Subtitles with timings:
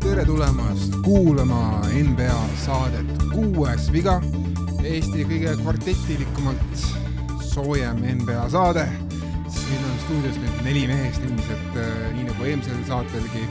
[0.00, 4.18] tere tulemast kuulama NBA saadet Kuues viga,
[4.84, 6.84] Eesti kõige kvartetilikumalt
[7.40, 8.84] soojem NBA saade.
[9.48, 13.48] siin on stuudios nüüd neli meest ilmselt äh, nii nagu eelmisel saatelgi.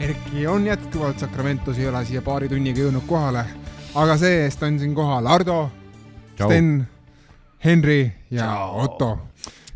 [0.00, 3.46] Erki on jätkuvalt Sacramentos, ei ole siia paari tunniga jõudnud kohale,
[3.94, 5.70] aga see-eest on siin kohal Ardo,
[6.34, 6.86] Sten,
[7.62, 8.80] Henri ja Tšau.
[8.82, 9.08] Otto.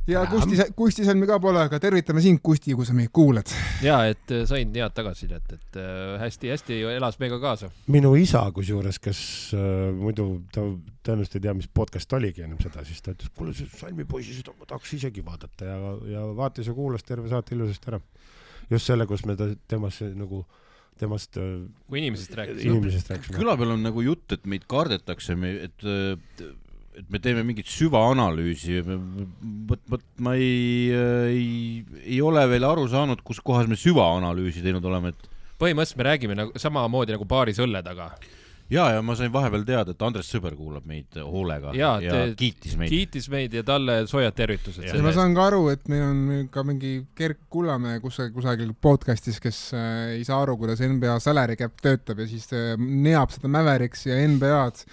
[0.06, 3.50] ja Kusti, Kusti Salmi ka pole, aga tervitame sind, Kusti, kui sa meid kuulad.
[3.82, 5.78] ja et äh, sain head tagasisidet, et
[6.22, 7.70] hästi-hästi elas meiega kaasa.
[7.92, 9.22] minu isa kusjuures, kes
[9.54, 10.66] äh, muidu ta
[11.06, 14.54] tõenäoliselt ei tea, mis podcast oligi ennem seda, siis ta ütles, kuule see salmipoisi, seda
[14.58, 18.02] ma tahaks isegi vaadata ja, ja vaatas ja kuulas terve saate ilusasti ära.
[18.70, 20.42] just selle, kus me ta, temast nagu,
[20.98, 22.74] temast äh, kui inimesest rääkisime.
[22.74, 23.38] inimesest rääkisime.
[23.38, 25.90] küla peal on nagu jutt, et meid kardetakse, et,
[26.96, 28.80] et me teeme mingit süvaanalüüsi.
[29.68, 34.84] vot, vot ma ei, ei, ei ole veel aru saanud, kus kohas me süvaanalüüsi teinud
[34.88, 35.28] oleme, et
[35.60, 38.10] põhimõtteliselt me räägime nagu samamoodi nagu baaris õlle taga.
[38.72, 42.34] ja, ja ma sain vahepeal teada, et Andres Sõber kuulab meid hoolega ja, ja te-
[42.40, 42.90] kiitis meid.
[42.90, 44.82] kiitis meid ja talle soojad tervitused.
[44.88, 49.38] ja ma saan ka aru, et meil on ka mingi Gerd Kullamäe kusagil, kusagil podcast'is,
[49.44, 53.52] kes äh, ei saa aru, kuidas NBA salary cap töötab ja siis äh, neab seda
[53.52, 54.88] Mavericksi ja NBA-d.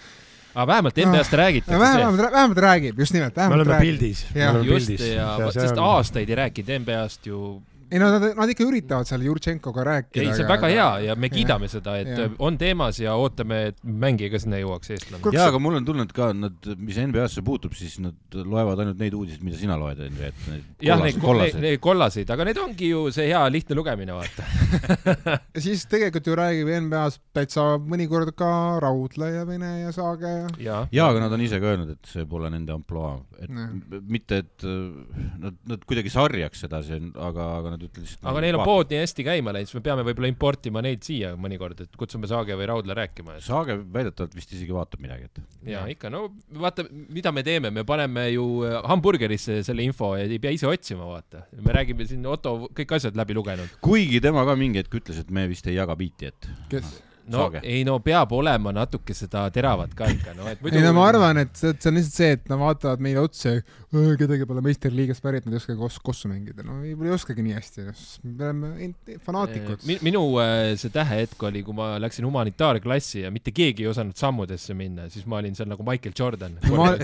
[0.54, 1.80] Aga vähemalt NBA-st räägitakse.
[1.80, 4.00] vähemalt, vähemalt räägib, just nimelt, me oleme räägib.
[4.00, 4.26] pildis.
[4.64, 7.62] Just ja, sest aastaid ei rääkinud NBA-st ju.
[7.94, 10.24] Ei no nad, nad ikka üritavad seal Jurtšenkoga rääkida.
[10.24, 12.32] ei, see on väga hea ja me kiidame seda, et Jah.
[12.42, 15.22] on teemas ja ootame, et mängija ka sinna jõuaks, eestlane.
[15.22, 18.82] Kuule, ja, aga mul on tunne, et ka nad, mis NBA-sse puutub, siis nad loevad
[18.82, 22.48] ainult neid uudiseid, mida sina loed, onju, et need jah, neid kollased, neid kollaseid, aga
[22.50, 24.48] need ongi ju see hea lihtne lugemine, vaata.
[25.56, 28.50] ja siis tegelikult ju räägib NBA-s täitsa mõnikord ka
[28.84, 30.50] Raudla ja Vene ja Saage ja.
[30.66, 30.82] jaa.
[30.94, 33.70] jaa, aga nad on ise ka öelnud, et see pole nende ampluaa, et Jah.
[33.70, 38.30] m- mitte, et äh, nad, nad kuidagi sarjaks seda siin, aga, aga nad ütlesid lihtsalt.
[38.32, 41.34] aga neil on pood nii hästi käima läinud, siis me peame võib-olla importima neid siia
[41.40, 43.38] mõnikord, et kutsume Saage või Raudla rääkima.
[43.44, 46.26] Saage väidetavalt vist isegi vaatab midagi, et ja ikka, no
[46.64, 50.70] vaata, mida me teeme, me paneme ju äh, hamburgerisse selle info ja ei pea ise
[50.70, 51.46] otsima, vaata.
[51.60, 53.80] me räägime siin Otto kõik asjad läbi lugenud.
[53.84, 56.96] kuigi tema ka mingi hetk ütles, et me vist ei jaga biiti, et kes?
[57.32, 57.62] No Saage.
[57.64, 61.06] ei no peab olema natuke seda teravat ka ikka, no et muidu ei no ma
[61.08, 63.62] arvan, et see, see on lihtsalt see, et nad vaatavad meile otsa ja
[63.94, 66.64] "Öö, kedagi pole meistriliigast pärit, nad ei oska kos-, kossu mängida.
[66.66, 67.86] no võib-olla ei oskagi nii hästi,
[68.24, 69.84] me oleme fanaatikud.
[69.86, 74.18] Mi- minu äh, see tähehetk oli, kui ma läksin humanitaarklassi ja mitte keegi ei osanud
[74.18, 76.58] sammudesse minna, siis ma olin seal nagu Michael Jordan.
[76.74, 76.98] Ma-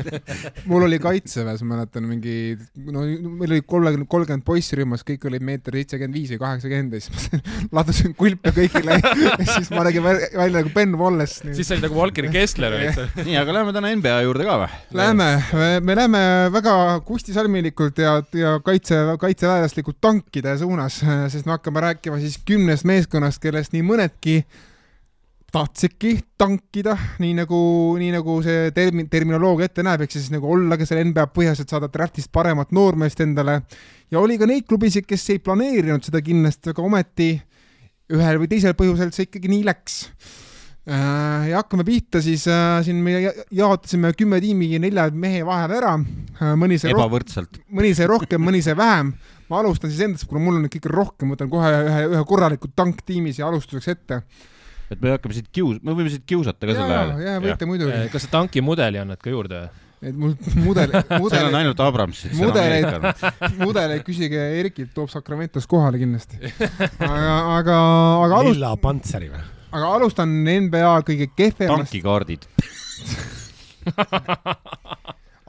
[0.70, 2.36] mul oli kaitseväes, ma mäletan mingi,
[2.90, 7.02] no meil oli kolmekümne, kolmkümmend poissi rühmas, kõik olid meeter seitsekümmend viis või kaheksakümmend ja
[7.04, 7.40] siis ma
[7.80, 9.00] ladusin kulpe kõigile
[9.56, 11.42] siis ma nägin väl- välja nagu Ben Wallace.
[11.56, 13.06] siis sa olid nagu Walker Kessler olid sa.
[13.24, 14.70] nii, aga lähme täna NBA juurde ka või?
[15.02, 15.28] Lähme,
[15.86, 16.22] me läheme
[16.54, 16.74] väga
[17.08, 21.02] kustisalmilikult ja, ja kaitse, kaitseväelaslikult tankide suunas,
[21.32, 24.40] sest me hakkame rääkima siis kümnest meeskonnast, kellest nii mõnedki
[25.50, 27.58] tahtsidki tankida, nii nagu,
[27.98, 31.72] nii nagu see termin, terminoloogia ette näeb, ehk siis nagu ollagi seal NBA põhjas, et
[31.72, 33.60] saada draftist paremat noormeest endale.
[34.10, 37.30] ja oli ka neid klubisid, kes ei planeerinud seda kindlasti, aga ometi
[38.10, 40.00] ühel või teisel põhjusel see ikkagi nii läks
[40.90, 45.74] Äh, ja hakkame pihta, siis äh, siin me ja- jaotasime kümme tiimi nelja mehe vahel
[45.76, 45.90] ära,
[46.56, 47.58] mõni sai rohkem, ebavõrdselt.
[47.76, 49.12] mõni sai rohkem, mõni sai vähem.
[49.50, 53.34] ma alustan siis endast, kuna mul on ikkagi rohkem, võtan kohe ühe, ühe korraliku tanktiimi
[53.36, 54.22] siia alustuseks ette.
[54.90, 57.44] et me hakkame siit kius-, me võime siit kiusata ka ja, selle ja ajal.
[57.44, 59.89] võite muidugi, kas sa tanki mudeli annad ka juurde või?
[60.00, 60.34] Et mul
[60.66, 62.34] mudel, seal on mudel, ainult Abramsid.
[62.38, 63.24] Mudeleid-
[63.64, 66.40] mudeleid küsige Erkilt, toob Sacramentos kohale kindlasti.
[66.98, 67.78] aga, aga,
[68.26, 69.42] aga alust-, lilla pantseri või?
[69.70, 72.46] aga alustan NBA kõige kehvemast, tankikaardid.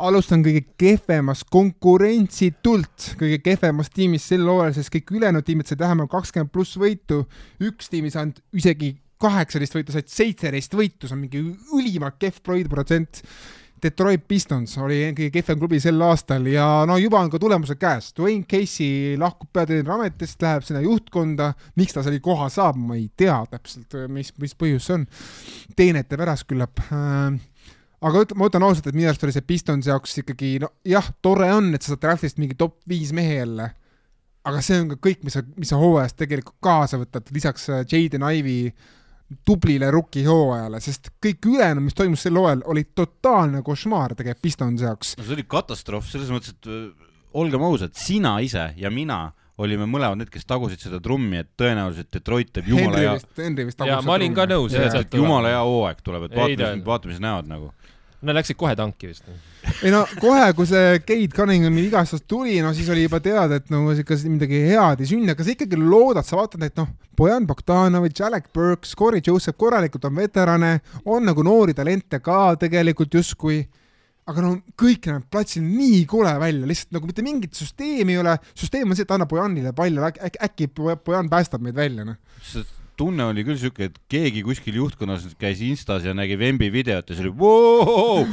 [0.07, 6.11] alustan kõige kehvemast konkurentsitult kõige kehvemast tiimist sel hooajal, sest kõik ülejäänud tiimid said vähemalt
[6.11, 7.23] kakskümmend pluss võitu.
[7.61, 11.41] üks tiim ei saanud isegi kaheksateist võitu, said seitseteist võitu, see on mingi
[11.77, 13.21] ülimalt kehv protsent.
[13.81, 18.11] Detroit Pistons oli kõige kehvem klubi sel aastal ja no juba on ka tulemused käes.
[18.17, 21.53] Dwayne Casey lahkub peatreeneri ametist, läheb sinna juhtkonda.
[21.75, 25.07] miks ta selle koha saab, ma ei tea täpselt, mis, mis põhjus see on.
[25.75, 27.39] teenete pärast küllap äh,
[28.01, 31.11] aga üt- ma ütlen ausalt, et minu arust oli see Pistons jaoks ikkagi no jah,
[31.21, 33.71] tore on, et sa saad draftist mingi top viis mehe jälle.
[34.41, 37.83] aga see on ka kõik, mis sa, mis sa hooajast tegelikult kaasa võtad, lisaks äh,
[37.85, 38.71] Jaden Ivy
[39.45, 44.87] tublile rookie hooajale, sest kõik ülejäänu, mis toimus sel hooajal, oli totaalne košmaar tegelikult Pistonsi
[44.87, 45.13] jaoks.
[45.17, 46.71] no see oli katastroof selles mõttes, et
[47.37, 49.29] olgem ausad, sina ise ja mina
[49.61, 53.31] olime mõlemad need, kes tagusid seda trummi, et tõenäoliselt Detroit teeb jumala Henry hea, vist,
[53.37, 54.75] Henry vist Jaa, ma olin ka nõus,
[55.13, 57.71] jumala hea hooaeg tuleb, et Ei vaatame ta-, vaatame, mis näevad nagu.
[58.21, 59.25] Nad läksid kohe tanki vist.
[59.81, 63.69] ei no kohe, kui see Kate Cunninghami vigastus tuli, no siis oli juba teada, et
[63.73, 67.47] no ikka midagi head ei sünni, aga sa ikkagi loodad, sa vaatad, et noh, Bojan
[67.49, 70.71] Bogdanovitš, Alec Burks, Corey Joseph korralikult on veterane,
[71.05, 73.63] on nagu noori talente ka tegelikult justkui,
[74.29, 78.35] aga no kõik näeb platsil nii kole välja, lihtsalt nagu mitte mingit süsteemi ei ole,
[78.53, 82.05] süsteem on see, et anna Bojanile pall ja äk- äk- äkki Bojan päästab meid välja,
[82.05, 82.21] noh.
[83.01, 87.09] See tunne oli küll siuke, et keegi kuskil juhtkonnas käis Instas ja nägi Vembi videot
[87.09, 88.27] ja siis oli voo,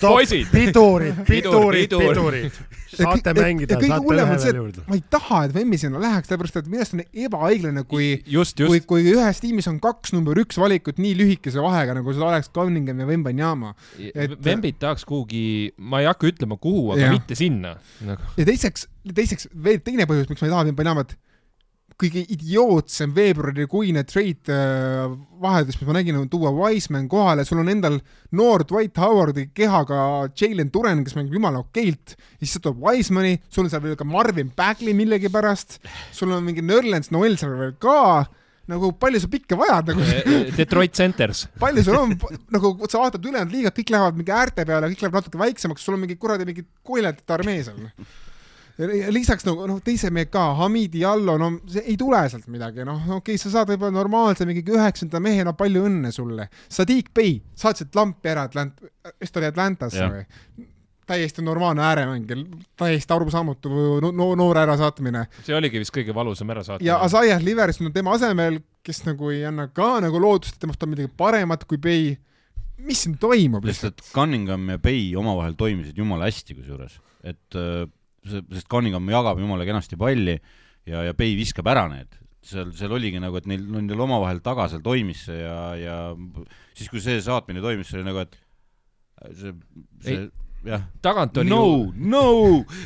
[0.00, 0.46] Poisid!
[0.52, 2.14] pidurid, Pidur, pidurid, pidur.
[2.14, 2.52] pidurid.
[2.94, 4.82] saate Ja- ja- mängida, ja saate ühe see, veel juurde.
[4.86, 8.22] ma ei taha, et Vemmi sinna läheks, sellepärast et minu arust on ebaõiglane, kui
[8.68, 12.52] kui kui ühes tiimis on kaks number üks valikut nii lühikese vahega, nagu seda oleks
[12.54, 13.74] Cunningham ja Wembanyama.
[14.14, 17.10] et- Vembit tahaks kuhugi, ma ei hakka ütlema, kuhu, aga Jah.
[17.18, 17.74] mitte sinna
[18.06, 18.22] nagu..
[18.36, 21.16] ja teiseks, teiseks veel teine põhjus, miks ma ei taha Wembanyamat,
[22.00, 25.04] kõige idiootsem veebruarikuine trade äh,
[25.42, 27.98] vahetus, mis ma nägin, on tuua Wiseman kohale, sul on endal
[28.34, 29.98] noor Dwight Howardi kehaga
[30.34, 33.98] Jalen Duren, kes mängib jumala okeilt, ja siis sa tood Wisemani, sul on seal veel
[34.00, 35.78] ka Marvin Bagley millegipärast,
[36.14, 38.24] sul on mingi Nerlens Noel seal veel ka,
[38.70, 40.04] nagu palju sa pikka vajad nagu
[40.56, 41.46] Detroit Centers.
[41.62, 42.18] palju sul on,
[42.54, 45.98] nagu sa vaatad ülejäänud liigat, kõik lähevad mingi äärte peale, kõik läheb natuke väiksemaks, sul
[45.98, 47.90] on mingi kuradi mingi koiletite armee seal.
[49.14, 53.00] Lisaks nagu noh, teise mehe ka, Hamid Diallo, no see ei tule sealt midagi, noh,
[53.20, 56.48] okei okay,, sa saad võib-olla normaalse mingi üheksanda mehe, no palju õnne sulle.
[56.72, 58.82] Sadiq Bey, saatsid lampi ära Atlant-,
[59.22, 60.24] vist oli Atlantasse või?
[61.06, 62.36] täiesti normaalne ääremänge,
[62.80, 63.68] täiesti arusaamatu
[64.00, 66.88] no, no, noore ärasaatmine see oligi vist kõige valusam ärasaatmine.
[66.88, 70.82] ja Asaiah Liverson on tema asemel, kes nagu ei anna ka nagu lootust, et temast
[70.86, 72.14] on midagi paremat kui Bey.
[72.78, 74.00] mis siin toimub lihtsalt?
[74.00, 77.84] lihtsalt Cunningham ja Bay omavahel toimisid jumala hästi kusjuures, et äh,
[78.28, 80.36] sest Cunningham jagab jumala kenasti palli
[80.88, 82.20] ja, ja Bay viskab ära need.
[82.44, 85.98] seal, seal oligi nagu, et neil, nendel omavahel taga seal toimis see ja, ja
[86.74, 88.34] siis, kui see saatmine toimis, see oli nagu, et
[89.32, 89.54] see,
[90.04, 90.26] see Ei.
[90.68, 91.78] jah, tagant on no ju,,
[92.12, 92.24] no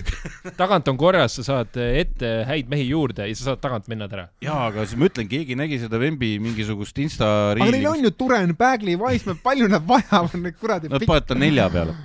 [0.61, 4.29] tagant on korras, sa saad ette häid mehi juurde ja sa saad tagant minna ära.
[4.47, 7.27] jaa, aga siis ma ütlen, keegi nägi seda Vembi mingisugust Insta
[7.57, 11.27] aga neil riili, on ju Turen, Bagley, Wiseman, palju nad vajavad neid kuradi nad panevad
[11.27, 11.95] ta nelja peale.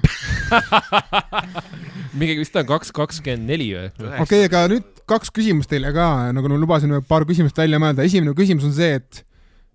[2.14, 3.90] mingi vist on kaks kakskümmend neli või?
[3.98, 8.06] okei okay,, aga nüüd kaks küsimust teile ka, nagu ma lubasin paar küsimust välja mõelda,
[8.08, 9.24] esimene küsimus on see, et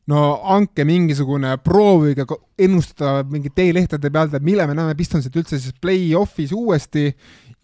[0.08, 0.22] no
[0.54, 2.24] andke mingisugune, proovige
[2.58, 7.10] ennustada mingi teelehtede pealt, et millal me näeme Pistonsit üldse siis play-off'is uuesti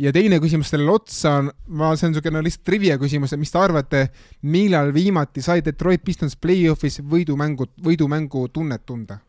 [0.01, 3.53] ja teine küsimus sellele otsa on, ma, see on niisugune lihtsalt trivia küsimus, et mis
[3.53, 4.07] te arvate,
[4.51, 9.21] millal viimati sai Detroit Pistons play-off'is võidumängu, võidumängu tunnet tunda?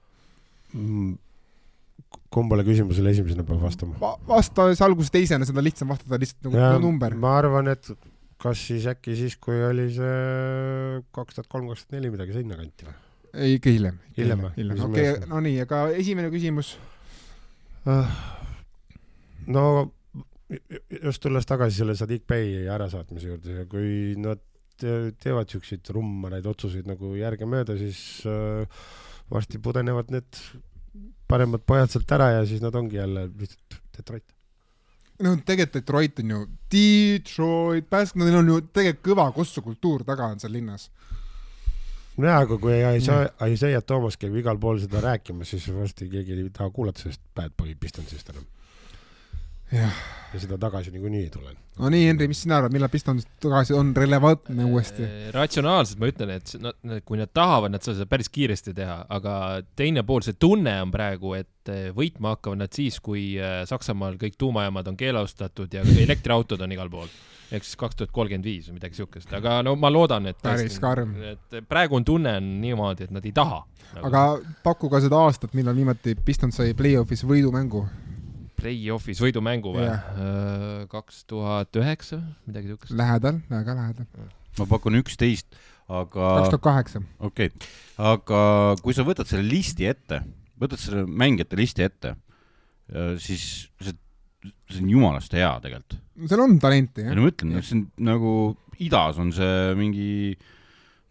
[2.36, 3.96] Kumbale küsimusele esimesena peab vastama?
[4.02, 7.16] Va- vasta siis alguses teisena, seda lihtsam vastata lihtsalt nagu number.
[7.20, 7.90] ma arvan, et
[8.42, 12.90] kas siis äkki siis, kui oli see kaks tuhat kolm, kaks tuhat neli midagi sinnakanti
[12.90, 12.98] või?
[13.36, 14.00] ei, ikka hiljem.
[14.18, 14.54] Hiljem või?
[14.56, 16.76] okei meelest?, no nii, aga esimene küsimus.
[19.48, 19.66] no
[21.04, 24.42] just tulles tagasi selle Sadiq Bey ärasaatmise juurde ja kui nad
[24.80, 28.00] te- teevad siukseid rummanaid otsuseid nagu järgemööda, siis
[28.30, 28.86] äh,
[29.32, 30.42] varsti pudenevad need
[31.28, 34.26] paremad pojad sealt ära ja siis nad ongi jälle lihtsalt Detroit.
[35.24, 40.40] no tegelikult Detroit on ju, Detroit, Bask-, neil on ju tegelikult kõva kossukultuur taga on
[40.40, 40.90] seal linnas.
[42.18, 46.50] nojah, aga kui Isaiah Isaiah Thomas käib igal pool seda rääkimas, siis varsti keegi ei
[46.50, 48.46] taha kuulata sellest Bad Boy Pistonsist enam.
[49.75, 50.01] jah,
[50.34, 51.53] ja seda tagasi niikuinii ei tule.
[51.79, 55.03] no nii, Henri, mis sina arvad, millal Pistons tagasi on relevantne uuesti?
[55.03, 58.98] Äh, ratsionaalselt ma ütlen, et nad, kui nad tahavad, nad saavad seda päris kiiresti teha,
[59.17, 59.36] aga
[59.79, 64.20] teine pool, see tunne on praegu, et eh, võitma hakkavad nad siis, kui eh, Saksamaal
[64.22, 67.10] kõik tuumajaamad on keelustatud ja elektriautod on igal pool.
[67.53, 70.79] ehk siis kaks tuhat kolmkümmend viis või midagi siukest, aga no ma loodan, et Päris
[70.82, 71.13] karm.
[71.22, 73.62] et praegu on tunne on niimoodi, et nad ei taha
[73.94, 74.08] nagu..
[74.10, 74.24] aga
[74.63, 77.86] paku ka seda aastat, millal viimati Pistons sai play-off'is võidumängu.
[78.60, 80.86] Play-off'is võidumängu või Jah.?
[80.92, 82.96] kaks tuhat üheksa, midagi siukest.
[82.96, 84.30] Lähedal, väga lähedal.
[84.60, 85.58] ma pakun üksteist,
[85.88, 87.04] aga kaks tuhat kaheksa.
[87.20, 87.70] okei okay.,
[88.14, 88.40] aga
[88.84, 90.22] kui sa võtad selle listi ette,
[90.62, 92.16] võtad selle mängijate listi ette,
[93.20, 93.46] siis
[93.82, 93.96] see,
[94.72, 96.00] see on jumalast hea tegelikult.
[96.26, 97.18] seal on talenti, ja jah.
[97.18, 98.36] no ma ütlen, see on nagu
[98.84, 100.10] idas on see mingi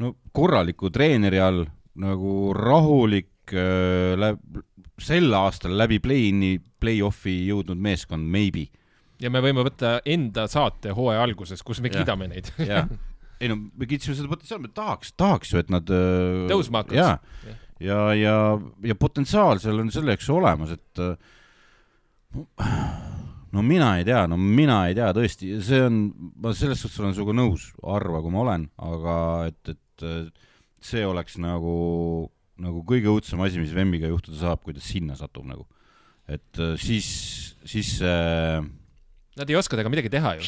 [0.03, 1.65] no korraliku treeneri all
[2.01, 4.63] nagu rahulik äh, läb-,
[5.03, 8.69] sel aastal läbi play-in'i, play-off'i jõudnud meeskond, maybe.
[9.21, 12.53] ja me võime võtta enda saate hooaja alguses, kus me kiidame neid.
[13.41, 16.99] ei no me kiitsime seda potentsiaali, me tahaks, tahaks ju, et nad äh, Tõusma hakkaks.
[16.99, 18.37] jaa Jah., ja, ja,
[18.87, 21.17] ja potentsiaal seal on selleks olemas, et äh,
[23.55, 26.07] no, mina ei tea, no mina ei tea tõesti, see on,
[26.43, 29.17] ma selles suhtes olen sinuga nõus, harva kui ma olen, aga
[29.51, 30.07] et, et
[30.85, 31.75] see oleks nagu
[32.63, 35.67] nagu kõige õudsem asi, mis Vemmiga juhtuda saab, kui ta sinna satub nagu.
[36.29, 38.63] et äh, siis, siis äh,
[39.37, 40.45] Nad ei oska temaga midagi teha ju.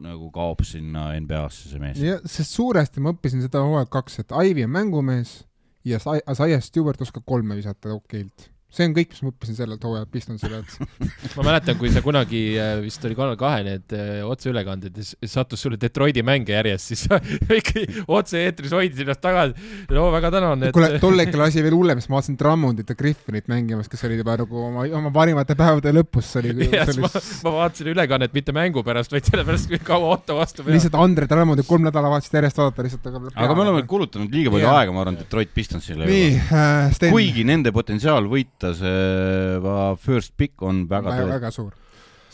[0.00, 1.98] nagu kaob sinna NBA-sse see mees.
[2.00, 5.42] ja sest suuresti ma õppisin seda hooaeg kaks, et Ivy on mängumees
[5.84, 8.48] ja Sa- Isaiah Stewart oskab kolme visata okeilt.
[8.74, 10.74] See on kõik, mis ma õppisin sellelt hooajalt Pistonsi pealt.
[11.38, 15.64] ma mäletan, kui sa kunagi äh, vist oli Kanal kahe need äh, otseülekanded ja sattus
[15.64, 17.20] sulle Detroiti mänge järjest, siis sa
[17.60, 19.54] ikkagi otse-eetris hoidsid ennast tagasi.
[19.94, 22.90] no väga tänan, et kuule, tol hetkel oli asi veel hullem, sest ma vaatasin Drummondit
[22.90, 26.94] ja Griffinit mängimas, kes olid juba nagu oma, oma parimate päevade lõpus, see oli, Yes,
[26.94, 27.10] see ma,
[27.46, 30.74] ma vaatasin ülekannet mitte mängu pärast, vaid sellepärast, kui kaua Otto vastu peab.
[30.76, 34.66] lihtsalt Andre Drummondit kolm nädalavahetust järjest vaadata lihtsalt, aga aga me oleme kulutanud liiga palju
[34.66, 34.76] Jaa.
[34.80, 40.32] aega, ma arvan, Detroit Pistonsile nii äh,, Sten, kuigi nende potentsiaal võita see va- first
[40.36, 41.72] pick on väga väga, tõe- väga suur.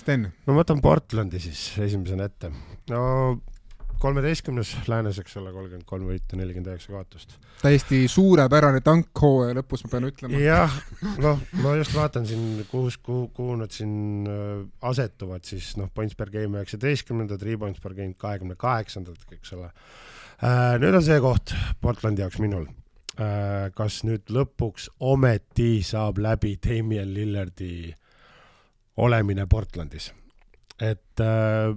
[0.00, 2.52] Sten, no ma võtan Portlandi siis esimesena ette.
[2.88, 3.02] no
[4.00, 7.34] kolmeteistkümnes läänes, eks ole, kolmkümmend kolm võitu, nelikümmend üheksa kaotust.
[7.60, 10.40] täiesti suurepärane tank hooaja lõpus, ma pean ütlema.
[10.40, 10.78] jah,
[11.20, 16.16] noh, ma just vaatan siin, kus, kuhu, kuhu nad siin äh, asetuvad, siis noh, points
[16.16, 19.68] per game üheksateistkümnendad, rebounds per game kahekümne kaheksandad, eks ole.
[20.80, 21.52] nüüd on see koht
[21.84, 22.64] Portlandi jaoks minul.
[23.17, 27.90] Kas nüüd lõpuks ometi saab läbi Damien Lillardi
[29.02, 30.12] olemine Portlandis?
[30.81, 31.75] et äh,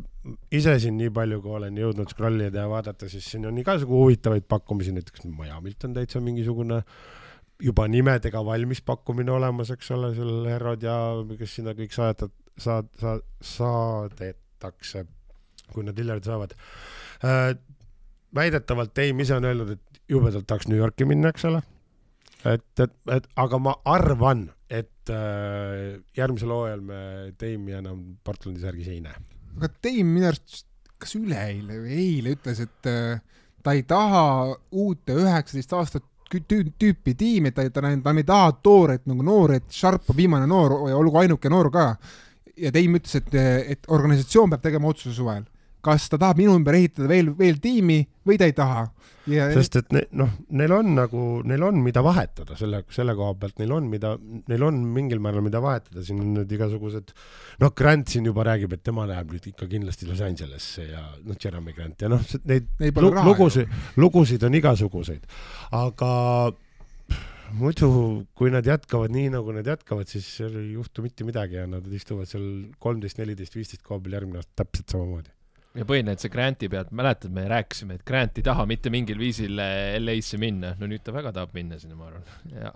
[0.56, 4.00] ise siin nii palju, kui olen jõudnud scroll ida ja vaadata, siis siin on igasugu
[4.00, 6.80] huvitavaid pakkumisi, näiteks Miamilt on täitsa mingisugune
[7.64, 10.96] juba nimedega valmis pakkumine olemas, eks ole, seal Herod ja
[11.40, 15.06] kes sinna kõik saadetud, saad-, saad-, saadetakse,
[15.74, 16.56] kui nad Lillardi saavad
[17.24, 17.54] äh,.
[18.36, 21.62] Väidetavalt Dame ise on öelnud, et jubedalt tahaks New Yorki minna, eks ole.
[22.46, 27.02] et, et, et aga ma arvan, et äh, järgmisel hooajal me
[27.40, 29.16] Dame'i enam Portlandi särgis ei näe.
[29.58, 30.68] aga Dame minu arust,
[31.00, 33.22] kas üleeile või eile ütles, et äh,
[33.64, 34.26] ta ei taha
[34.72, 40.10] uute üheksateist aastat tüüpi tiimi, ta, ta, ta ei taha tooret nagu noori, et Sharp
[40.10, 41.92] on viimane noor ja olgu ainuke noor ka.
[42.58, 43.36] ja Dame ütles, et,
[43.76, 45.46] et organisatsioon peab tegema otsuse suvel,
[45.84, 48.86] kas ta tahab minu ümber ehitada veel, veel tiimi või ta ei taha.
[49.28, 53.36] ja sest et ne- noh, neil on nagu, neil on, mida vahetada selle, selle koha
[53.40, 54.16] pealt, neil on, mida,
[54.52, 57.14] neil on mingil määral, mida vahetada, siin on nüüd igasugused
[57.64, 61.40] noh, Grant siin juba räägib, et tema läheb nüüd ikka kindlasti Los Angelesse ja noh,
[61.40, 65.32] Jeremy Grant ja noh, neid lugusid, lugusid on igasuguseid,
[65.72, 66.12] aga
[67.60, 67.88] muidu,
[68.38, 72.30] kui nad jätkavad nii, nagu nad jätkavad, siis ei juhtu mitte midagi ja nad istuvad
[72.30, 72.46] seal
[72.84, 75.34] kolmteist, neliteist, viisteist koha peal järgmine aasta täpselt samamoodi.
[75.74, 79.18] Ja põhiline, et see Granti pealt, mäletad, me rääkisime, et Grant ei taha mitte mingil
[79.22, 82.28] viisil äh, LA-sse minna, no nüüd ta väga tahab minna sinna, ma arvan.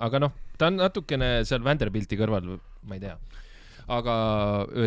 [0.07, 2.55] aga noh, ta on natukene seal Vanderbilti kõrval,
[2.89, 3.13] ma ei tea.
[3.93, 4.17] aga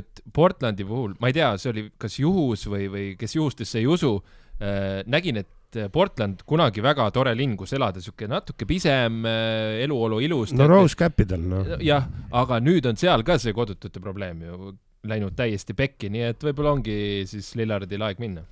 [0.00, 3.88] et Portlandi puhul, ma ei tea, see oli kas juhus või, või kes juhustesse ei
[3.88, 4.16] usu
[4.58, 5.56] äh,, nägin, et
[5.94, 10.50] Portland kunagi väga tore linn, kus elada, sihuke natuke pisem äh, eluolu ilus.
[10.58, 11.76] no Rose Capital, noh.
[11.78, 14.74] jah, aga nüüd on seal ka see kodutute probleem ju
[15.08, 16.96] läinud täiesti pekki, nii et võib-olla ongi
[17.28, 18.44] siis Lillardil aeg minna.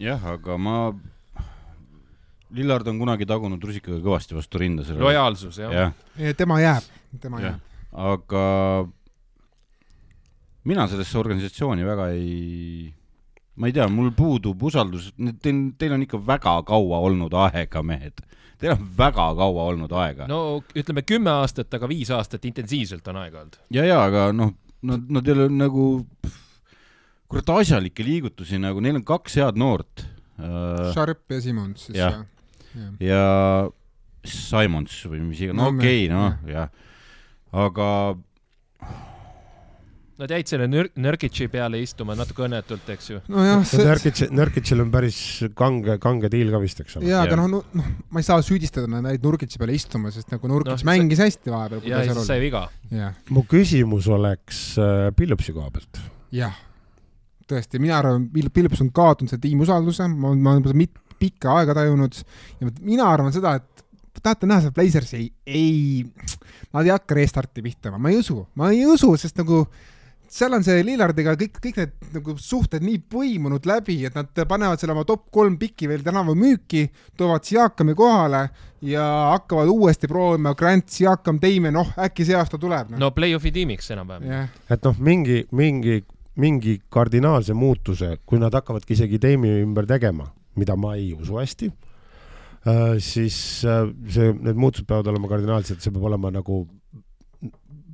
[0.00, 0.78] jah, aga ma,
[2.54, 5.02] Lillard on kunagi tagunud rusikaga kõvasti vastu rinda selle.
[5.02, 6.34] lojaalsus jah ja..
[6.36, 6.90] tema jääb,
[7.20, 8.44] tema jah jääb., aga
[10.68, 12.92] mina sellesse organisatsiooni väga ei,
[13.56, 18.24] ma ei tea, mul puudub usaldus, teil, teil on ikka väga kaua olnud aega, mehed.
[18.58, 20.40] Teil on väga kaua olnud aega no..
[20.56, 23.58] no ütleme kümme aastat, aga viis aastat intensiivselt on aega olnud.
[23.74, 24.54] ja, ja aga noh,
[24.84, 25.86] nad, nad ei ole nagu
[27.30, 30.04] kurat asjalikke liigutusi nagu, neil on kaks head noort
[30.38, 32.20] äh, Sharp ja Simmons siis Jah.
[32.74, 32.92] jah.
[33.02, 33.24] ja
[34.24, 36.70] Simons või mis iganes, no okei okay,, noh jah,
[37.64, 37.88] aga
[40.14, 43.20] Nad jäid selle nür-, Nurkitši peale istuma natuke õnnetult, eks ju.
[43.34, 45.16] nojah, see, Nurkic, Nurkicil on päris
[45.58, 47.08] kange, kange diil ka vist, eks ole.
[47.10, 50.50] jaa, aga noh, noh, noh, ma ei saa süüdistada neid Nurkitsi peale istuma, sest nagu
[50.50, 52.62] Nurkits Noh, no, mängis hästi vahepeal, kui ja ta siis sai viga.
[53.34, 55.98] mu küsimus oleks äh, Pillupsi koha pealt.
[56.34, 56.54] jah,
[57.50, 61.58] tõesti, mina arvan, Philips on kaotanud selle tiimi usalduse, ma, ma olen seda mit-, pikka
[61.58, 62.20] aega tajunud
[62.60, 66.36] ja mina arvan seda, et tahate näha seda Blazersi, ei, ei,
[66.70, 69.64] nad ei hakka restarti pihta, ma ei usu, ma ei usu, sest nagu
[70.34, 74.80] seal on see Lillardiga kõik, kõik need nagu suhted nii põimunud läbi, et nad panevad
[74.82, 76.88] selle oma top kolm piki veel tänavu müüki,
[77.18, 78.48] toovad Siakami kohale
[78.84, 83.04] ja hakkavad uuesti proovima Grant, Siakam, Teime, noh, äkki see aasta tuleb no..
[83.06, 84.26] no play-off'i tiimiks enam-vähem.
[84.32, 86.00] jah, et noh, mingi, mingi,
[86.42, 90.26] mingi kardinaalse muutuse, kui nad hakkavadki isegi teimi ümber tegema,
[90.58, 91.70] mida ma ei usu hästi,
[93.04, 93.38] siis
[93.68, 96.64] äh, see, need muutused peavad olema kardinaalsed, see peab olema nagu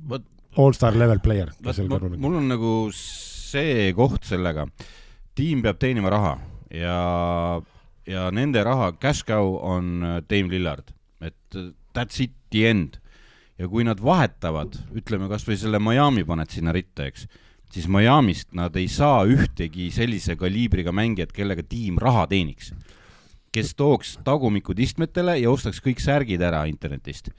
[0.09, 0.25] vot
[0.57, 1.51] allstar level player.
[2.17, 4.67] mul on nagu see koht sellega,
[5.35, 6.33] tiim peab teenima raha
[6.71, 7.61] ja
[8.07, 10.91] ja nende raha cash cow on äh, Dame Lillard,
[11.21, 12.97] et äh, that's it, the end.
[13.57, 17.27] ja kui nad vahetavad, ütleme kasvõi selle Miami paned sinna ritta, eks,
[17.71, 22.73] siis Miami'st nad ei saa ühtegi sellise kaliibriga mängijat, kellega tiim raha teeniks.
[23.51, 27.29] kes tooks tagumikud istmetele ja ostaks kõik särgid ära internetist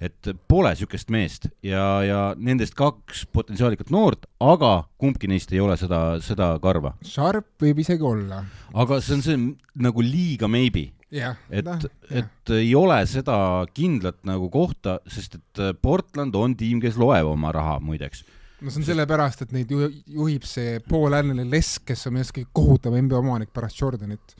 [0.00, 5.74] et pole niisugust meest ja, ja nendest kaks potentsiaalikat noort, aga kumbki neist ei ole
[5.80, 6.94] seda, seda karva.
[7.02, 8.44] Sharp võib isegi olla.
[8.74, 9.40] aga see on see
[9.82, 11.36] nagu liiga maybe, jah.
[11.50, 11.66] et,
[12.10, 17.26] et ei ole seda kindlat nagu kohta, sest et äh, Portland on tiim, kes loeb
[17.32, 18.22] oma raha muideks.
[18.60, 22.22] no see on sellepärast, et neid ju- juhib see Paul Allen Lesk, kes on minu
[22.22, 24.38] arust kõige kohutav NBA omanik pärast Jordanit.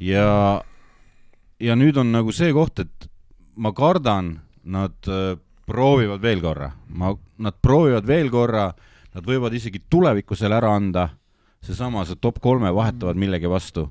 [0.00, 0.62] ja,
[1.60, 3.08] ja nüüd on nagu see koht, et
[3.58, 5.36] ma kardan, nad äh,
[5.68, 7.12] proovivad veel korra, ma,
[7.44, 8.68] nad proovivad veel korra,
[9.14, 11.08] nad võivad isegi tulevikku selle ära anda,
[11.64, 13.88] seesama, see top kolme vahetavad millegi vastu,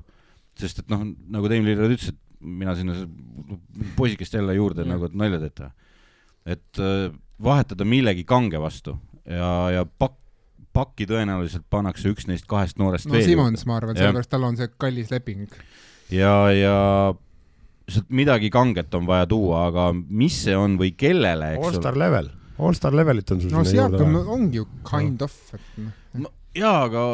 [0.58, 2.94] sest et noh, nagu Teim Lillard ütles, et mina sinna
[3.96, 4.92] poisikest jälle juurde Jah.
[4.94, 5.70] nagu, et nalja teete.
[6.46, 7.10] et äh,
[7.42, 8.96] vahetada millegi kange vastu
[9.26, 10.16] ja, ja pakk,
[10.72, 14.58] pakki tõenäoliselt pannakse üks neist kahest noorest no veel Simons, ma arvan, sellepärast tal on
[14.58, 15.48] see kallis leping.
[16.14, 16.76] ja, ja
[17.88, 21.72] sealt midagi kanget on vaja tuua, aga mis see on või kellele, eks ole.
[21.72, 24.24] Allstar level, Allstar levelit on sul no sinna juurde vaja.
[24.34, 25.70] ongi ju kind of, et
[26.18, 26.34] noh.
[26.58, 27.04] jaa, aga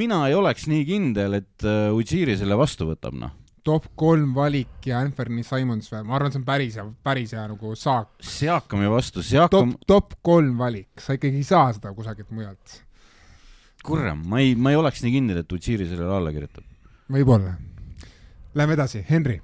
[0.00, 3.36] mina ei oleks nii kindel, et äh, Ujiri selle vastu võtab, noh.
[3.66, 7.46] top kolm valik ja Anthony Simons või, ma arvan, see on päris hea, päris hea
[7.50, 8.12] nagu saak.
[8.24, 12.80] Siakami vastu, top Siakam,, top kolm valik, sa ikkagi ei saa seda kusagilt mujalt.
[13.86, 16.66] kuram, ma ei, ma ei oleks nii kindel, et Ujiri sellele alla kirjutab.
[17.10, 17.58] võib-olla.
[18.54, 19.38] Lähme edasi, Henry.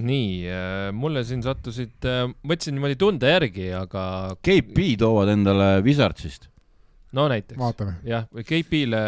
[0.00, 0.46] nii,
[0.94, 2.06] mulle siin sattusid,
[2.46, 4.02] võtsin niimoodi tunde järgi, aga
[4.38, 6.46] KP toovad endale Wizardsist,
[7.18, 7.96] no näiteks, vaatame.
[8.06, 9.00] jah, või KP-le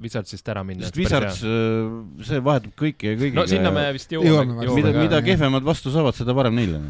[0.00, 0.88] Wizardsist ära minna.
[0.88, 1.42] sest Wizards,
[2.26, 3.42] see vahetab kõike ja kõigiga.
[3.42, 6.80] no sinna me vist Jõuame mida, mida kehvemad vastu saavad, seda parem neile.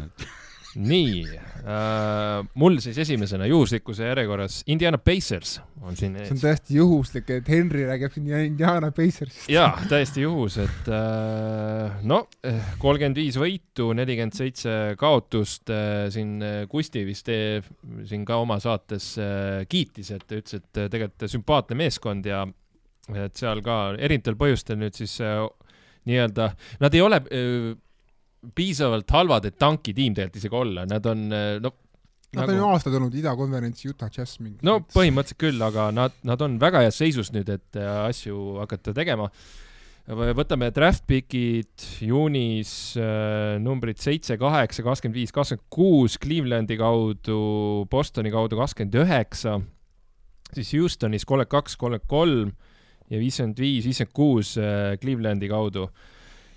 [0.75, 6.43] Nii äh,, mul siis esimesena juhuslikkuse järjekorras Indiana Pacers on siin see on ees.
[6.43, 9.49] täiesti juhuslik, et Henry räägib siin Indiana Pacersist.
[9.51, 12.23] jaa, täiesti juhus, et äh, no
[12.81, 17.65] kolmkümmend viis võitu, nelikümmend seitse kaotust äh,, siin äh, Kusti vist äh,
[18.07, 22.45] siin ka oma saates äh, kiitis, et ütles, et äh, tegelikult sümpaatne meeskond ja
[23.11, 25.41] et seal ka erinevatel põhjustel nüüd siis äh,
[26.09, 27.71] nii-öelda, nad ei ole äh,
[28.55, 31.75] piisavalt halvad, et tankitiim tegelikult isegi olla, nad on äh, no
[32.31, 34.61] Nad on ju aastaid olnud idakonverentsi Utah Jazz mingi.
[34.63, 38.93] no põhimõtteliselt küll, aga nad, nad on väga heas seisus nüüd, et äh, asju hakata
[38.95, 39.27] tegema.
[40.07, 47.41] võtame draft pick'id juunis äh, numbrid seitse, kaheksa, kakskümmend viis, kakskümmend kuus Clevelandi kaudu,
[47.91, 49.59] Bostoni kaudu kakskümmend üheksa,
[50.55, 52.55] siis Houstonis kolmkümmend kaks, kolmkümmend kolm
[53.11, 55.89] ja viiskümmend viis, viiskümmend kuus äh, Clevelandi kaudu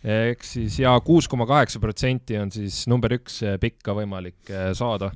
[0.04, 4.68] ehk siis ja kuus koma kaheksa protsenti on siis number üks äh, pikka võimalik äh,
[4.76, 5.10] saada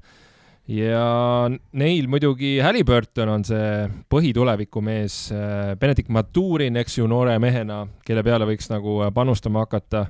[0.68, 1.02] ja
[1.80, 3.68] neil muidugi Halliburton on see
[4.12, 5.20] põhitulevikumees,
[5.80, 10.06] Benedict Maturin, eks ju, noore mehena, kelle peale võiks nagu panustama hakata.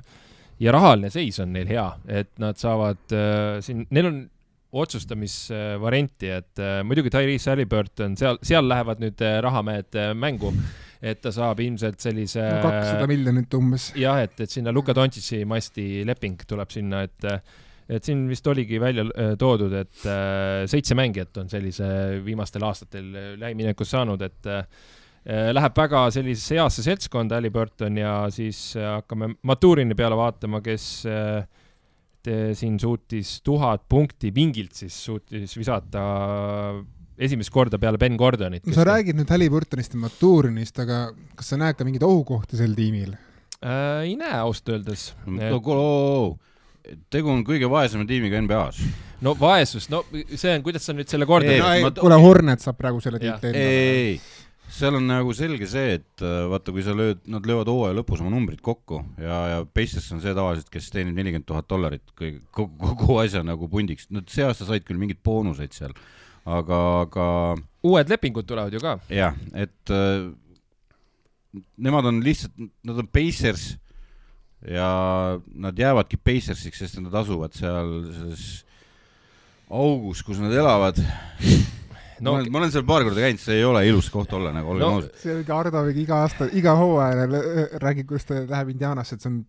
[0.59, 3.15] ja rahaline seis on neil hea, et nad saavad
[3.63, 4.19] siin, neil on
[4.83, 10.51] otsustamisvarianti, et muidugi Tyrese Halliburton, seal, seal lähevad nüüd rahamehed mängu,
[10.99, 13.91] et ta saab ilmselt sellise kakssada miljonit umbes.
[13.95, 17.27] jah, et, et sinna Luka Dontšitši masti leping tuleb sinna, et
[17.89, 21.87] et siin vist oligi välja äh, toodud, et äh, seitse mängijat on sellise
[22.25, 24.61] viimastel aastatel äh, lähiminekus saanud, et äh,
[25.53, 30.85] läheb väga sellisesse heasse seltskonda Halliburton ja siis hakkame Maturini peale vaatama, kes
[32.59, 36.05] siin suutis tuhat punkti pingilt siis suutis visata
[37.19, 38.65] esimest korda peale Ben Gordonit.
[38.67, 42.75] no sa räägid nüüd Halliburtonist ja Maturinist, aga kas sa näed ka mingeid ohukohti sel
[42.77, 43.15] tiimil?
[43.59, 44.07] äh,?
[44.07, 45.09] ei näe ausalt öeldes.
[47.11, 48.83] tegu on kõige vaesema tiimiga NBA-s.
[49.25, 51.87] no vaesus, no see on, kuidas sa nüüd selle korda Ei, teed?
[51.87, 54.21] ma- kuule, Hornet saab praegu selle tiitli ei, ei, ei,
[54.73, 58.23] seal on nagu selge see, et äh, vaata, kui sa lööd, nad löövad hooaja lõpus
[58.23, 62.41] oma numbrid kokku ja, ja Pacers on see tavaliselt, kes teenib nelikümmend tuhat dollarit kõik,
[62.55, 64.07] kogu, kogu asja nagu pundiks.
[64.13, 65.95] Nad see aasta said küll mingeid boonuseid seal,
[66.49, 67.25] aga, aga
[67.85, 68.97] uued lepingud tulevad ju ka.
[69.13, 70.29] jah, et äh,
[71.77, 73.71] nemad on lihtsalt, nad on Pacers
[74.67, 74.89] ja
[75.55, 78.45] nad jäävadki Pacersiks, sest nad asuvad seal selles
[79.69, 80.97] augus, kus nad elavad
[82.23, 82.33] no,.
[82.33, 84.73] ma olen, ma olen seal paar korda käinud, see ei ole ilus koht olla, nagu
[84.73, 85.15] olgem No, ausad.
[85.21, 87.27] see on ikka Ardo mingi iga aasta, iga hooaja
[87.85, 89.39] räägib, kuidas ta läheb Indianasse, et see on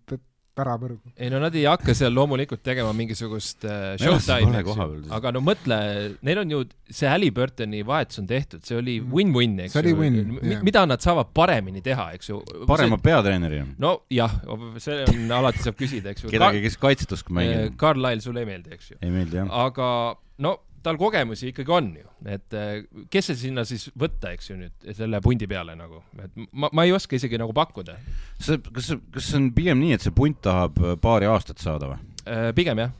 [0.58, 1.12] ära põrgu.
[1.16, 5.78] ei no nad ei hakka seal loomulikult tegema mingisugust äh, showtime'i, aga no mõtle,
[6.26, 10.00] neil on ju see Halliburtoni vahetus on tehtud, see oli win-win, eks See oli ju
[10.00, 10.64] win, jah..
[10.66, 12.40] mida nad saavad paremini teha, eks ju.
[12.68, 13.74] parema peatreeneri on.
[13.82, 14.40] nojah,
[14.82, 16.32] see on alati saab küsida, eks ju.
[16.34, 17.70] kedagi, kes kaitset oskab mängida.
[17.80, 18.98] Carlisle sulle ei meeldi, eks ju.
[19.00, 19.54] ei meeldi jah.
[19.66, 19.92] aga
[20.42, 24.58] no tal kogemusi ikkagi on ju, et eh, kes see sinna siis võtta, eks ju
[24.60, 27.98] nüüd selle pundi peale nagu, et ma, ma ei oska isegi nagu pakkuda.
[28.40, 31.94] see, kas, kas see on pigem nii, et see punt tahab äh, paari aastat saada
[31.94, 32.06] või?
[32.54, 32.90] pigem jah,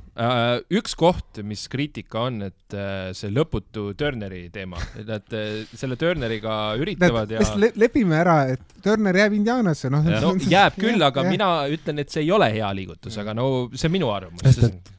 [0.73, 2.77] üks koht, mis kriitika on, et
[3.15, 5.37] see lõputu Turneri teema, et nad
[5.77, 10.09] selle Turneriga üritavad ja le lepime ära, et Turner jääb Indianasse, noh.
[10.09, 13.93] no jääb küll, aga mina ütlen, et see ei ole hea liigutus, aga no see
[13.93, 14.49] on minu arvamus.
[14.49, 14.97] Sest et-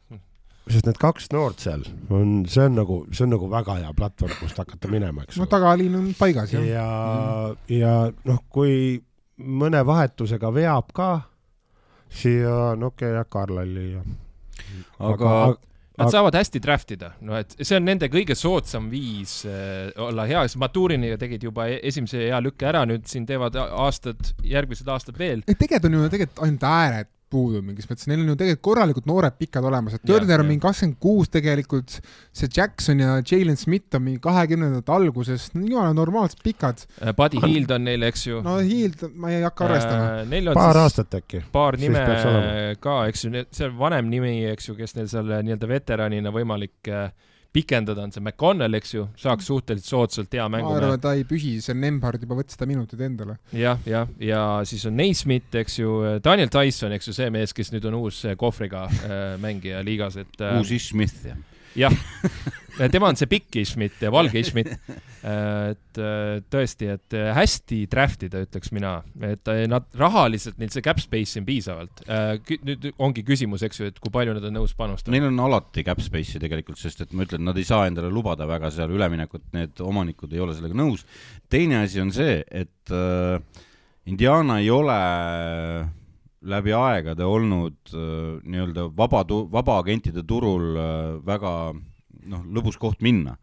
[0.70, 4.36] sest need kaks noort seal on, see on nagu, see on nagu väga hea platvorm,
[4.42, 6.68] kust hakata minema, eks no tagaliin on paigas jah.
[6.68, 6.86] ja,
[7.72, 7.96] ja
[8.30, 9.02] noh, kui
[9.42, 11.10] mõne vahetusega veab ka,
[12.12, 14.06] siia no okei okay,, jah, Carlisle'i ja.
[15.12, 15.36] aga
[15.92, 19.92] Nad Aga- saavad hästi draft ida, no et see on nende kõige soodsam viis äh,
[20.00, 24.32] olla hea, sest Maturiniga tegid juba e- esimese hea lükke ära, nüüd siin teevad aastad,
[24.48, 25.44] järgmised aastad veel.
[25.46, 29.08] ei, tegelikult on ju tegelikult ainult ääred puudu mingis mõttes, neil on ju tegelikult korralikult
[29.10, 31.98] noored pikad olemas, et Turner on mingi kakskümmend kuus tegelikult,
[32.36, 36.86] see Jackson ja Jalen Smith on mingi kahekümnendate alguses, jumala normaalsed pikad.
[37.18, 38.44] Buddy Hield on neil, eks ju.
[38.46, 40.12] no Hiild ma ei hakka arvestama.
[40.32, 41.44] Neil on paar aastat äkki.
[41.52, 42.06] paar nime
[42.84, 46.92] ka, eks ju, see on vanem nimi, eks ju, kes neil seal nii-öelda veteranina võimalik
[46.92, 47.12] äh,
[47.54, 51.26] pikendada, on see McConnell, eks ju, saaks suhteliselt soodsalt hea ma mängu arvan, ta ei
[51.28, 53.38] püsi, see Nemhard juba võttis ta minutid endale.
[53.56, 57.74] jah, jah, ja siis on Naismith, eks ju, Daniel Tyson, eks ju, see mees, kes
[57.76, 61.40] nüüd on uus kohvriga äh, mängija liigas, et äh, uus Ish Smith jah.
[61.78, 61.94] jah,
[62.92, 64.74] tema on see pikk Schmidt ja valge Schmidt.
[65.22, 68.96] et äh, tõesti, et äh, hästi draft ida, ütleks mina,
[69.28, 72.02] et äh, nad rahaliselt neil see cap space on piisavalt.
[72.66, 75.14] nüüd ongi küsimus, eks ju, et kui palju nad on nõus panustama.
[75.14, 78.50] Neil on alati cap space'i tegelikult, sest et ma ütlen, nad ei saa endale lubada
[78.50, 81.06] väga seal üleminekut, need omanikud ei ole sellega nõus.
[81.54, 83.38] teine asi on see, et äh,
[84.10, 84.98] Indiana ei ole
[86.42, 93.38] läbi aegade olnud äh, nii-öelda vaba, vabaagentide turul äh, väga noh, lõbus koht minna.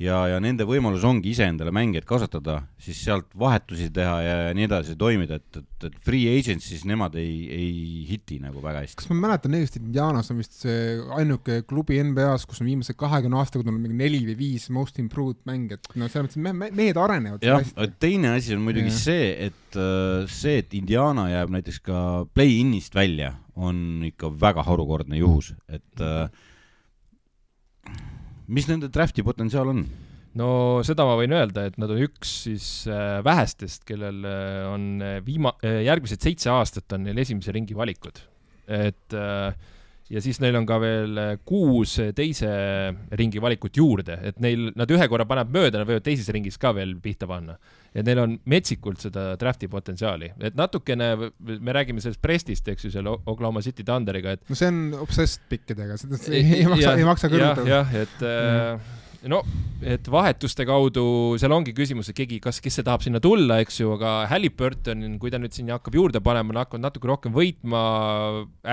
[0.00, 4.64] ja, ja nende võimalus ongi iseendale mängijaid kasvatada, siis sealt vahetusi teha ja, ja nii
[4.64, 7.72] edasi toimida, et, et, et free agency's nemad ei, ei
[8.08, 8.96] hiti nagu väga hästi.
[9.02, 13.40] kas ma mäletan õigesti, Indianas on vist see ainuke klubi NBA-s, kus on viimase kahekümne
[13.42, 16.72] aastaga tulnud mingi neli või viis most improved mängijat, no selles mõttes, et me- me-
[16.80, 17.60] mehed arenevad jah,
[18.00, 19.00] teine asi on muidugi Jah.
[19.04, 25.18] see, et äh, see, et Indiana jääb näiteks ka play-in'ist välja, on ikka väga harukordne
[25.20, 26.30] juhus, et äh,
[28.50, 29.84] mis nende draft'i potentsiaal on?
[30.38, 30.50] no
[30.86, 35.18] seda ma võin öelda, et nad on üks siis äh, vähestest, kellel äh, on äh,
[35.26, 38.22] viima-, järgmised seitse aastat on neil esimese ringi valikud.
[38.70, 39.50] et äh,
[40.10, 42.50] ja siis neil on ka veel äh, kuus teise
[43.18, 46.74] ringi valikut juurde, et neil, nad ühe korra panevad mööda, nad võivad teises ringis ka
[46.76, 47.56] veel pihta panna.
[47.90, 52.92] et neil on metsikult seda draft'i potentsiaali, et natukene, me räägime sellest Prestist, eks ju,
[52.94, 57.30] selle Oklahoma City Thunderiga, et no see on obsessed pikkidega, seda ei maksa, ei maksa
[57.32, 57.66] kõrvutada.
[57.70, 59.40] jah, et äh, no,
[59.84, 61.04] et vahetuste kaudu
[61.40, 65.04] seal ongi küsimus, et keegi, kas, kes see tahab sinna tulla, eks ju, aga Halliburton,
[65.20, 67.82] kui ta nüüd sinna hakkab juurde panema, nad hakkavad natuke rohkem võitma,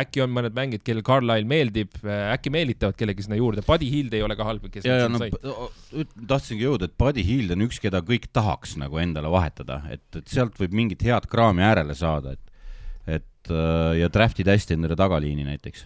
[0.04, 4.26] äkki on mõned mängijad, kellel Carlisle meeldib, äkki meelitavad kellegi sinna juurde, Buddy Hield ei
[4.26, 5.22] ole ka halb, kes ja, ja no
[6.30, 10.28] tahtsingi jõuda, et Buddy Hield on üks, keda kõik tahaks nagu endale vahetada, et, et
[10.32, 12.44] sealt võib mingit head kraami äärele saada, et
[13.48, 15.86] et äh, ja draft'id hästi endale tagaliini näiteks.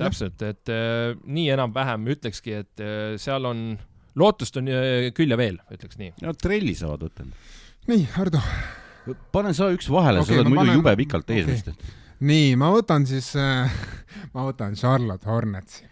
[0.00, 3.62] täpselt, et äh, nii enam-vähem ütlekski, et äh, seal on,
[4.18, 6.14] lootust on äh, küll ja veel, ütleks nii.
[6.24, 7.26] no trelli saavad võtta.
[7.90, 8.42] nii, Hardo.
[9.34, 11.54] pane sa üks vahele okay,, sa oled ma muidu panen- jube pikalt ees okei.
[11.54, 11.94] vist okay..
[12.32, 13.80] nii, ma võtan siis äh,
[14.34, 15.86] ma võtan Charlotte Hornetsi.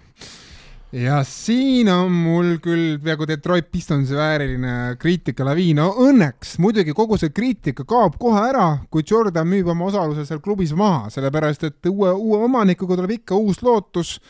[0.95, 7.33] Ja siin on mul küll peaaegu Detroit Pistonsi vääriline kriitikalaviin, no õnneks muidugi kogu see
[7.35, 12.13] kriitika kaob kohe ära, kui Jordan müüb oma osaluse seal klubis maha, sellepärast et uue,
[12.15, 14.21] uue omanikuga tuleb ikka uus lootus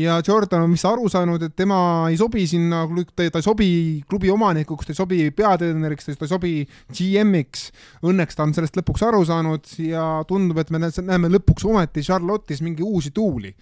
[0.00, 1.76] ja Jordan on vist aru saanud, et tema
[2.08, 3.68] ei sobi sinna, ta ei sobi
[4.08, 6.56] klubi omanikuks, ta ei sobi peatreeneriks, ta ei sobi
[6.88, 7.68] GM-iks.
[8.02, 12.02] Õnneks ta on sellest lõpuks aru saanud ja tundub, et me nä- näeme lõpuks ometi
[12.02, 13.54] Charlotte'is mingi uusi tuuli.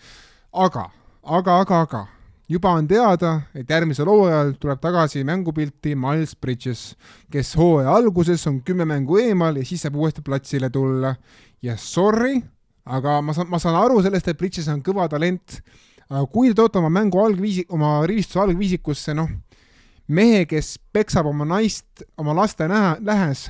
[0.52, 0.90] aga,
[1.24, 2.06] aga, aga, aga
[2.48, 6.92] juba on teada, et järgmisel hooajal tuleb tagasi mängupilti Miles Bridges,
[7.32, 11.14] kes hooaja alguses on kümme mängu eemal ja siis saab uuesti platsile tulla.
[11.62, 12.42] ja sorry,
[12.84, 15.60] aga ma saan, ma saan aru sellest, et Bridges on kõva talent,
[16.08, 19.30] aga kui te toote oma mängu algviisi, oma rivistuse algviisikusse, noh,
[20.08, 23.46] mehe, kes peksab oma naist oma laste näha, lähes,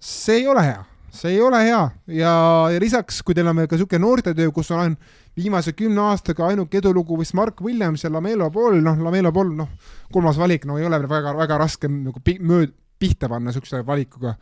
[0.00, 0.84] see ei ole hea,
[1.16, 1.82] see ei ole hea
[2.18, 2.32] ja,
[2.72, 4.96] ja lisaks, kui teil on veel ka niisugune noortetöö, kus on
[5.36, 9.92] viimase kümne aastaga ainuke edulugu vist Mark Williams ja Lamelo Ball, noh, Lamelo Ball, noh,
[10.12, 14.36] kolmas valik, no ei ole väga, väga raske nagu pi- mööd-, pihta panna niisuguse valikuga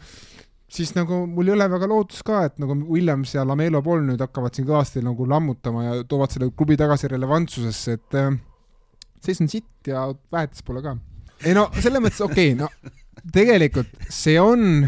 [0.74, 4.22] siis nagu mul ei ole väga lootust ka, et nagu Williams ja Lamelo Ball nüüd
[4.22, 8.32] hakkavad siin kõvasti nagu lammutama ja toovad selle klubi tagasi relevantsusesse, et äh,
[9.24, 10.96] seis on sitt ja väetis pole ka.
[11.44, 14.84] ei no selles mõttes okei okay,, no tegelikult see on,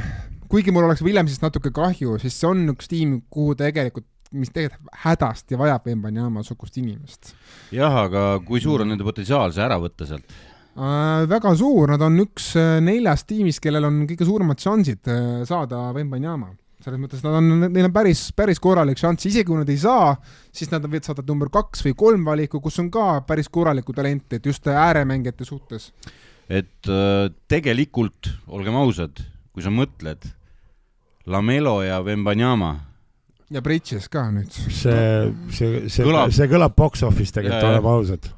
[0.50, 5.00] kuigi mul oleks Williamsist natuke kahju, siis see on üks tiim, kuhu tegelikult, mis tegelikult
[5.04, 7.32] hädasti vajab Wembanyama sugust inimest
[7.74, 10.36] jah, aga kui suur on nende potentsiaal see ära võtta sealt?
[10.76, 11.24] äh,.
[11.30, 15.88] väga suur, nad on üks äh, neljast tiimist, kellel on kõige suuremad šansid äh, saada
[15.96, 16.52] Wembanyama
[16.86, 20.12] selles mõttes nad on, neil on päris, päris korralik šanss, isegi kui nad ei saa,
[20.54, 24.38] siis nad võivad saada number kaks või kolm valiku, kus on ka päris korralikku talenti,
[24.38, 25.90] et just ääremängijate suhtes.
[26.46, 26.90] et
[27.50, 29.18] tegelikult, olgem ausad,
[29.56, 30.26] kui sa mõtled,
[31.32, 32.74] Lamelo ja Wembanyama,
[33.52, 34.50] ja Bridges ka nüüd.
[34.52, 34.96] see,
[35.54, 38.28] see, see Kõlab-, see kõlab box office tegelikult, oleme ausad.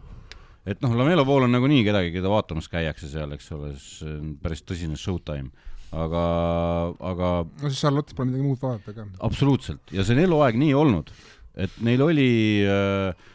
[0.69, 4.37] et noh, Lamelo pool on nagunii kedagi, keda vaatamas käiakse seal, eks ole, see on
[4.43, 5.51] päris tõsine showtime.
[5.97, 6.25] aga,
[7.11, 9.09] aga no siis Charlotte'is pole midagi muud vaadata ka.
[9.25, 11.13] absoluutselt ja see on eluaeg nii olnud,
[11.59, 12.31] et neil oli
[12.69, 13.31] äh,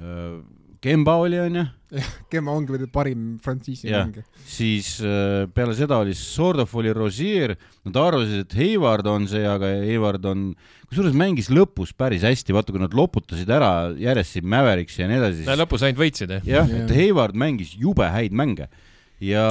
[0.00, 0.38] äh,
[0.84, 1.62] Kemba oli, onju,
[2.32, 4.22] Kemma ongi veel parim frantsiisi mängija.
[4.46, 7.54] siis äh, peale seda oli Sordov oli Rozier,
[7.88, 10.44] nad arvasid, et Hayward on see, aga Hayward on,
[10.90, 15.18] kusjuures mängis lõpus päris hästi, vaata kui nad loputasid ära järjest siin Mavericksi ja nii
[15.22, 16.46] edasi, siis lõpus ainult võitsid, jah?
[16.46, 16.84] jah, Jah.
[16.84, 18.68] et Hayward mängis jube häid mänge
[19.24, 19.48] ja,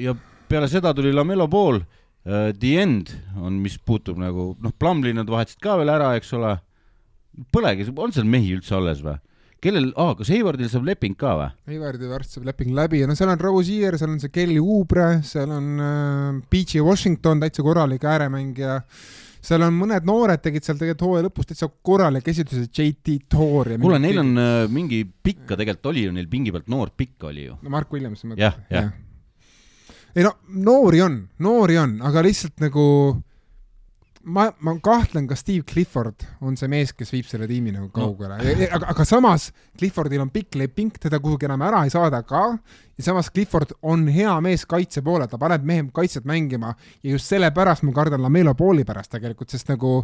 [0.00, 0.16] ja
[0.48, 5.28] peale seda tuli Lamelo pool uh,, The End on, mis puutub nagu noh, Plumlee nad
[5.28, 6.56] vahetasid ka veel ära, eks ole.
[7.52, 9.18] Polegi, on seal mehi üldse alles või?
[9.66, 11.50] kellel, aa, kas Haywardil saab leping ka või?
[11.72, 15.08] Heivardi varsti saab leping läbi ja no seal on Rozier, seal on see Kelly Oubre,
[15.26, 18.80] seal on äh, PG Washington, täitsa korralik ääremängija.
[19.46, 23.80] seal on mõned noored tegid seal tegelikult hooaja lõpus täitsa korralikke esitusi, JT Thor ja
[23.82, 27.48] kuule, neil on uh, mingi pikka tegelikult oli ju neil pingi pealt noor pikk oli
[27.48, 27.58] ju.
[27.62, 28.24] no Mark Williams.
[28.38, 28.90] Jah, jah.
[30.16, 32.86] ei no noori on, noori on, aga lihtsalt nagu
[34.26, 38.38] ma, ma kahtlen, kas Steve Clifford on see mees, kes viib selle tiimi nagu kaugele.
[38.40, 42.44] No., aga, aga samas Cliffordil on pikk leping, teda kuhugi enam ära ei saada ka.
[42.96, 46.74] Ja samas Clifford on hea mees kaitse poole, ta paneb mehe kaitset mängima.
[47.02, 49.98] Ja just sellepärast ma kardan Lamelo pooli pärast tegelikult, sest nagu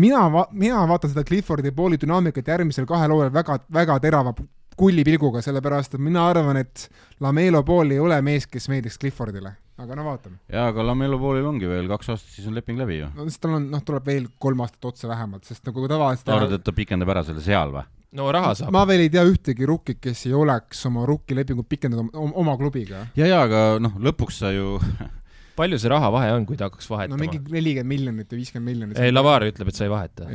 [0.00, 4.34] mina va-, mina vaatan seda Cliffordi pooli dünaamikat järgmisel kahel hooajal väga, väga terava
[4.80, 6.88] kullipilguga, sellepärast et mina arvan, et
[7.20, 9.52] Lamelo pool ei ole mees, kes meeldiks Cliffordile,
[9.84, 10.40] aga no vaatame.
[10.50, 13.12] jaa, aga Lamelo poolil ongi veel kaks aastat, siis on leping läbi ju.
[13.16, 16.26] no siis tal on, noh, tuleb veel kolm aastat otsa vähemalt, sest nagu sa arvad,
[16.26, 17.86] tavaliselt et ta pikendab ära selle seal või?
[18.16, 18.74] no raha saab.
[18.74, 23.06] ma veel ei tea ühtegi rukkit, kes ei oleks oma rukkilepingut pikendanud oma, oma klubiga.
[23.18, 24.76] ja, ja aga noh, lõpuks sa ju
[25.60, 27.40] palju see raha vahe on, kui ta hakkaks no vahetama mingi?
[27.52, 29.00] nelikümmend miljonit või viiskümmend miljonit.
[29.00, 30.28] ei, Lavar ütleb, et sa ei vaheta.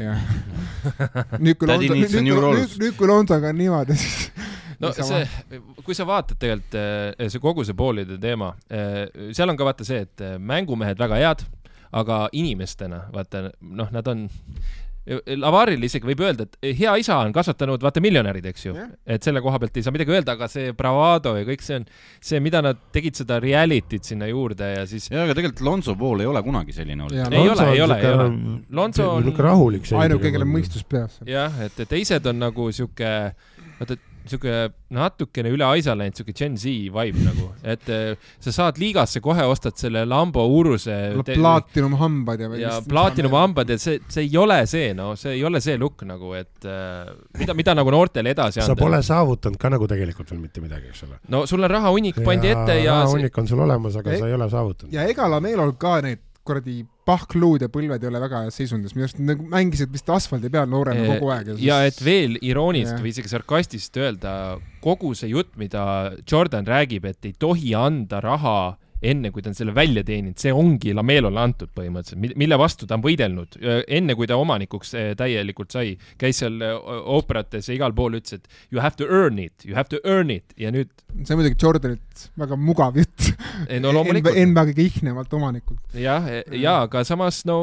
[1.46, 4.30] nüüd kui Daddy Lonzo, needs a nüüd nüüd, nüüd kui Lonzoga on niimoodi, siis
[4.80, 5.22] no Niisama.
[5.26, 8.54] see, kui sa vaatad tegelikult eh, see kogu see poolide teema,
[9.32, 11.46] seal on ka vaata see, et eh, mängumehed väga head,
[11.96, 14.26] aga inimestena vaata noh, nad on
[15.06, 18.88] Lavaril isegi võib öelda, et hea isa on kasvatanud vaata miljonärid, eks ju Jah.
[19.06, 21.86] et selle koha pealt ei saa midagi öelda, aga see bravado ja kõik see on
[22.18, 26.26] see, mida nad tegid seda reality't sinna juurde ja siis jaa, aga tegelikult Lonzo pool
[26.26, 27.22] ei ole kunagi selline olnud.
[27.22, 28.28] Ei ole, ei ole, ei ole.
[28.82, 29.92] Lonzo on- niisugune rahulik.
[29.94, 30.56] ainuke, kellel on.
[30.58, 31.22] mõistus peas.
[31.30, 33.14] jah, et teised on nagu sihuke,
[33.78, 34.54] vaata, sihuke
[34.96, 39.46] natukene üle aisa läinud sihuke Gen Z vibe nagu, et eh, sa saad liigasse kohe
[39.50, 40.96] ostad selle Lambo Uruse
[41.28, 45.44] plaatinum hambad ja ja plaatinum hambad ja see, see ei ole see, no see ei
[45.48, 48.80] ole see look nagu, et äh, mida, mida nagu noortele edasi sa anda.
[48.82, 51.20] pole saavutanud ka nagu tegelikult veel mitte midagi, eks ole.
[51.34, 54.32] no sul on rahahunnik pandi ette ja see, hunnik on sul olemas, aga Ei- sa
[54.32, 54.94] ei ole saavutanud.
[54.94, 59.06] ja ega Lamelol ka need kuradi pahkluud ja põlved ei ole väga heas seisundis, minu
[59.06, 61.52] arust nad mängisid vist asfaldi peal noorena kogu aeg.
[61.62, 64.34] ja et veel irooniliselt või isegi sarkastiliselt öelda,
[64.82, 65.86] kogu see jutt, mida
[66.26, 68.58] Jordan räägib, et ei tohi anda raha
[69.04, 72.98] enne, kui ta on selle välja teeninud, see ongi Lamelole antud põhimõtteliselt, mille vastu ta
[72.98, 76.74] on võidelnud, enne kui ta omanikuks eh, täielikult sai, käis seal eh,
[77.16, 80.34] ooperates ja igal pool ütles, et you have to earn it, you have to earn
[80.34, 83.32] it ja nüüd see on muidugi Jordanilt väga mugav jutt.
[83.70, 85.84] ei, no loomulikult NBA kõige ihnemalt omanikult.
[86.00, 87.60] jah, ja aga samas no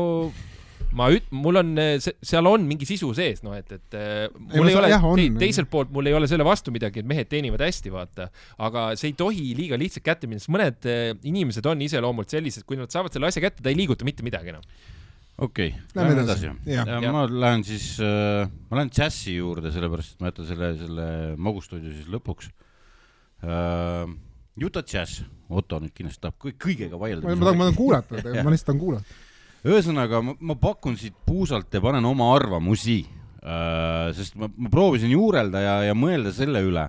[0.97, 4.71] ma üt-, mul on, seal on mingi sisu sees, noh, et, et eh, Ei, mul
[4.71, 7.65] ei saan- ole te,, teiselt poolt mul ei ole selle vastu midagi, et mehed teenivad
[7.65, 8.29] hästi, vaata.
[8.63, 12.67] aga see ei tohi liiga lihtsalt kätte minna, sest mõned eh, inimesed on iseloomult sellised,
[12.69, 14.65] kui nad saavad selle asja kätte, ta ei liiguta mitte midagi enam.
[15.39, 16.51] okei okay,, Lähme edasi.
[16.69, 16.93] Jah.
[17.13, 21.09] ma lähen siis äh,, ma lähen džässi juurde, sellepärast et ma jätan selle, selle
[21.41, 22.53] magustuudio siis lõpuks
[23.45, 24.13] äh,.
[24.61, 27.25] Utah Jazz, Otto nüüd kindlasti tahab kõik kõigega vaielda.
[27.25, 29.22] ma tahan, ma tahan kuulata, ma lihtsalt tahan kuulata.
[29.69, 35.63] ühesõnaga, ma pakun siit puusalt ja panen oma arvamusi äh,, sest ma, ma proovisin juurelda
[35.63, 36.89] ja, ja mõelda selle üle,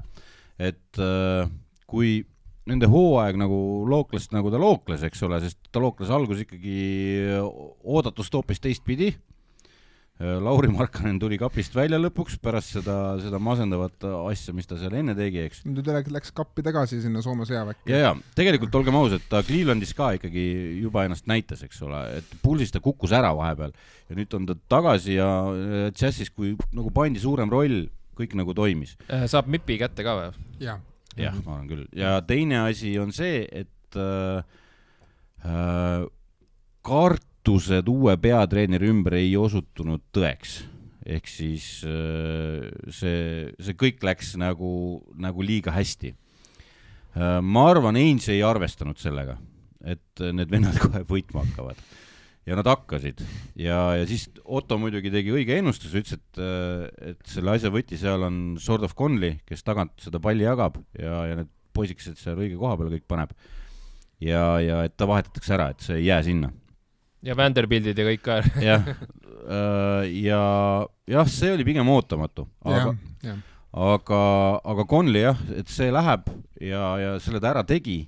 [0.58, 1.50] et äh,
[1.90, 2.22] kui
[2.70, 3.58] nende hooaeg nagu
[3.90, 6.78] lookles, nagu ta lookles, eks ole, sest ta lookles algus ikkagi
[7.84, 9.12] oodatust hoopis teistpidi.
[10.22, 15.16] Lauri Markkanen tuli kapist välja lõpuks pärast seda, seda masendavat asja, mis ta seal enne
[15.18, 15.64] tegi, eks.
[15.66, 17.90] nüüd läks, läks kappi tagasi sinna Soome sõjaväkke.
[17.90, 20.46] ja, ja tegelikult olgem ausad, ta Clevelandis ka ikkagi
[20.84, 24.58] juba ennast näitas, eks ole, et pulsis ta kukkus ära vahepeal ja nüüd on ta
[24.78, 28.96] tagasi ja äh, Jazzis, kui nagu pandi suurem roll, kõik nagu toimis.
[29.10, 30.32] Äh, saab MIP-i kätte ka või?
[30.62, 30.82] jah,
[31.18, 31.86] jah, ma arvan küll.
[31.98, 34.46] ja teine asi on see, et äh,
[35.42, 36.06] äh,
[37.44, 40.64] kartused uue peatreeneri ümber ei osutunud tõeks.
[41.04, 46.14] ehk siis äh, see, see kõik läks nagu, nagu liiga hästi
[47.20, 47.42] äh,.
[47.44, 49.36] ma arvan, Ainge ei arvestanud sellega,
[49.84, 51.76] et need vennad kohe võitma hakkavad.
[52.48, 53.26] ja nad hakkasid
[53.60, 56.42] ja, ja siis Otto muidugi tegi õige ennustuse, ütles, et,
[57.12, 61.26] et selle asja võti seal on Sword of Conley, kes tagant seda palli jagab ja,
[61.28, 63.36] ja need poisikesed seal õige koha peale kõik paneb.
[64.24, 66.56] ja, ja et ta vahetatakse ära, et see ei jää sinna.
[67.24, 68.40] Ja Vanderbiltid ja kõik ka.
[68.70, 68.88] jah,
[70.12, 70.42] ja
[71.10, 72.94] jah, see oli pigem ootamatu, aga
[73.74, 74.20] aga,
[74.70, 76.28] aga Conley jah, et see läheb
[76.62, 78.04] ja, ja selle ta ära tegi.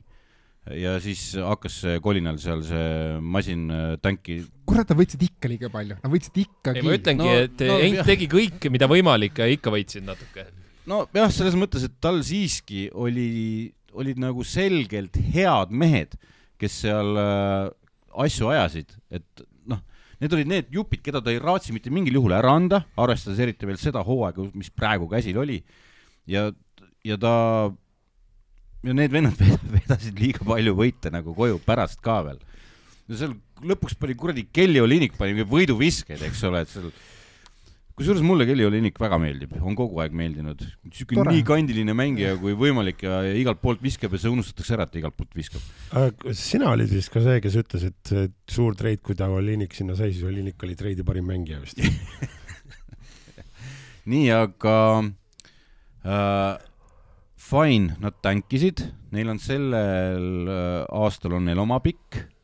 [0.66, 2.86] ja siis hakkas see kolinal seal see
[3.22, 6.82] masin äh, tanki, kurat, nad võitsid ikka liiga palju, nad võitsid ikkagi.
[6.82, 10.48] ei, ma ütlengi No- et no Ent tegi kõike, mida võimalik ja ikka võitsid natuke.
[10.90, 16.18] nojah, selles mõttes, et tal siiski oli, olid nagu selgelt head mehed,
[16.62, 17.70] kes seal äh,
[18.24, 19.82] asju ajasid, et noh,
[20.22, 23.68] need olid need jupid, keda ta ei raatsi mitte mingil juhul ära anda, arvestades eriti
[23.70, 25.62] veel seda hooaega, mis praegu käsil oli.
[26.30, 26.50] ja,
[27.06, 27.34] ja ta,
[28.86, 29.42] ja need vennad
[29.76, 32.40] vedasid liiga palju võite nagu koju pärast ka veel.
[33.10, 36.90] ja seal lõpuks pani kuradi Kelly Olinik pani võiduviskeid, eks ole, et seal
[37.96, 40.62] kusjuures mulle Kelly Olinik väga meeldib, on kogu aeg meeldinud.
[40.88, 44.94] niisugune nii kandiline mängija kui võimalik ja, igalt poolt viskab ja see unustatakse ära, et
[44.94, 45.64] ta igalt poolt viskab.
[46.36, 48.14] sina olid vist ka see, kes ütles, et
[48.52, 51.80] suur treid, kui ta Olinik sinna sai, siis Olinik oli treidi parim mängija vist.
[54.12, 54.78] nii, aga
[56.04, 56.54] äh,
[57.40, 58.84] fine, nad tänkisid,
[59.16, 62.35] neil on sellel äh, aastal on neil oma pikk äh,,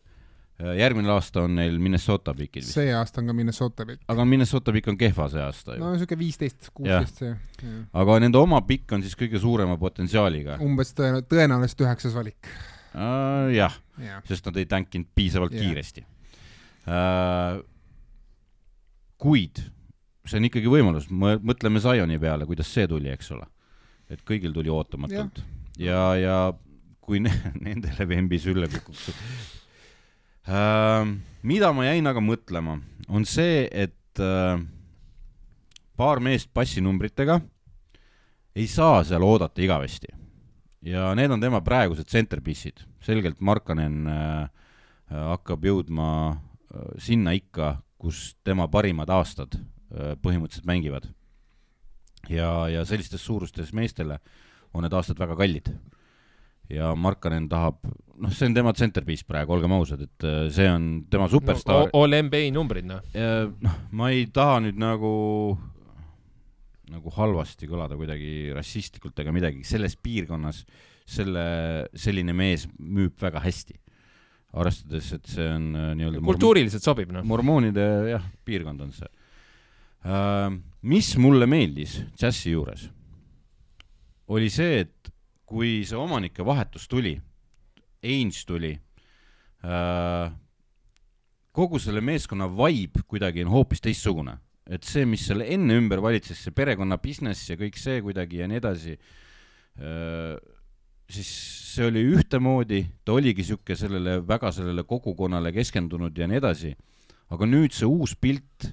[0.77, 4.03] järgmine aasta on neil Minnesota vist, see aasta on ka Minnesota pikk.
[4.11, 7.33] aga Minnesota pikk on kehva see aasta ju no siuke viisteist, kuusteist see.
[8.03, 12.49] aga nende oma pikk on siis kõige suurema potentsiaaliga umbes tõenä-, tõenäoliselt üheksas valik.
[12.93, 13.51] äh,.
[13.55, 15.67] jah, jah, sest nad ei tänkinud piisavalt yeah.
[15.67, 16.05] kiiresti
[16.87, 17.61] äh,.
[19.21, 19.63] kuid
[20.27, 23.47] see on ikkagi võimalus, mõtleme Zioni peale, kuidas see tuli, eks ole.
[24.11, 25.41] et kõigil tuli ootamatult
[25.79, 26.37] ja, ja, ja
[27.01, 27.33] kui ne
[27.65, 29.57] nendele Vembi sülle kukuks äh,.
[30.47, 34.57] Mida ma jäin aga mõtlema, on see, et äh,
[35.95, 37.39] paar meest passinumbritega
[38.55, 40.09] ei saa seal oodata igavesti
[40.81, 44.41] ja need on tema praegused centerpiece'id, selgelt Markanen äh,
[45.11, 51.09] äh, hakkab jõudma äh, sinna ikka, kus tema parimad aastad äh, põhimõtteliselt mängivad.
[52.29, 54.19] ja, ja sellistes suurustes meestele
[54.73, 55.71] on need aastad väga kallid.
[56.71, 57.81] Ja Markanen tahab,
[58.21, 62.03] noh, see on tema centerpiece praegu, olgem ausad, et äh, see on tema superstaar no,.
[62.03, 63.03] all NBA numbrid, noh.
[63.65, 65.11] noh, ma ei taha nüüd nagu,
[66.91, 70.63] nagu halvasti kõlada kuidagi rassistlikult ega midagi, selles piirkonnas
[71.11, 71.45] selle,
[71.97, 73.77] selline mees müüb väga hästi.
[74.51, 77.23] arvestades, et see on äh, nii-öelda kultuuriliselt sobib, noh.
[77.23, 79.07] mormoonide jah, piirkond on see
[80.03, 80.51] uh,.
[80.81, 82.89] mis mulle meeldis džässi juures,
[84.27, 85.11] oli see, et
[85.51, 87.17] kui see omanike vahetus tuli,
[88.01, 90.31] Ainge tuli uh,,
[91.53, 96.39] kogu selle meeskonna vibe kuidagi on hoopis teistsugune, et see, mis selle enne ümber valitses,
[96.41, 100.39] see perekonna business ja kõik see kuidagi ja nii edasi uh,,
[101.11, 101.29] siis
[101.75, 106.73] see oli ühtemoodi, ta oligi sihuke sellele väga sellele kogukonnale keskendunud ja nii edasi.
[107.31, 108.65] aga nüüd see uus pilt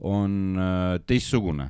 [0.00, 1.66] on äh, teistsugune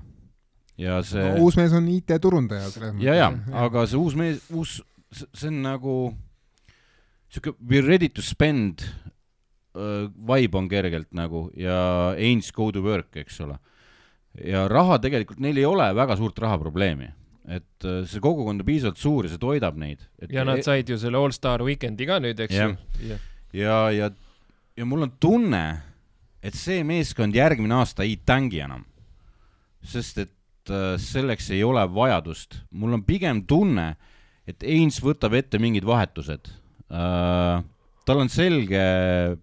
[0.81, 1.45] ja see no,.
[1.45, 3.31] uus mees on IT-turundaja selles ja, ja,
[3.65, 4.79] aga see uus mees, uus,
[5.13, 5.97] see on nagu
[7.31, 8.85] sihuke we are ready to spend
[9.77, 13.59] uh, vibe on kergelt nagu ja aims go to work, eks ole.
[14.47, 17.11] ja raha tegelikult, neil ei ole väga suurt rahaprobleemi,
[17.51, 20.03] et uh, see kogukond on piisavalt suur ja see toidab neid.
[20.31, 22.75] ja nad said ju selle All Star Weekend'i ka nüüd, eks ju.
[23.59, 24.11] ja, ja,
[24.77, 25.65] ja mul on tunne,
[26.43, 28.87] et see meeskond järgmine aasta ei tängi enam.
[29.81, 30.35] sest et
[30.69, 32.61] äh, selleks ei ole vajadust.
[32.71, 33.95] mul on pigem tunne,
[34.47, 36.51] et Ains võtab ette mingid vahetused
[36.91, 37.63] äh,.
[38.05, 38.81] tal on selge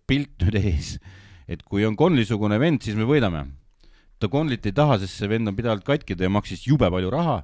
[0.05, 0.97] pilt nüüd ees,
[1.47, 3.47] et kui on Conley-sugune vend, siis me võidame.
[4.20, 7.41] ta Conley't ei taha, sest see vend on pidevalt katkida ja maksis jube palju raha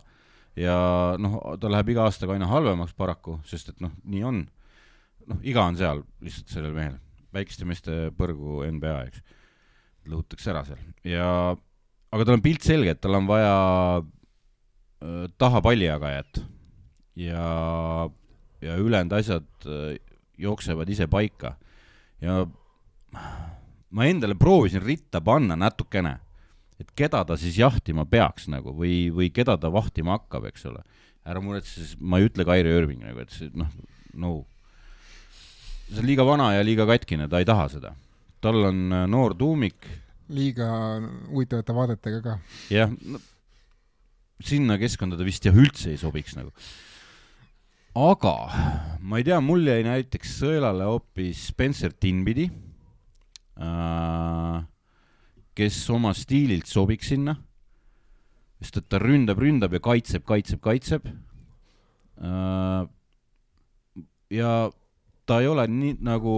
[0.59, 0.75] ja
[1.21, 4.43] noh, ta läheb iga aastaga aina halvemaks paraku, sest et noh, nii on.
[5.29, 6.97] noh, iga on seal lihtsalt sellel mehel,
[7.33, 9.21] väikeste meeste põrgu NBA, eks,
[10.11, 11.55] lõhutakse ära seal ja
[12.13, 13.53] aga tal on pilt selge, et tal on vaja
[14.01, 16.43] äh, taha pallijagajat
[17.19, 17.47] ja,
[18.61, 19.95] ja ülejäänud asjad äh,
[20.37, 21.55] jooksevad ise paika
[22.21, 22.43] ja
[23.93, 26.15] ma endale proovisin ritta panna natukene,
[26.81, 30.81] et keda ta siis jahtima peaks nagu või, või keda ta vahtima hakkab, eks ole.
[31.23, 33.69] ära muretse, ma ei ütle Kairi Irving nagu, et see noh,
[34.13, 34.31] no
[35.87, 37.93] see on liiga vana ja liiga katkine, ta ei taha seda.
[38.41, 39.87] tal on äh, noor tuumik
[40.31, 40.67] liiga
[41.29, 42.39] huvitavate vaadetega ka.
[42.71, 43.19] jah no,,
[44.43, 46.51] sinna keskkonda ta vist jah üldse ei sobiks nagu.
[47.93, 48.35] aga
[49.01, 52.49] ma ei tea, mul jäi näiteks sõelale hoopis Spencer Dinwiddie
[53.59, 54.63] äh,,
[55.53, 57.35] kes oma stiililt sobiks sinna,
[58.63, 61.07] sest et ta ründab, ründab ja kaitseb, kaitseb, kaitseb
[62.17, 62.87] äh,.
[64.33, 64.53] ja
[65.27, 66.35] ta ei ole nii nagu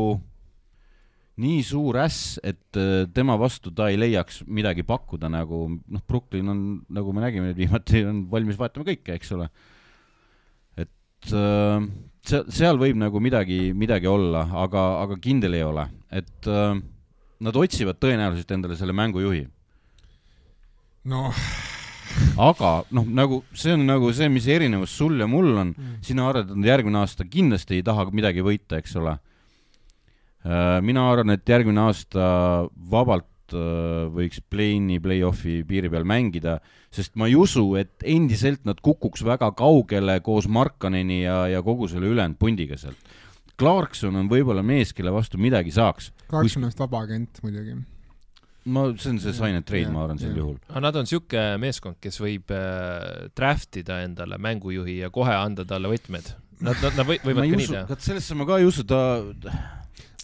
[1.41, 6.51] nii suur äss, et äh, tema vastu ta ei leiaks midagi pakkuda, nagu noh, Brooklyn
[6.51, 6.61] on,
[6.95, 9.49] nagu me nägime nüüd viimati, on valmis vahetama kõike, eks ole.
[10.79, 11.87] et äh,
[12.25, 16.79] seal, võib nagu midagi, midagi olla, aga, aga kindel ei ole, et äh,
[17.43, 19.43] nad otsivad tõenäoliselt endale selle mängujuhi,
[21.11, 21.45] noh,
[22.39, 25.75] aga noh, nagu see on nagu see, mis erinevus sul ja mul on,
[26.05, 29.17] sina arvad, et järgmine aasta kindlasti ei taha midagi võita, eks ole.
[30.85, 32.25] Mina arvan, et järgmine aasta
[32.91, 36.59] vabalt äh, võiks play-in'i, play-off'i piiri peal mängida,
[36.93, 41.89] sest ma ei usu, et endiselt nad kukuks väga kaugele koos Markaneni ja, ja kogu
[41.91, 43.13] selle ülejäänud pundiga sealt.
[43.55, 46.11] Clarkson on võib-olla mees, kelle vastu midagi saaks.
[46.27, 47.77] Clarkson on vist vaba agent muidugi.
[48.65, 50.57] ma, see on see sign and trade, ma arvan sel juhul.
[50.71, 55.65] aga nad on sihuke meeskond, kes võib äh, draft ida endale mängujuhi ja kohe anda
[55.69, 56.33] talle võtmed.
[56.65, 57.97] Nad, nad, nad võivad ka nii usu, teha.
[57.99, 58.99] sellesse ma ka ei usu, ta,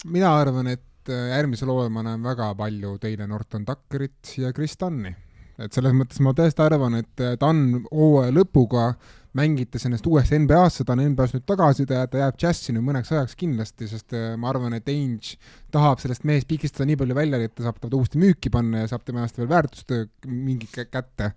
[0.09, 4.77] mina arvan, et äh, järgmisel hooajal ma näen väga palju teile Norton Tuckerit ja Chris
[4.79, 5.13] Dunni.
[5.61, 8.93] et selles mõttes ma tõesti arvan, et äh, Dunn hooaja lõpuga
[9.37, 13.13] mängites ennast uuesti NBA-sse, ta on NBA-s nüüd tagasi, ta, ta jääb džässi nüüd mõneks
[13.13, 15.37] ajaks kindlasti, sest äh, ma arvan, et Ainge
[15.71, 18.91] tahab sellest mehest pigistada nii palju välja, et ta saab ta uuesti müüki panna ja
[18.91, 19.95] saab tema ennast veel väärtust
[20.27, 21.31] mingi kä- kätte.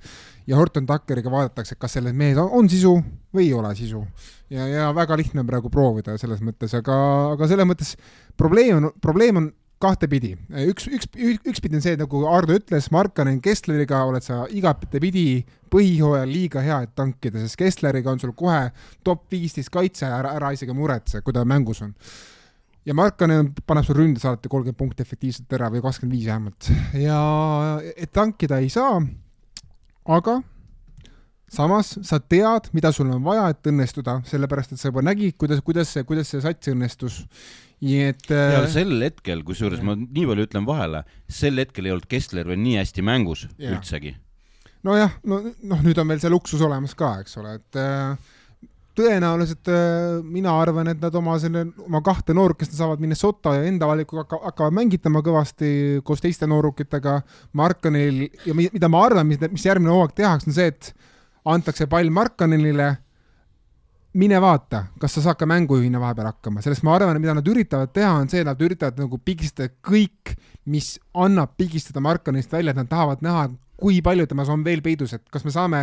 [0.47, 2.97] ja Horton Tuckeriga vaadatakse, kas selles mehes on, on sisu
[3.35, 4.03] või ei ole sisu.
[4.51, 6.97] ja, ja väga lihtne on praegu proovida selles mõttes, aga,
[7.37, 7.95] aga selles mõttes
[8.37, 9.53] probleem on, probleem on
[9.85, 10.35] kahtepidi.
[10.67, 11.11] üks, üks,
[11.45, 16.95] ükspidi on see, nagu Ardo ütles, Markanen Kessleriga oled sa igatepidi põhihooajal liiga hea, et
[16.97, 18.71] tankida, sest Kessleriga on sul kohe
[19.07, 21.93] top viisteist kaitse, ära, ära isegi muretse, kui ta mängus on.
[22.85, 26.69] ja Markanen paneb sul ründes alati kolmkümmend punkti efektiivselt ära või kakskümmend viis vähemalt
[27.01, 27.21] ja
[27.97, 28.99] et tankida ei saa,
[30.05, 30.43] aga
[31.55, 35.63] samas sa tead, mida sul on vaja, et õnnestuda, sellepärast et sa juba nägid, kuidas,
[35.65, 37.23] kuidas see, kuidas see sats õnnestus.
[37.85, 41.93] Nii et ja äh, sel hetkel, kusjuures ma nii palju ütlen vahele, sel hetkel ei
[41.95, 43.75] olnud Kessler veel nii hästi mängus Jaa.
[43.77, 44.15] üldsegi.
[44.85, 48.17] nojah, no, noh, nüüd on veel see luksus olemas ka, eks ole, et äh,
[48.95, 53.89] tõenäoliselt äh, mina arvan, et nad oma selle, oma kahte noorukest saavad Minnesota ja enda
[53.91, 55.71] valikuga hakka, hakkavad mängitama kõvasti
[56.07, 57.17] koos teiste noorukitega.
[57.59, 60.93] Markanil ja mi- mida ma arvan, mis, mis järgmine hooaeg tehakse, on see, et
[61.45, 62.93] antakse pall Markanile.
[64.15, 67.91] Mine vaata, kas sa saad ka mängujuhina vahepeal hakkama, sellest ma arvan, mida nad üritavad
[67.95, 70.37] teha, on see, et nad üritavad nagu pigistada kõik,
[70.71, 70.95] mis
[71.27, 73.49] annab pigistada Markanist välja, et nad tahavad näha,
[73.81, 75.81] kui palju temas on veel peidus, et kas me saame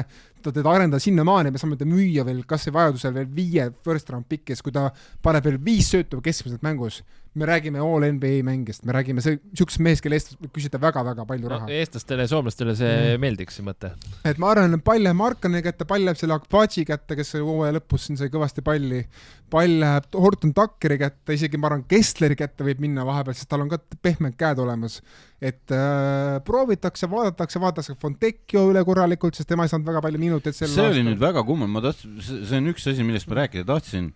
[0.50, 4.26] teda arendada sinnamaani, me saame ta müüa veel kas või vajadusel veel viie first round
[4.32, 4.90] pick'is, kui ta
[5.22, 7.04] paneb veel viis söötu keskmiselt mängus.
[7.34, 11.48] me räägime all NBA mängijast, me räägime see, siuksest mehest, kelle eest küsida väga-väga palju
[11.48, 11.70] no, raha.
[11.72, 13.22] eestlastele ja soomlastele see Mm.
[13.24, 13.94] meeldiks, see mõte.
[14.28, 17.46] et ma arvan, et pall läheb Markani kätte, pall läheb selle Akbatši kätte, kes oli
[17.48, 19.06] hooaja lõpus siin sai kõvasti palli.
[19.50, 23.62] pall läheb Horton Tuckeri kätte, isegi ma arvan, Kessleri kätte võib minna vahepeal, sest tal
[23.64, 25.00] on ka pehmed käed olemas.
[25.42, 30.58] et äh, proovitakse, vaadatakse, vaadatakse Fontecchio üle korralikult, sest tema ei saanud väga palju minuteid
[30.58, 33.68] sel see oli nüüd väga kummaline, ma tahtsin, see on üks asi, millest ma rääkida
[33.70, 34.12] tahtsin.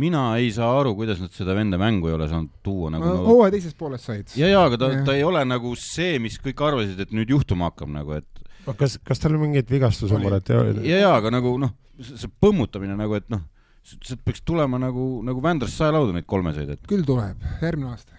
[0.00, 3.24] mina ei saa aru, kuidas nad seda venda mängu ei ole saanud tuua nagu no,.
[3.26, 4.30] hooaja teises pooles said.
[4.38, 7.68] ja, ja, aga ta ta ei ole nagu see, mis kõik arvasid, et nüüd juhtuma
[7.68, 10.52] hakkab nagu, et kas, kas tal on mingeid vigastusumureid?
[10.86, 13.42] ja, ja, aga nagu noh, see põmmutamine nagu, et noh,
[13.82, 18.16] see peaks tulema nagu, nagu Vändrast saelaudu neid kolmeseid, et küll tuleb, järgmine aasta.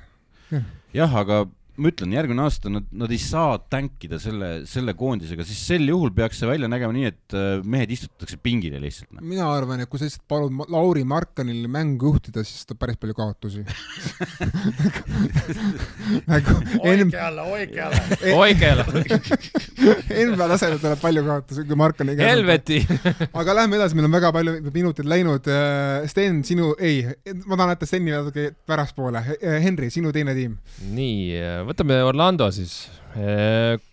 [0.94, 1.46] jah, aga
[1.82, 6.12] ma ütlen, järgmine aasta nad, nad ei saa tänkida selle, selle koondisega, siis sel juhul
[6.16, 9.10] peaks see välja nägema nii, et äh, mehed istutatakse pingile lihtsalt.
[9.16, 9.24] noh.
[9.26, 13.16] mina arvan, et kui sa lihtsalt palud Lauri Markanil mängu juhtida, siis ta päris palju
[13.18, 13.64] kaotusi.
[16.32, 18.02] nagu N- jälle, oige jälle.
[18.36, 22.32] Oigela, NBA tasemel tuleb palju kaotusi, kui Markani käes on.
[22.36, 22.80] Helveti.
[23.42, 25.50] aga lähme edasi, meil on väga palju minuteid läinud.
[26.12, 27.04] Sten, sinu, ei,
[27.46, 29.24] ma tahan jätta Steni natuke pärastpoole.
[29.64, 30.58] Henri, sinu teine tiim.
[30.94, 31.22] nii,
[31.72, 32.90] võtame Orlando siis.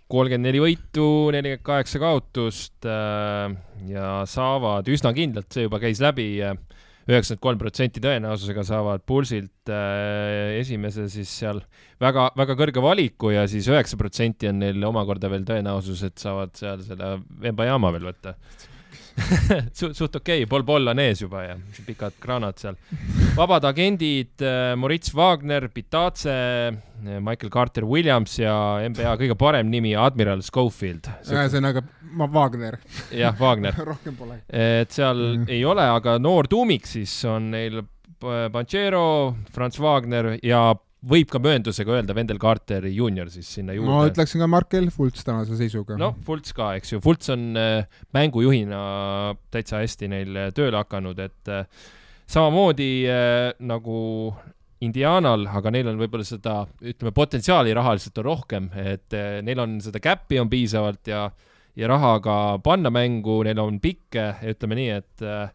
[0.08, 1.04] kolmkümmend neli võitu,
[1.34, 3.52] nelikümmend kaheksa kaotust äh,
[3.90, 6.30] ja saavad üsna kindlalt, see juba käis läbi,
[7.08, 11.60] üheksakümmend kolm protsenti tõenäosusega saavad Pulsilt äh, esimese siis seal
[12.00, 16.56] väga, väga kõrge valiku ja siis üheksa protsenti on neil omakorda veel tõenäosus, et saavad
[16.58, 18.36] seal selle Vembayama veel võtta
[19.78, 21.56] Su, suht okei okay., Paul Paul on ees juba ja
[21.86, 22.78] pikad kraanad seal.
[23.36, 24.44] vabad agendid,
[24.76, 26.34] Moritz Wagner, Pitace,
[27.02, 28.54] Michael Carter Williams ja
[28.88, 31.10] NBA kõige parem nimi, Admiral Schofield.
[31.28, 31.84] ühesõnaga,
[32.18, 32.78] ma Wagner,
[33.14, 33.76] jah, Wagner.
[33.92, 34.42] rohkem pole.
[34.48, 35.46] et seal mm.
[35.52, 37.82] ei ole, aga noor tuumik siis on neil
[38.18, 40.72] P- Panchero, Franz Wagner ja
[41.08, 44.12] võib ka mööndusega öelda Wendell Carter Junior siis sinna ma juurde.
[44.12, 45.98] ütleksin ka Markel Fults tänase seisuga.
[46.00, 47.86] noh, Fults ka, eks ju, Fults on äh,
[48.16, 48.82] mängujuhina
[49.54, 51.66] täitsa hästi neil äh, tööle hakanud, et äh,
[52.28, 52.92] samamoodi
[53.64, 53.98] nagu
[54.84, 59.98] Indianal, aga neil on võib-olla seda, ütleme, potentsiaali rahaliselt on rohkem, et neil on seda
[59.98, 61.24] käppi on piisavalt ja
[61.78, 65.50] ja raha ka panna mängu, neil on pikke, ütleme nii, et äh,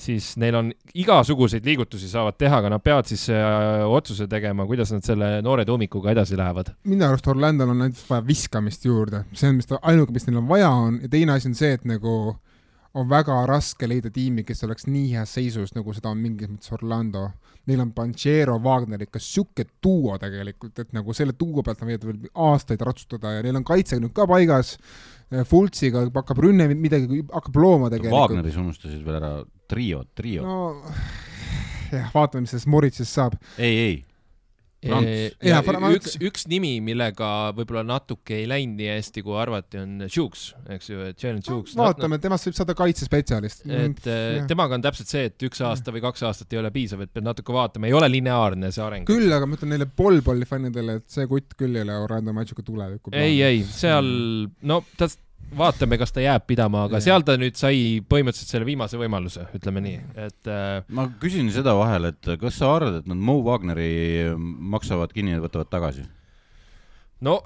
[0.00, 4.94] siis neil on igasuguseid liigutusi saavad teha, aga nad peavad siis äh, otsuse tegema, kuidas
[4.94, 6.72] nad selle noore tuumikuga edasi lähevad.
[6.88, 10.40] minu arust Orlandol on ainult vaja viskamist juurde, see on, mis ta, ainuke, mis neil
[10.40, 12.16] on vaja on ja teine asi on see, et nagu
[12.94, 16.70] on väga raske leida tiimi, kes oleks nii heas seisus, nagu seda on mingis mõttes
[16.76, 17.24] Orlando.
[17.66, 22.06] Neil on Panchero, Wagner ikka sihuke duo tegelikult, et nagu selle duo pealt nad võivad
[22.06, 24.76] veel aastaid ratsutada ja neil on kaitse nüüd ka paigas.
[25.50, 28.28] Fultsiga hakkab rünne midagi, hakkab looma tegelikult.
[28.28, 29.32] Wagneris unustasid veel ära
[29.70, 30.58] trio, trio no..
[30.80, 30.96] no
[31.94, 33.38] jah, vaatame, mis sellest Moritsist saab.
[33.58, 33.94] ei, ei,
[34.84, 35.36] Franz.
[35.44, 40.04] ja ma üks, üks nimi, millega võib-olla natuke ei läinud nii hästi, kui arvati, on
[40.12, 40.42] Shooks,
[40.76, 41.76] eks ju, Jalen Shooks.
[41.78, 43.64] vaatame, temast võib saada kaitsespetsialist.
[43.64, 44.48] et äh, jah.
[44.50, 47.28] temaga on täpselt see, et üks aasta või kaks aastat ei ole piisav, et peab
[47.30, 49.08] natuke vaatama, ei ole lineaarne see areng.
[49.08, 52.66] küll, aga ma ütlen neile Polpolli fännidele, et see kutt küll ei ole Orlando Magicu
[52.66, 54.10] tuleviku ei, ei, seal,
[54.68, 55.08] no ta,
[55.58, 57.06] vaatame, kas ta jääb pidama, aga Jah.
[57.08, 61.76] seal ta nüüd sai põhimõtteliselt selle viimase võimaluse, ütleme nii, et äh, ma küsin seda
[61.78, 66.06] vahele, et kas sa arvad, et nad Mo Wagneri maksavad kinni ja võtavad tagasi?
[67.24, 67.38] no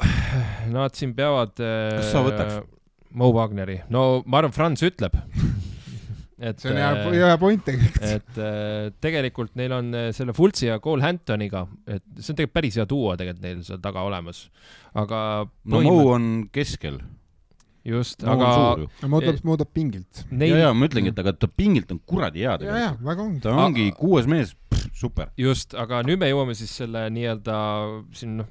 [0.74, 2.60] nad siin peavad äh, Kas sa võtaks?
[3.18, 5.14] Mo Wagneri, no ma arvan, Franz ütleb.
[6.38, 8.04] et see on hea, äh, hea point tegelikult.
[8.06, 12.58] et äh, tegelikult neil on äh, selle Fultsi ja Cole Hamptoniga, et see on tegelikult
[12.60, 14.44] päris hea duo tegelikult neil seal taga olemas,
[14.98, 17.00] aga no Mo on keskel,
[17.88, 19.08] just, aga suur ju.
[19.14, 20.22] muudab, muudab pingilt.
[20.24, 23.08] ja, neil ja ma ütlengi, et aga ta pingilt on kuradi hea ja, ja tegelikult.
[23.08, 23.40] väga ongi.
[23.46, 24.54] ta ongi kuues mees,
[24.94, 25.32] super.
[25.40, 27.58] just, aga nüüd me jõuame siis selle nii-öelda
[28.18, 28.48] siin noh,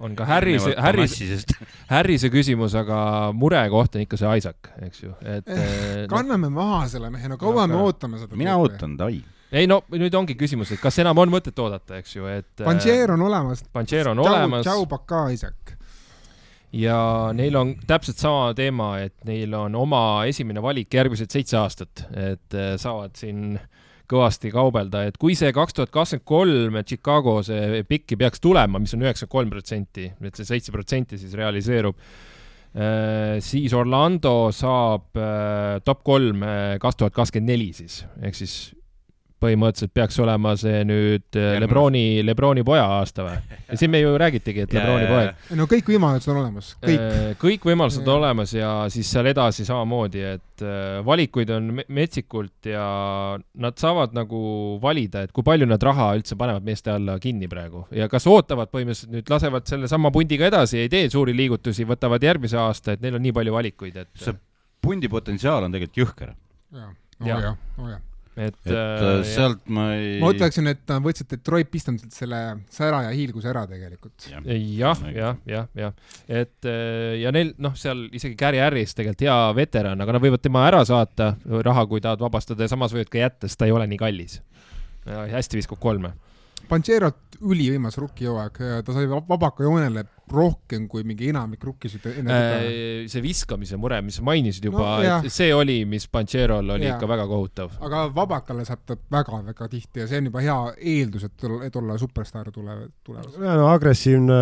[0.00, 1.42] on ka Harrise, Harrise,
[1.92, 3.00] Harrise küsimus, aga
[3.36, 7.28] murekoht on ikka see Isaac, eks ju, et Eh, eh, no, kanname maha selle mehe,
[7.28, 8.36] no kaua me Aga- ootame seda.
[8.36, 8.56] mina.
[8.56, 9.20] ootan, davai.
[9.52, 13.18] ei no nüüd ongi küsimus, et kas enam on mõtet oodata, eks ju, et Panchero
[13.18, 13.64] on olemas.
[13.72, 15.76] Panchero on olemas Tšau, Baka, Isaac.
[16.76, 16.98] Ja
[17.34, 22.56] neil on täpselt sama teema, et neil on oma esimene valik järgmised seitse aastat, et
[22.56, 23.58] eh, saavad siin
[24.10, 28.94] kõvasti kaubelda, et kui see kaks tuhat kakskümmend kolm Chicago see pikki peaks tulema, mis
[28.96, 31.98] on üheksakümmend kolm protsenti, et see seitse protsenti siis realiseerub,
[33.42, 36.44] siis Orlando saab eh, top kolm
[36.82, 38.60] kaks tuhat kakskümmend neli siis, ehk siis
[39.40, 43.38] põhimõtteliselt peaks olema see nüüd Järgmine Lebroni, Lebroni poja aasta või?
[43.70, 45.46] ja siin me ju räägitigi, et Lebroni poeg.
[45.58, 47.04] no kõik võimalused on olemas, kõik.
[47.06, 51.86] Äh, kõik võimalused on olemas ja siis seal edasi samamoodi, et äh, valikuid on me-
[52.00, 52.84] metsikult ja
[53.38, 54.42] nad saavad nagu
[54.82, 58.70] valida, et kui palju nad raha üldse panevad meeste alla kinni praegu ja kas ootavad
[58.72, 63.16] põhimõtteliselt nüüd lasevad sellesama pundiga edasi, ei tee suuri liigutusi, võtavad järgmise aasta, et neil
[63.18, 64.36] on nii palju valikuid, et see
[64.80, 66.36] pundi potentsiaal on tegelikult jõhker.
[66.74, 66.92] Jaa.
[67.20, 68.00] oo jaa, oo jaa.
[68.40, 70.14] Et, et äh, sealt ma ei.
[70.22, 72.40] ma ütleksin, et võtsid Detroit Pistonsilt selle
[72.72, 74.28] sära ja hiilguse ära tegelikult.
[74.30, 75.94] jah, jah, jah, jah,
[76.28, 80.44] et äh, ja neil noh, seal isegi Gary Harris tegelikult hea veteran, aga nad võivad
[80.44, 81.34] tema ära saata,
[81.66, 84.40] raha, kui tahavad vabastada ja samas võivad ka jätta, sest ta ei ole nii kallis.
[85.06, 86.12] hästi viskab kolme
[86.70, 90.04] Pancherot ülivõimas rukki hooaeg, ta sai vab- vabaka joonele
[90.34, 92.58] rohkem kui mingi enamik rukkisid enne seda.
[92.60, 96.96] Äh, see viskamise mure, mis sa mainisid juba No see oli, mis Pancherol oli Jaa.
[96.96, 97.76] ikka väga kohutav.
[97.86, 100.58] aga vabakale saab ta väga-väga tihti ja see on juba hea
[100.94, 102.76] eeldus, et, et olla superstaar tule,
[103.06, 103.38] tulemas.
[103.38, 104.40] ja no agressiivne,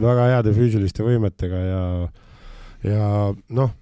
[0.00, 1.84] väga heade füüsiliste võimetega ja,
[2.86, 3.10] ja
[3.56, 3.76] noh,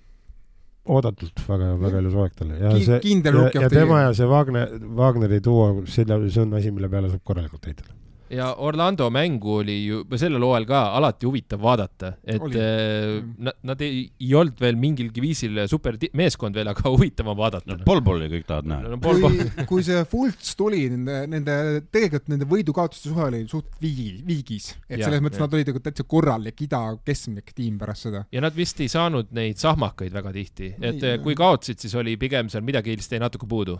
[0.88, 5.40] oodatult väga, väga ilus hoog talle ja see ja, ja tema ja see Wagner, Wagneri
[5.44, 7.88] duo, selle, see on asi, mille peale saab korralikult heita.
[8.30, 12.58] Ja Orlando mängu oli ju sellel hooajal ka alati huvitav vaadata, et Oli.
[12.60, 13.34] äh, Mm.
[13.38, 17.36] nad, nad ei, ei olnud veel mingilgi viisil super ti- meeskond veel, aga huvitav on
[17.38, 17.84] vaadata no.
[17.86, 18.92] Pol-Polli kõik tahavad näha.
[18.92, 21.56] no, kui, kui see Fultz tuli, nende, nende,
[21.90, 24.72] tegelikult nende võidu-kaotuste suhe oli suht viigi, viigis.
[24.88, 25.46] et Jah, selles mõttes jah.
[25.48, 28.24] nad olid nagu täitsa korralik ida-keskmik tiim pärast seda.
[28.32, 32.16] ja nad vist ei saanud neid sahmakaid väga tihti, et Nii, kui kaotasid, siis oli
[32.20, 33.78] pigem seal midagi lihtsalt jäi natuke puudu.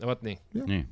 [0.00, 0.36] no vot nii.
[0.54, 0.84] nii,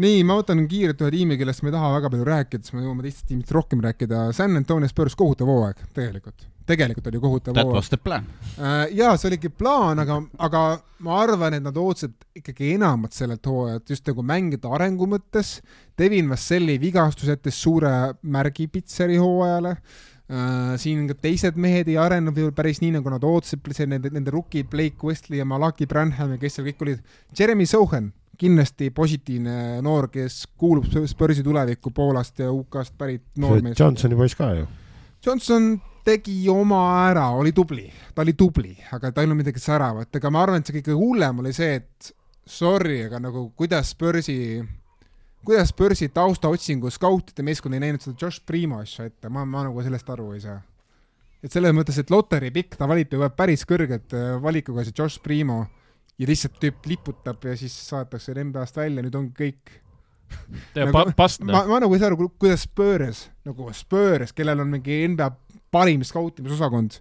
[0.00, 2.84] nii, ma võtan kiirelt ühe tiimi, kellest ma ei taha väga palju rääkida, siis me
[2.84, 4.30] jõuame teistest tiimidest rohkem rääkida.
[4.36, 6.46] San Antonio Spurs kohutav hooaeg, tegelikult.
[6.70, 7.78] tegelikult oli kohutav that hooaeg.
[7.80, 8.28] was the plan.
[8.56, 10.64] Äh, jaa, see oligi plaan, aga, aga
[11.04, 15.58] ma arvan, et nad ootasid ikkagi enamat sellelt hooajalt, just nagu mängida arengu mõttes.
[15.98, 19.76] Devin Vasselli vigastus jättis suure märgi Pitseri hooajale
[20.78, 24.30] siin ka teised mehed ei arenenud võib-olla päris nii, nagu nad ootasid, see nende, nende
[24.34, 27.04] rukid Blake Wesley ja Malaki Branham ja kes seal kõik olid.
[27.38, 33.80] Jeremy Sohan, kindlasti positiivne noor, kes kuulub Spursi tulevikku Poolast ja UK-st pärit noormees.
[33.80, 34.68] Johnsoni poiss ka ju.
[35.24, 35.74] Johnson
[36.06, 40.30] tegi oma ära, oli tubli, ta oli tubli, aga ta ei olnud midagi säravat, ega
[40.32, 42.12] ma arvan, et see kõige hullem oli see, et
[42.48, 44.62] sorry, aga nagu kuidas Spursi,
[45.44, 49.82] kuidas Spursi taustaotsingu skautide meeskond ei näinud seda Josh Primo asja ette, ma, ma nagu
[49.84, 50.60] sellest aru ei saa.
[51.42, 55.22] et selles mõttes, et loteri pikk, ta valib ju päris kõrget äh, valikuga see Josh
[55.24, 55.62] Primo
[56.20, 59.78] ja lihtsalt tüüp liputab ja siis saadetakse NBA-st välja, nüüd ongi kõik
[60.76, 64.70] Nagu- pa- past, ma, ma nagu ei saa aru, kuidas Spurs, nagu Spurs, kellel on
[64.76, 65.30] mingi enda
[65.72, 67.00] parim skautimisosakond,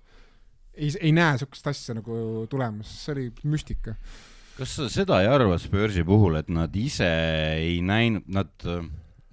[0.79, 3.95] ei, ei näe siukest asja nagu tulemas, see oli müstika.
[4.59, 7.07] Kas sa seda ei arva Spursi puhul, et nad ise
[7.59, 8.51] ei näinud, nad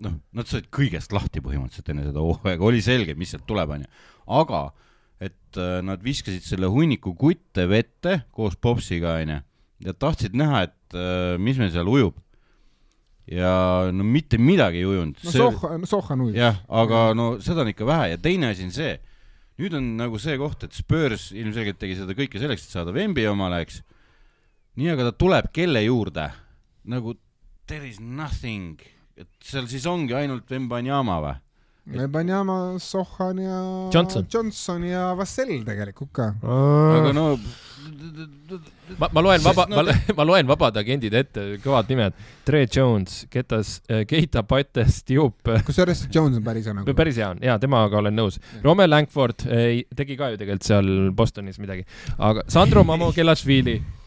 [0.02, 3.88] noh, nad said kõigest lahti põhimõtteliselt enne seda hooaega, oli selge, mis sealt tuleb, onju,
[4.38, 4.62] aga
[5.22, 9.40] et äh, nad viskasid selle hunniku kutte vette koos Popsiga, onju,
[9.86, 12.22] ja tahtsid näha, et äh, mis meil seal ujub.
[13.26, 15.18] ja no mitte midagi ei ujunud.
[15.24, 16.36] no Soha, Soha null.
[16.36, 18.92] jah, aga no seda on ikka vähe ja teine asi on see,
[19.58, 23.26] nüüd on nagu see koht, et Spurs ilmselgelt tegi seda kõike selleks, et saada Wemby
[23.26, 23.80] omale, eks.
[24.76, 26.28] nii, aga ta tuleb kelle juurde?
[26.86, 27.16] nagu
[27.66, 28.78] there is nothing,
[29.18, 31.34] et seal siis ongi ainult Wembanyama või?
[31.86, 33.56] Banyama, Sohan ja
[33.94, 34.26] Johnson.
[34.32, 36.32] Johnson ja Vassell tegelikult ka.
[36.42, 37.26] aga no
[38.98, 42.16] ma, ma loen vaba, no ma, ma loen vabad agendid ette, kõvad nimed.
[42.46, 43.76] Tre Jones, Ketas,
[44.10, 46.96] Keita Pates, Diop, kusjuures see Jones on päris hea nagu.
[46.98, 48.40] päris hea on, jaa, temaga olen nõus.
[48.66, 51.86] Rome Langford ei, tegi ka ju tegelikult seal Bostonis midagi,
[52.18, 53.78] aga Sandro Mamokelašvili,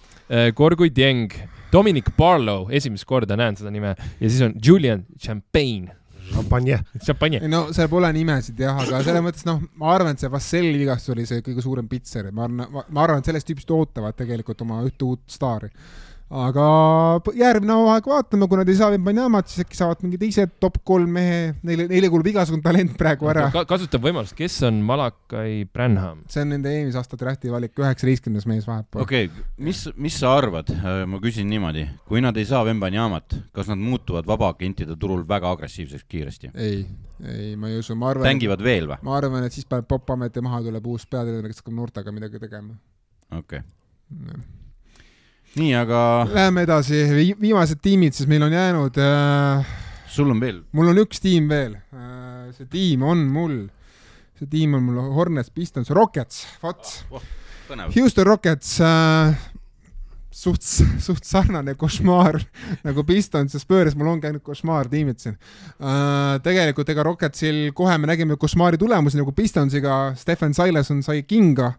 [0.56, 1.34] Gorgui Dieng,
[1.74, 5.96] Dominic Barlow, esimest korda näen seda nime ja siis on Julian Champagne,
[6.34, 6.80] šampanje.
[7.04, 7.40] Champagne.
[7.44, 10.78] ei no seal pole nimesid jah, aga selles mõttes noh, ma arvan, et see Vasselli
[10.82, 14.62] vigastus oli see kõige suurem pitser, ma arvan, ma arvan, et sellest tüübist ootavad tegelikult
[14.66, 15.72] oma ühte uut staari.
[16.30, 16.64] Aga
[17.34, 21.10] järgmine hooaeg vaatame, kui nad ei saa Wembanyama't, siis äkki saavad mingi teised top kolm
[21.18, 23.48] mehe, neile, neile kuulub igasugune talent praegu ära.
[23.54, 26.22] Ka, kasutab võimalust, kes on Malakai Branham?
[26.30, 30.36] see on nende eelmise aasta drafti valik, üheksateistkümnes mees vahepeal okei okay,, mis, mis sa
[30.38, 30.70] arvad,
[31.10, 36.06] ma küsin niimoodi, kui nad ei saa Wembanyamat, kas nad muutuvad vabaagentide turul väga agressiivseks
[36.06, 36.54] kiiresti?
[36.54, 36.86] ei,
[37.26, 39.02] ei, ma ei usu, ma arvan, mängivad veel või?
[39.10, 42.46] ma arvan, et siis paneb Pop-Amet ja maha tuleb uus peatreener, kes hakkab noortega midagi
[42.46, 42.78] tegema.
[43.34, 44.58] okei okay.,
[45.58, 47.04] nii, aga Läheme edasi,
[47.40, 49.76] viimased tiimid siis meil on jäänud äh,
[50.10, 50.64] sul on veel?
[50.76, 51.78] mul on üks tiim veel,
[52.56, 53.62] see tiim on mul,
[54.40, 56.92] see tiim on mul Hornets, Pistons, Rockets, vot,
[57.70, 57.94] põnev.
[57.96, 59.40] Houston Rockets äh,,
[60.40, 60.66] suht,
[61.02, 62.40] suht sarnane košmaar
[62.88, 65.40] nagu Pistons ja Spurs, mul ongi ainult košmaartiimid siin.
[65.80, 66.38] Äh,.
[66.46, 71.74] tegelikult ega Rocketsil kohe me nägime košmaari tulemusi nagu Pistonsiga, Stephen Silason sai kinga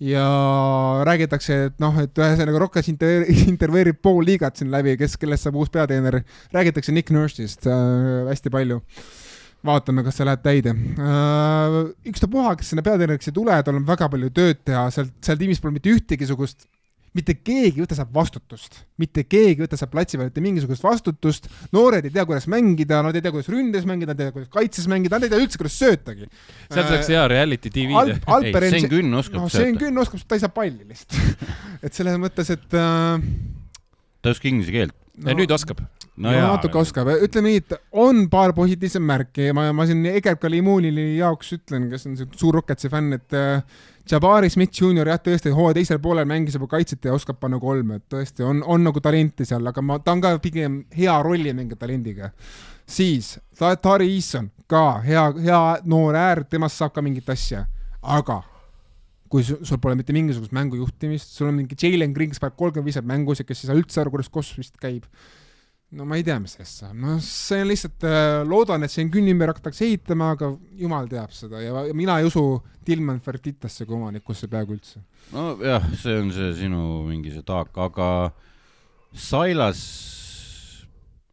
[0.00, 5.46] ja räägitakse, et noh, et ühesõnaga Rockets inter-, intervjueerib pool liigat siin läbi, kes, kellest
[5.46, 6.20] saab uus peatreener.
[6.52, 8.82] räägitakse Nick Nurse'ist äh, hästi palju.
[9.66, 11.78] vaatame, kas see läheb täide äh,.
[12.06, 15.62] ükstapuha, kes sinna peatreeneriks ei tule, tal on väga palju tööd teha, seal, seal tiimis
[15.62, 16.68] pole mitte ühtegi sugust
[17.16, 20.84] mitte keegi ei võta sealt vastutust, mitte keegi ei võta sealt platsi peal mitte mingisugust
[20.84, 24.36] vastutust, noored ei tea, kuidas mängida, nad ei tea, kuidas ründes mängida, nad ei tea,
[24.36, 26.28] kuidas kaitses mängida, nad ei tea üldse, kuidas söötagi.
[26.68, 28.20] sealt saaks hea reality tv teha.
[28.36, 29.64] Alperen, Sven Künn oskab noh, sööta.
[29.64, 31.46] Sven Künn oskab, ta ei saa palli lihtsalt.
[31.86, 33.28] et selles mõttes, et äh,
[34.20, 34.96] ta ei oska inglise keelt.
[35.16, 35.36] no.
[35.40, 35.80] nüüd oskab.
[36.16, 40.04] No, no natuke oskab, ütleme nii, et on paar positiivset märki ja ma, ma siin
[40.10, 43.60] Egert Kalimunili jaoks ütlen, kes on see suur Rocketsi fänn, et äh,
[44.10, 48.00] Jabari Smith Jr jah, tõesti hooaja teisel poolel mängis juba kaitset ja oskab panna kolme,
[48.00, 51.80] et tõesti on, on nagu talenti seal, aga ma, ta on ka pigem hea rollimängija
[51.80, 52.30] talendiga.
[52.86, 57.66] siis Tari Eason ka hea, hea noor äär, temast saab ka mingit asja,
[58.02, 58.42] aga
[59.30, 63.46] kui sul pole mitte mingisugust mängujuhtimist, sul on mingi Jalen paneb kolmkümmend viis mängus ja
[63.46, 65.04] kes ei saa üldse aru, kuidas kosmist käib.
[65.94, 69.10] No ma ei tea, mis sellest saab, no see on lihtsalt äh,, loodan, et siin
[69.12, 72.42] künni ümber hakatakse ehitama, aga jumal teab seda ja, ja mina ei usu
[72.86, 75.02] Tilman Fertitasse kui omanikusse peaaegu üldse.
[75.34, 78.10] nojah, see on see sinu mingi see taak, aga
[79.16, 79.80] Silas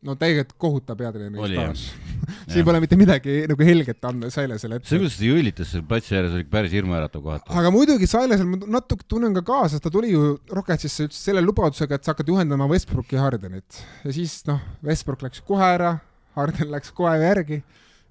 [0.03, 1.83] no tegelikult kohutav peatreeneri staaž
[2.53, 4.89] siin pole mitte midagi nagu helget anda Silasele ette.
[4.89, 7.53] see, kuidas ta jõilitas seal platsi ääres, oli päris hirmuäratav kohati.
[7.61, 11.43] aga muidugi Silasel ma natuke tunnen ka kaasa, sest ta tuli ju Rocketsisse ütles selle
[11.45, 15.95] lubadusega, et sa hakkad juhendama Westbrooki ja Hardenit ja siis noh, Westbrook läks kohe ära,
[16.37, 17.63] Harden läks kohe järgi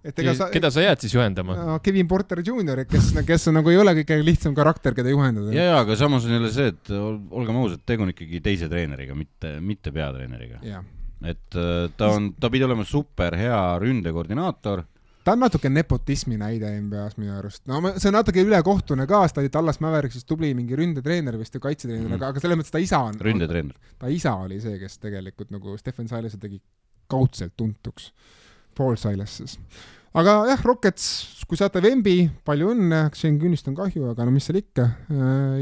[0.03, 1.77] et ega sa keda sa jääd siis juhendama no,?
[1.85, 5.53] Kevin Porter Jr, kes, kes on nagu ei ole kõige lihtsam karakter, keda juhendada.
[5.55, 9.15] ja, ja aga samas on jälle see, et olgem ausad, tegu on ikkagi teise treeneriga,
[9.19, 10.63] mitte, mitte peatreeneriga
[11.29, 14.85] et äh, ta on, ta pidi olema super hea ründekoordinaator
[15.25, 19.39] ta on natuke nepotismi näide NBA-s minu arust, no see on natuke ülekohtune ka, sest
[19.39, 22.75] ta oli Tallas Mavericksis tubli mingi ründetreener vist või kaitsetreener mm., aga, aga selles mõttes
[22.75, 23.19] ta isa on.
[23.23, 23.95] ründetreener.
[24.03, 26.59] ta isa oli see, kes tegelikult nagu Stefan Silase tegi
[27.13, 28.11] kaudselt tuntuks.
[28.77, 29.59] Paul Silas siis
[30.13, 31.05] aga jah, Rockets,
[31.49, 34.87] kui saate Vembi, palju õnne, Shane Künnist on kahju, aga no mis seal ikka.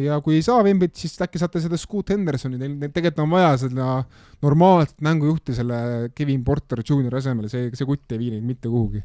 [0.02, 3.34] ja kui ei saa Vembit, siis äkki saate seda Scoot Hendersoni, neil, neil tegelikult on
[3.34, 3.90] vaja seda
[4.42, 5.80] normaalset mängujuhti selle
[6.16, 9.02] Kevin Porter Jr asemel, see, see kutt ei vii neid mitte kuhugi.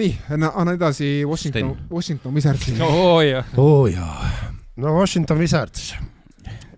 [0.00, 3.44] nii, annan edasi Washington, Washington Wizardsi oo oh, jaa.
[3.56, 4.28] oo oh, jaa.
[4.76, 5.94] no Washington Wizards,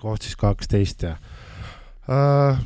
[0.00, 1.16] koht siis kaksteist ja
[2.06, 2.62] uh,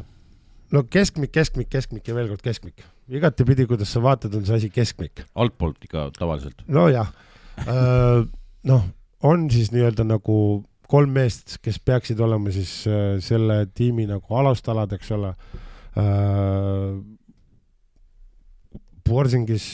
[0.77, 4.71] no keskmik, keskmik, keskmik ja veel kord keskmik igatepidi, kuidas sa vaatad, on see asi
[4.73, 5.25] keskmik.
[5.35, 6.63] altpoolt ikka tavaliselt.
[6.69, 7.13] nojah,
[8.71, 8.89] noh,
[9.27, 10.39] on siis nii-öelda nagu
[10.87, 12.73] kolm meest, kes peaksid olema siis
[13.27, 15.35] selle tiimi nagu alustalad, eks ole.
[19.07, 19.67] Borsingis.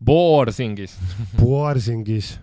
[0.00, 0.96] Borsingis
[1.36, 2.38] Borsingis.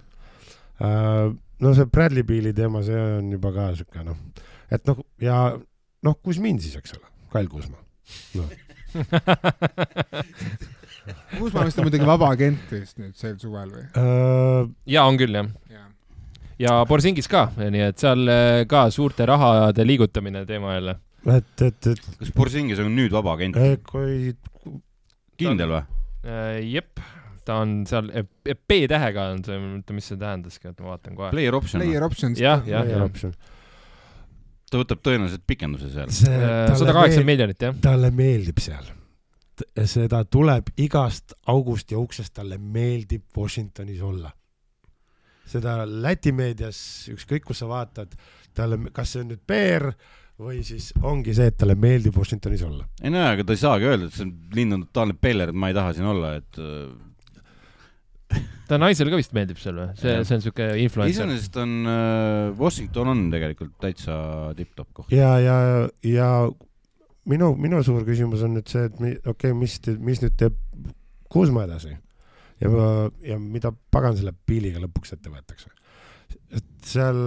[1.59, 4.19] no see Bradley Beali teema, see on juba ka siuke noh,
[4.69, 5.39] et noh, ja
[6.05, 7.81] noh, Kuzmin siis, eks ole, Kail Kuzma
[8.37, 8.45] no
[11.37, 14.69] Kuusmaa vist on muidugi vaba agent vist nüüd sel suvel või uh...?
[14.89, 15.83] jaa, on küll jah ja.
[16.61, 20.93] ja Borsingis ka, nii et seal äh, ka suurte rahade liigutamine teema jälle.
[21.25, 22.01] et, et, et.
[22.21, 23.55] kas Borsingis on nüüd vaba agent?
[23.87, 24.33] kui.
[25.39, 25.83] kindel või?
[26.27, 26.91] Äh, jep,
[27.47, 28.05] ta on seal
[28.67, 29.57] B-tähega on see,
[29.95, 31.29] mis see tähendaski, et ma vaatan kohe.
[31.31, 31.79] Player option.
[31.83, 32.31] Player option.
[32.39, 33.31] jah, jah, jah
[34.71, 36.11] ta võtab tõenäoliselt pikenduse seal.
[36.11, 37.77] sada kaheksakümmend miljonit, jah.
[37.83, 38.89] talle meeldib seal.
[39.89, 44.31] seda tuleb igast august ja uksest, talle meeldib Washingtonis olla.
[45.47, 46.79] seda Läti meedias,
[47.13, 48.15] ükskõik kus sa vaatad,
[48.55, 49.91] talle, kas see on nüüd PR
[50.37, 52.85] või siis ongi see, et talle meeldib Washingtonis olla.
[53.01, 55.57] ei no aga ta ei saagi öelda, et see on linn on totaalne peller, et
[55.57, 56.59] ma ei taha siin olla, et
[58.67, 59.89] ta naisele ka vist meeldib seal või?
[59.99, 61.13] see, see on siuke influencer.
[61.15, 64.17] iseenesest on äh,, Washington on tegelikult täitsa
[64.57, 65.13] tipp-topp koht.
[65.15, 65.57] ja, ja,
[66.07, 66.31] ja
[67.29, 70.59] minu, minu suur küsimus on nüüd see, et okei okay,, mis, mis nüüd teeb
[71.27, 71.91] Kuusma edasi
[72.63, 72.69] ja,
[73.27, 75.71] ja mida pagan selle piiliga lõpuks ette võetakse.
[76.55, 77.19] et seal,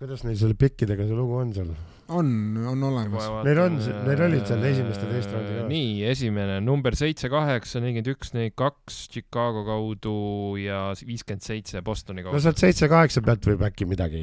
[0.00, 1.72] kuidas neil selle pikkidega see lugu on seal?
[2.12, 2.32] On,
[2.72, 3.28] on olemas.
[3.46, 5.68] Neil on, neil olid seal esimeste teist raundi ka.
[5.70, 10.18] nii, esimene number seitse, kaheksa, nelikümmend üks, nelikümmend kaks Chicago kaudu
[10.60, 12.36] ja viiskümmend seitse Bostoni kaudu.
[12.36, 14.22] no sealt seitse-kaheksa pealt võib äkki midagi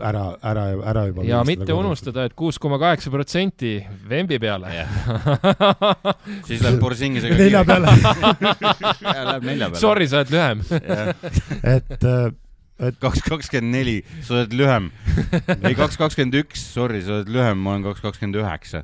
[0.00, 1.24] ära, ära, ära juba.
[1.28, 3.74] ja mitte unustada, et kuus koma kaheksa protsenti
[4.08, 4.72] Vembi peale
[6.48, 7.94] siis läheb Borsingisega nelja peale
[9.30, 9.80] Läheb nelja peale.
[9.80, 10.64] Sorry, sa oled lühem
[11.76, 12.30] et äh,
[12.88, 14.90] et kaks kakskümmend neli, sa oled lühem.
[15.58, 18.82] ei, kaks kakskümmend üks, sorry, sa oled lühem, ma olen kaks kakskümmend üheksa.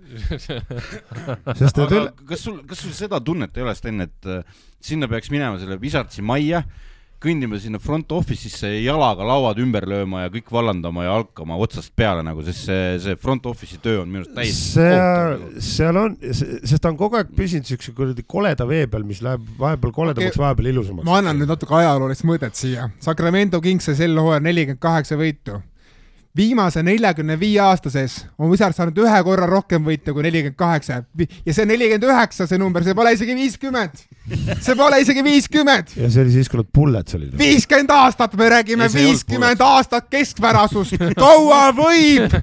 [1.97, 2.11] üle...
[2.29, 4.43] kas sul, kas sul seda tunnet ei ole, Sten, et äh,
[4.85, 6.65] sinna peaks minema selle Wizardsi majja
[7.27, 12.25] kõndima sinna front office'isse jalaga lauad ümber lööma ja kõik vallandama ja halkama otsast peale
[12.27, 15.37] nagu, sest see, see front office'i töö on minu arust täiesti seal,
[15.69, 19.45] seal on, sest ta on kogu aeg püsinud siukse kuradi koleda vee peal, mis läheb
[19.61, 21.09] vahepeal koledamaks okay., vahepeal ilusamaks.
[21.09, 22.91] ma annan nüüd natuke ajaloolist mõõdet siia.
[23.03, 25.61] Sacramento Kings sai sel hooajal nelikümmend kaheksa võitu.
[26.37, 31.01] Viimase neljakümne viie aastases on Wizards saanud ühe korra rohkem võite kui nelikümmend kaheksa
[31.47, 34.03] ja see nelikümmend üheksa, see number, see pole isegi viiskümmend.
[34.61, 35.95] see pole isegi viiskümmend.
[35.97, 37.33] ja see oli siis, kui nad Bullets olid.
[37.39, 42.37] viiskümmend aastat me räägime viiskümmend aastat keskpärasust, kaua võib,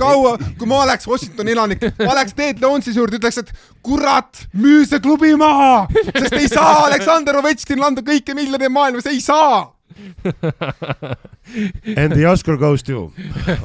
[0.00, 3.52] kaua, kui ma oleks Washingtoni elanik, ma oleks Ted Lonesi juurde, ütleks, et
[3.84, 5.86] kurat, müü see klubi maha,
[6.16, 9.66] sest ei saa Aleksander Ovechkinil anda kõiki miljoneid maailmas, ei saa.
[11.96, 13.12] And the Oscar goes to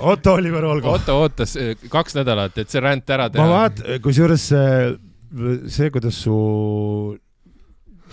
[0.01, 0.91] Otto Oliver Olgo.
[0.97, 3.47] Otto ootas eh, kaks nädalat, et see ränd ära ma teha.
[3.53, 4.93] vaat-, kusjuures see,
[5.71, 6.35] see, kuidas su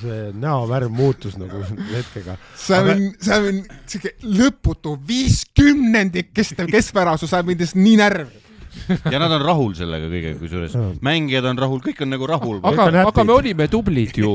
[0.01, 1.63] see näovärv muutus nagu
[1.93, 2.37] hetkega.
[2.61, 8.43] see Aga- on, see on siuke lõputu viiskümnendik kestev keskpärasus, ajab mind lihtsalt nii närvi.
[8.87, 12.61] Ja nad on rahul sellega kõigega, kusjuures mängijad on rahul, kõik on nagu rahul.
[12.67, 14.35] Aga aga me olime tublid ju.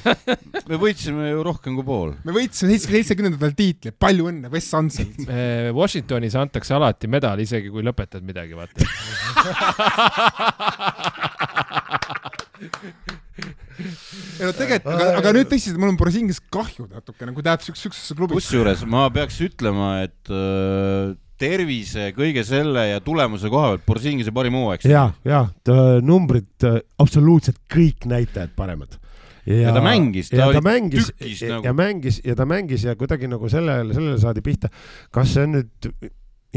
[0.70, 2.14] me võitsime ju rohkem kui pool.
[2.26, 5.14] me võitsime seitsmekümnendatel tiitli, palju õnne, Wes Hansen.
[5.38, 8.86] Eh, Washingtonis antakse alati medal, isegi kui lõpetad midagi, vaata.
[14.38, 17.66] ei no tegelikult, aga, aga nüüd tõsiselt, mul on Borisingist kahju natukene, kui ta jääb
[17.66, 18.40] siukse, siuksesse klubisse.
[18.40, 24.58] kusjuures ma peaks ütlema, et äh, tervise, kõige selle ja tulemuse koha pealt Borisingise parim
[24.58, 24.86] hooaeg.
[24.88, 25.44] ja, ja
[26.04, 26.66] numbrid,
[26.98, 28.98] absoluutselt kõik näitajad paremad.
[29.48, 31.64] Ja ta mängis, ta ja ta mängis tükis ja, nagu.
[31.64, 34.68] ja mängis ja ta mängis ja kuidagi nagu sellele, sellele saadi pihta.
[35.14, 35.88] kas see on nüüd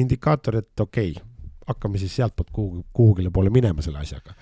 [0.01, 1.23] indikaator, et okei okay,,
[1.71, 4.35] hakkame siis sealtpoolt kuhugi, kuhugile poole minema selle asjaga.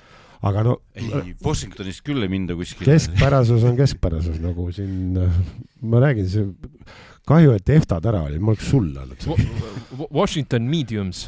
[0.50, 2.90] aga no ei, Washingtonist küll ei minda kuskile.
[2.90, 5.20] keskpärasus on keskpärasus nagu siin,
[5.82, 6.48] ma räägin, see
[7.30, 9.20] kahju, et EFTA-d ära olid, ma oleks sull olnud.
[10.10, 11.28] Washington Mediums.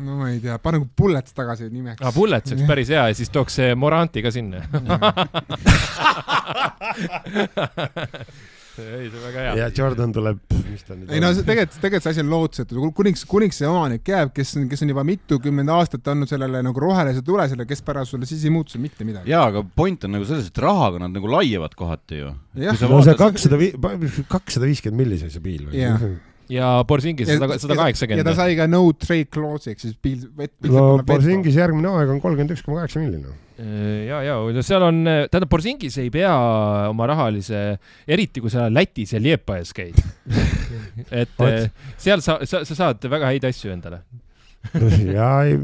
[0.00, 3.14] no ma ei tea, pane nagu Bullets tagasi nimeks aa, Bullets oleks päris hea ja
[3.18, 4.62] siis tooks see Moranti ka sinna.
[8.80, 9.68] ei, see on väga hea ja.
[9.76, 13.24] Jordan tuleb, mis ta nüüd ei no see tegelikult, tegelikult see asi on lootusetu, kuniks,
[13.30, 17.24] kuniks see omanik jääb, kes on, kes on juba mitukümmend aastat andnud sellele nagu rohelise
[17.26, 19.32] tule selle keskpärasusele, siis ei muutu seal mitte midagi.
[19.32, 22.34] jaa, aga point on nagu selles, et rahaga nad nagu laiavad kohati ju.
[22.60, 23.60] No see kakssada
[24.30, 26.18] kakssada viiskümmend milli sai see piil või?
[26.50, 28.32] Ja Borsingis sada, sada ja ta kaheksakümmend.
[28.38, 30.54] sai ka no trade clause'i ehk siis piil, vett.
[30.66, 33.34] no Borsingis järgmine hooaeg on kolmkümmend üks koma kaheksa miljonit.
[33.60, 36.32] Äh, ja, ja no seal on, tähendab, Borsingis ei pea
[36.90, 37.62] oma rahalise,
[38.08, 40.00] eriti kui sa Lätis ja Liepajas käid.
[41.22, 41.70] et eh,
[42.00, 44.02] seal sa, sa, sa saad väga häid asju endale.
[45.16, 45.54] ja ei,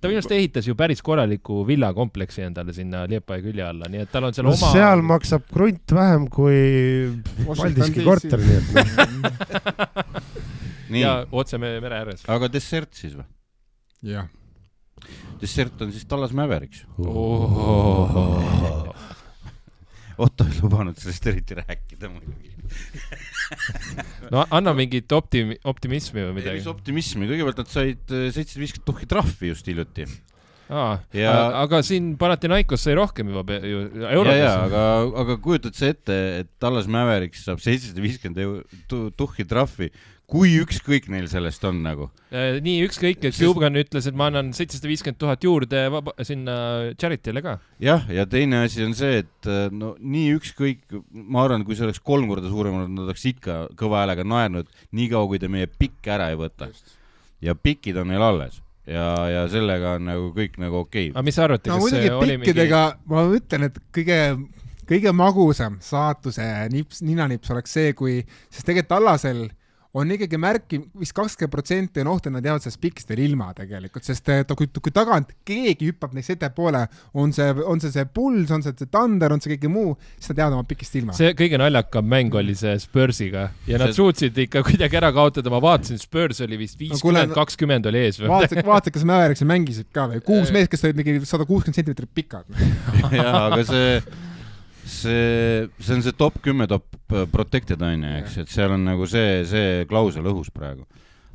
[0.00, 4.12] ta minu arust ehitas ju päris korraliku villakompleksi endale sinna Liepaja külje alla, nii et
[4.12, 4.70] tal on seal no oma.
[4.72, 6.60] seal maksab krunt vähem kui
[7.48, 8.66] Paldiski korter, nii et
[10.94, 12.22] nii ja, otse me- mere ääres.
[12.30, 13.26] aga dessert siis või?
[14.14, 14.30] jah,
[15.42, 16.86] dessert on siis Tallas Mavericks.
[17.02, 18.65] Oh.
[20.18, 22.52] Otto ei lubanud sellest eriti rääkida muidugi.
[24.32, 26.64] no anna mingit optimi-, optimismi või mis midagi.
[26.72, 30.06] optimismi, kõigepealt nad said äh, seitsesada viiskümmend tuhki trahvi just hiljuti.
[30.72, 34.50] aa, Ja- aga siin Panathinaikos sai rohkem juba ju ja, ja, eurodes.
[34.66, 34.82] aga,
[35.22, 39.92] aga kujutad sa ette, et Tallas Mavericks saab seitsesada viiskümmend tuhki trahvi,
[40.26, 42.08] kui ükskõik neil sellest on nagu.
[42.34, 46.14] Äh, nii ükskõik, et Sest- Cuban ütles, et ma annan seitsesada viiskümmend tuhat juurde vaba,
[46.26, 46.56] sinna
[46.98, 47.56] charity'le ka.
[47.82, 50.82] jah, ja teine asi on see, et äh, no nii ükskõik,
[51.14, 55.30] ma arvan, kui see oleks kolm korda suurem, nad oleks ikka kõva häälega naernud, niikaua
[55.30, 56.70] kui te meie pikke ära ei võta.
[57.40, 61.36] ja pikid on neil alles ja, ja sellega on nagu kõik nagu okei aga mis
[61.36, 64.18] sa arvate, no kas muidugi see oli pikkidega mingi..., ma ütlen, et kõige,
[64.88, 69.46] kõige magusam saatuse nips, ninanips oleks see, kui, sest tegelikult Allasel
[69.96, 73.48] on ikkagi märki, vist kakskümmend protsenti on oht, et nad jäävad sellest pikist veel ilma
[73.56, 76.82] tegelikult, sest et kui, kui tagant keegi hüppab neist ettepoole,
[77.16, 80.32] on see, on see see Bulls, on see see Thunder, on see keegi muu, siis
[80.32, 81.16] nad jäävad oma pikist ilma.
[81.16, 85.52] see kõige naljakam mäng oli see Spursiga ja nad See- suutsid ikka kuidagi ära kaotada,
[85.52, 88.30] ma vaatasin, Spurs oli vist viiskümmend, kakskümmend oli ees või?
[88.34, 92.12] vaata, vaata, kas Mäveriksil mängisid ka või, kuus meest, kes olid mingi sada kuuskümmend sentimeetrit
[92.16, 92.48] pikad.
[93.16, 94.00] jaa, aga see,
[94.86, 96.86] see, see on see top kümme top
[97.32, 100.86] protected on ju, eks, et seal on nagu see, see klausel õhus praegu.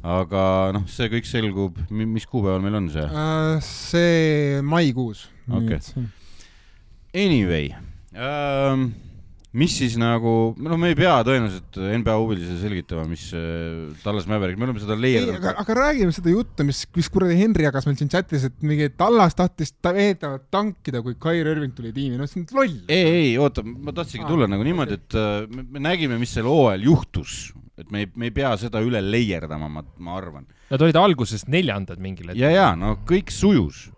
[0.02, 0.44] aga
[0.74, 3.06] noh, see kõik selgub, mis kuupäeval meil on see?
[3.06, 5.28] Äh, see maikuus.
[5.52, 5.80] Okei.
[7.12, 7.74] Anyway
[8.16, 8.94] ähm,,
[9.58, 14.60] mis siis nagu, no me ei pea tõenäoliselt NBA huvilisele selgitama, mis äh, Tallas Maverick,
[14.60, 17.88] me oleme seda ei, leierdanud aga, aga räägime seda juttu, mis, mis kuradi Henri jagas
[17.88, 22.20] meil siin chatis, et mingi Tallas tahtis ta veedavalt tankida, kui Kair Irving tuli tiimi,
[22.20, 22.78] no see on loll.
[22.88, 26.48] ei, ei oota, ma tahtsingi tulla nagu niimoodi, et äh, me, me nägime, mis sel
[26.48, 27.42] hooajal juhtus,
[27.82, 30.48] et me ei, me ei pea seda üle leierdama, ma, ma arvan.
[30.72, 32.40] Nad olid algusest neljandad mingil hetkel.
[32.46, 33.90] ja, ja no kõik sujus,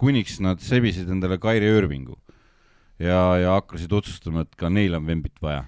[0.00, 2.16] kuniks nad sebisid endale Kairi Irvingu
[3.02, 5.64] ja, ja hakkasid otsustama, et ka neil on vembit vaja.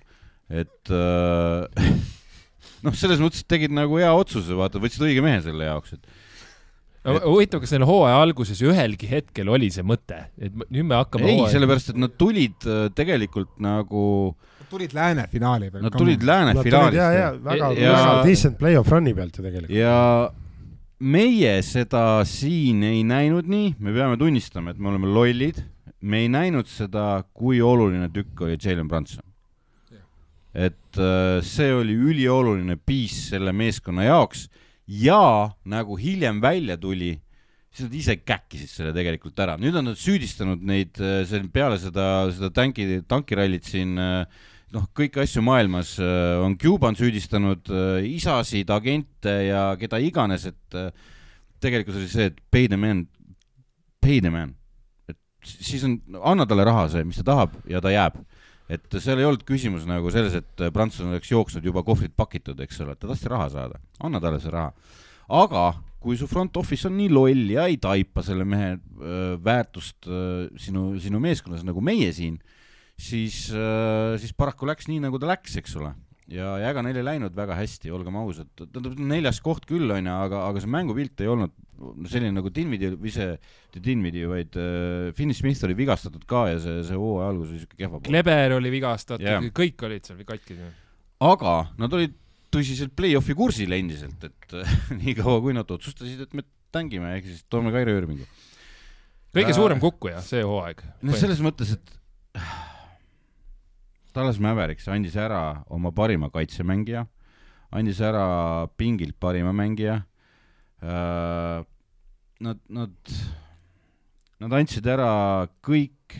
[0.50, 1.90] et äh,
[2.86, 6.06] noh, selles mõttes, tegid nagu hea otsuse, vaata, võtsid õige mehe selle jaoks, et
[7.22, 11.36] huvitav, kas neil hooaja alguses ühelgi hetkel oli see mõte, et nüüd me hakkame ei,
[11.38, 14.34] hooaja- sellepärast et nad tulid äh, tegelikult nagu,
[14.70, 15.84] tulid lääne finaali veel.
[15.86, 19.38] nad tulid lääne Nad tulid ja, ja finaalist väga, Ja- väga decent play-off run'i pealt
[19.38, 19.70] ju tegelikult.
[19.76, 20.30] ja
[20.98, 25.62] meie seda siin ei näinud nii, me peame tunnistama, et me oleme lollid,
[26.06, 29.24] me ei näinud seda, kui oluline tükk oli Jalen Brunson.
[30.56, 34.46] et äh, see oli ülioluline piis selle meeskonna jaoks
[34.88, 37.10] ja nagu hiljem välja tuli,
[37.68, 41.76] siis nad ise käkkisid selle tegelikult ära, nüüd on nad süüdistanud neid äh, see- peale
[41.82, 44.24] seda, seda tanki, tankirallit siin äh,
[44.72, 47.68] noh, kõiki asju maailmas on Cuban süüdistanud
[48.08, 50.80] isasid, agente ja keda iganes, et
[51.60, 53.04] tegelikult oli see, et pay the man,
[54.00, 54.56] pay the man.
[55.46, 58.18] Siis on, anna talle raha see, mis ta tahab ja ta jääb.
[58.72, 62.80] et seal ei olnud küsimus nagu selles, et Prantsusmaa oleks jooksnud juba kohvrid pakitud, eks
[62.82, 64.72] ole, ta tahtis raha saada, anna talle see raha.
[65.28, 65.66] aga
[66.02, 70.48] kui su front office on nii loll ja ei taipa selle mehe öö, väärtust öö,
[70.60, 72.36] sinu, sinu meeskonnas nagu meie siin,
[72.96, 73.46] siis,
[74.20, 75.92] siis paraku läks nii, nagu ta läks, eks ole.
[76.30, 80.14] ja, ja ega neil ei läinud väga hästi, olgem ausad, tähendab neljas koht küll onju,
[80.26, 81.54] aga, aga see mängupilt ei olnud
[82.10, 83.36] selline nagu Dinvidi või see,
[83.68, 87.62] mitte Dinvidi, vaid äh, Finney Smith oli vigastatud ka ja see, see hooaja algus oli
[87.62, 88.00] siuke kehva.
[88.06, 90.58] Kleber oli vigastatud yeah., kõik olid seal katki.
[91.26, 92.16] aga nad olid
[92.54, 97.44] tõsiselt play-off'i kursil endiselt, et äh, niikaua kui nad otsustasid, et me tängime, ehk siis
[97.50, 98.26] toome Kairi Irvingu.
[99.36, 100.82] kõige Äh, suurem kukkuja see hooaeg.
[101.02, 101.96] no selles mõttes, et
[104.16, 107.04] Dallas Mavericks andis ära oma parima kaitsemängija,
[107.76, 110.00] andis ära pingilt parima mängija.
[110.82, 113.12] Nad, nad,
[114.42, 116.18] nad andsid ära kõik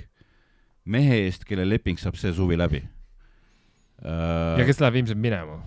[0.88, 2.80] mehe eest, kelle leping saab see suvi läbi.
[4.00, 5.59] ja kes läheb ilmselt minema.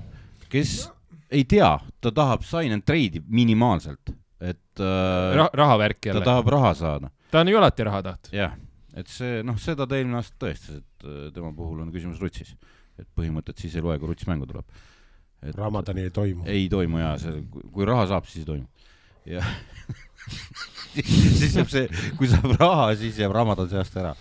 [0.49, 0.89] kes
[1.29, 1.69] ei tea,
[2.01, 6.25] ta tahab sign and trade'i minimaalselt, et äh, Ra rahavärk ta jälle.
[6.25, 7.11] tahab raha saada.
[7.31, 8.33] ta on ju alati raha tahtnud.
[8.33, 8.55] jah,
[8.97, 12.55] et see noh, seda ta eelmine aasta tõestas, et äh, tema puhul on küsimus rutsis.
[12.99, 14.65] et põhimõtteliselt siis ei loe, kui ruts mängu tuleb.
[15.43, 16.43] Et Ramadani ei toimu.
[16.45, 18.67] ei toimu jaa, see, kui raha saab, siis ei toimu.
[19.29, 19.43] ja
[21.39, 21.87] siis jääb see,
[22.19, 24.13] kui saab raha, siis jääb Ramadan see aasta ära.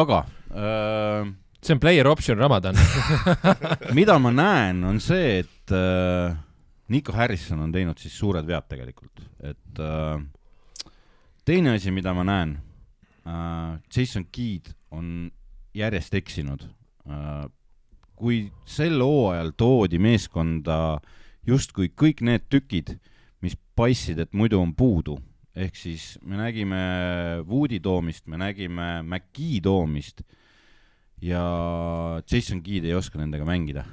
[0.00, 1.32] aga äh,
[1.62, 2.78] see on player option Ramadan.
[3.98, 6.36] mida ma näen, on see, et äh,
[6.88, 10.22] Nico Harrison on teinud siis suured vead tegelikult, et äh,
[11.46, 12.56] teine asi, mida ma näen
[13.26, 15.30] äh,, Jason Keed on
[15.74, 16.68] järjest eksinud
[17.08, 17.46] äh,.
[18.16, 20.98] Kui sel hooajal toodi meeskonda
[21.46, 22.96] justkui kõik need tükid,
[23.44, 25.18] mis paistsid, et muidu on puudu,
[25.56, 26.80] ehk siis me nägime
[27.48, 30.24] Woodi toomist, me nägime McGee toomist
[31.22, 31.44] ja
[32.28, 33.86] Jason Keed ei oska nendega mängida.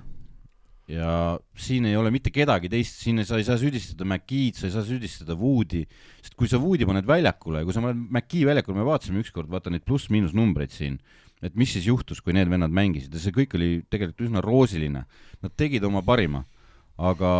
[0.87, 4.73] ja siin ei ole mitte kedagi teist, siin sa ei saa süüdistada McGee'd, sa ei
[4.73, 5.85] saa süüdistada Woodi,
[6.19, 9.71] sest kui sa Woodi paned väljakule, kui sa paned McGee väljakule, me vaatasime ükskord, vaata
[9.71, 10.99] neid pluss-miinus numbreid siin,
[11.43, 15.05] et mis siis juhtus, kui need vennad mängisid ja see kõik oli tegelikult üsna roosiline.
[15.43, 16.45] Nad tegid oma parima,
[16.97, 17.31] aga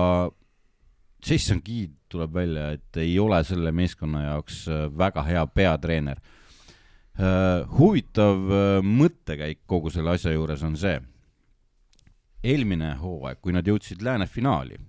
[1.23, 6.19] Jason Keed tuleb välja, et ei ole selle meeskonna jaoks äh, väga hea peatreener
[7.13, 10.95] Uh, huvitav uh, mõttekäik kogu selle asja juures on see,
[12.41, 14.79] eelmine hooaeg, kui nad jõudsid lääne finaali,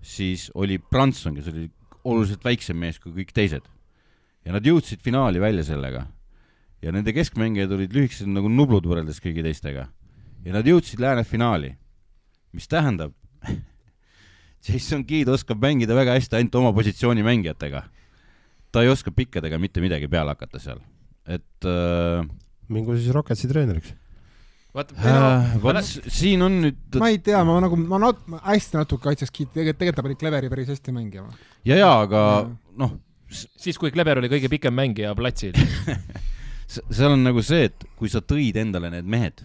[0.00, 1.66] siis oli Branson, kes oli
[2.08, 3.68] oluliselt väiksem mees kui kõik teised.
[4.40, 6.06] ja nad jõudsid finaali välja sellega.
[6.82, 9.88] Ja nende keskmängijad olid lühikesed nagu nublud võrreldes kõigi teistega.
[10.44, 11.74] ja nad jõudsid lääne finaali,
[12.56, 13.12] mis tähendab,
[14.66, 17.82] Jason Keed oskab mängida väga hästi ainult oma positsiooni mängijatega.
[18.72, 20.78] ta ei oska pikkadega mitte midagi peale hakata seal,
[21.26, 22.24] et äh,
[22.68, 23.92] mingu siis Rocketsi treeneriks.
[24.74, 28.78] vaata, äh, s- siin on nüüd ma ei tea, ma nagu, ma nat-, ma hästi
[28.78, 31.32] natuke kaitseks Keith, tegelikult, tegelikult ta pani Cleveri päris hästi mängima.
[31.64, 32.22] ja, ja aga
[32.78, 32.94] noh,
[33.30, 35.52] siis kui Kleber oli kõige pikem mängija platsil.
[36.70, 39.42] seal on nagu see, et kui sa tõid endale need mehed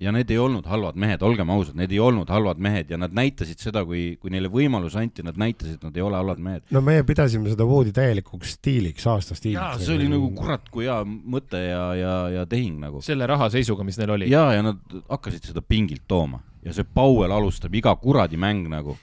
[0.00, 3.12] ja need ei olnud halvad mehed, olgem ausad, need ei olnud halvad mehed ja nad
[3.16, 6.64] näitasid seda, kui, kui neile võimalus anti, nad näitasid, et nad ei ole halvad mehed.
[6.72, 9.84] no meie pidasime seda Woodi täielikuks stiiliks, aasta jaa, stiiliks.
[9.84, 13.04] see oli nagu kurat kui hea mõte ja, ja, ja tehing nagu.
[13.04, 14.30] selle rahaseisuga, mis neil oli.
[14.32, 14.80] ja, ja nad
[15.10, 18.96] hakkasid seda pingilt tooma ja see Powell alustab iga kuradi mäng nagu,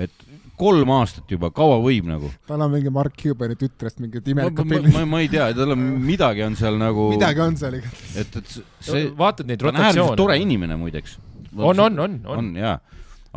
[0.00, 0.28] et
[0.60, 2.30] kolm aastat juba, kaua võib nagu.
[2.48, 4.94] tal on mingi Mark Cubani tütrest mingid ma, imelikud ma, pildid.
[4.96, 7.92] ma, ma ei tea, tal on midagi on seal nagu, midagi on seal ikka.
[8.22, 10.16] et, et see, vaatad neid rotatsioone.
[10.20, 11.18] tore inimene muideks.
[11.56, 12.36] on, on, on, on.
[12.36, 12.76] on jaa,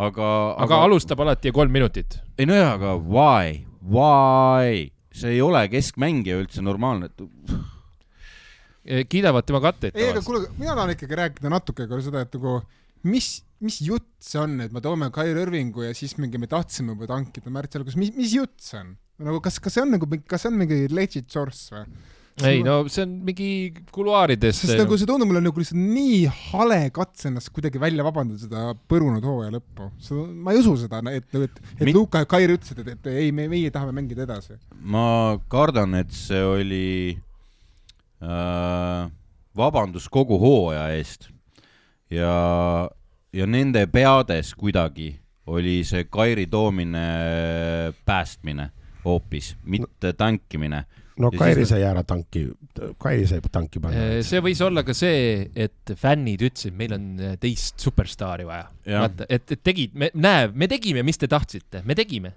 [0.08, 0.32] aga,
[0.66, 2.20] aga alustab alati kolm minutit.
[2.38, 7.12] ei no jaa, aga why, why, see ei ole keskmängija üldse normaalne,
[8.84, 12.36] et kiidavad tema katteid ei, aga kuule, mina tahan ikkagi rääkida natuke ka seda, et
[12.36, 12.60] nagu
[13.08, 16.96] mis, mis jutt see on, et me toome Kyrie Irvingu ja siis mingi me tahtsime
[16.96, 18.96] juba tankida märtsi alguses, mis, mis jutt see on?
[19.24, 21.86] nagu kas, kas see on nagu, kas see on mingi legit source või?
[22.42, 23.48] ei no see on mingi
[23.94, 24.64] kuluaarides.
[24.64, 28.64] sest nagu see tundub mulle nagu lihtsalt nii hale katse ennast kuidagi välja vabandada seda
[28.90, 29.90] põrunud hooaja lõppu.
[30.42, 33.30] ma ei usu seda, et, et, et Mi- Luka ja Kairi ütlesid, et, et ei,
[33.36, 34.58] me, meie tahame mängida edasi.
[34.82, 36.88] ma kardan, et see oli
[38.26, 39.06] äh,
[39.54, 41.30] vabandus kogu hooaja eest
[42.10, 42.34] ja,
[43.34, 45.12] ja nende peades kuidagi
[45.52, 47.02] oli see Kairi toomine
[48.06, 48.70] päästmine
[49.04, 50.86] hoopis, mitte tankimine.
[51.20, 52.46] no Ja Kairi siis- sai ära tanki,
[52.98, 54.22] Kairi sai tanki panna.
[54.24, 58.70] see võis olla ka see, et fännid ütlesid, meil on äh, teist superstaari vaja.
[58.88, 62.34] Vaata, et, et tegid, me, näe, me tegime, mis te tahtsite, me tegime.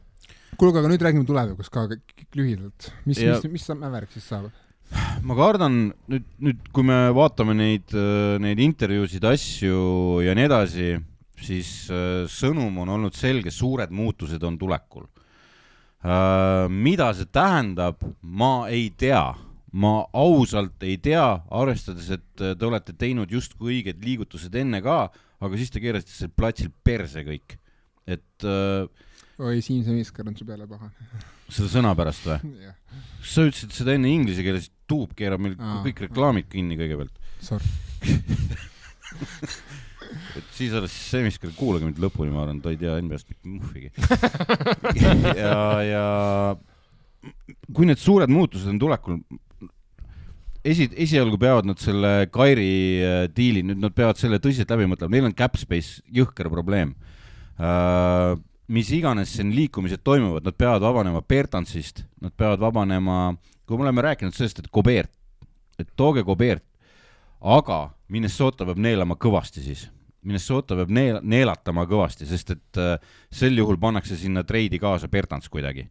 [0.59, 1.87] kuulge, aga nüüd räägime tulevikust ka
[2.35, 2.91] lühidalt.
[3.07, 4.51] mis, Ja- mis, mis Mäverik siis saab?
[5.27, 5.79] Ma kardan
[6.09, 7.93] nüüd, nüüd kui me vaatame neid,
[8.43, 10.89] neid intervjuusid, asju ja nii edasi,
[11.43, 15.07] siis äh, sõnum on olnud selge, suured muutused on tulekul.
[16.71, 19.35] mida see tähendab, ma ei tea,
[19.75, 25.09] ma ausalt ei tea, arvestades, et äh, te olete teinud justkui õiged liigutused enne ka,
[25.43, 27.59] aga siis te keerasite seal platsil perse kõik.
[28.07, 28.87] et äh,
[29.39, 30.93] oi, Siimse Miskar on su peale pahane.
[31.49, 32.39] selle sõna pärast või?
[33.27, 35.83] sa ütlesid seda enne inglise keeles, tuub keerab meil Aa.
[35.87, 37.15] kõik reklaamid kinni kõigepealt.
[37.45, 37.69] Sorry.
[40.39, 43.47] et siis alles see, küll kuulage mind lõpuni, ma arvan, ta ei tea NBA-st mitte
[43.51, 43.89] muhvigi.
[45.43, 46.05] ja, ja
[47.75, 49.17] kui need suured muutused on tulekul,
[50.67, 52.71] esi, esialgu peavad nad selle Kairi
[53.03, 56.91] äh, diili, nüüd nad peavad selle tõsiselt läbi mõtlema, neil on cap space jõhker probleem
[57.59, 58.37] uh,.
[58.69, 63.35] Mis iganes siin liikumised toimuvad, nad peavad vabanema Bertansist, nad peavad vabanema,
[63.67, 65.13] kui me oleme rääkinud sellest, et Gobert,
[65.79, 66.65] et tooge Gobert,
[67.41, 69.87] aga Minnesota peab neelama kõvasti siis.
[70.27, 72.97] Minnesota peab neel-, neelatama kõvasti, sest et äh,
[73.31, 75.89] sel juhul pannakse sinna treidi kaasa Bertans kuidagi.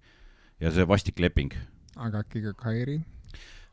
[0.59, 1.51] ja see vastik leping
[1.95, 2.99] aga äkki ka Kairi?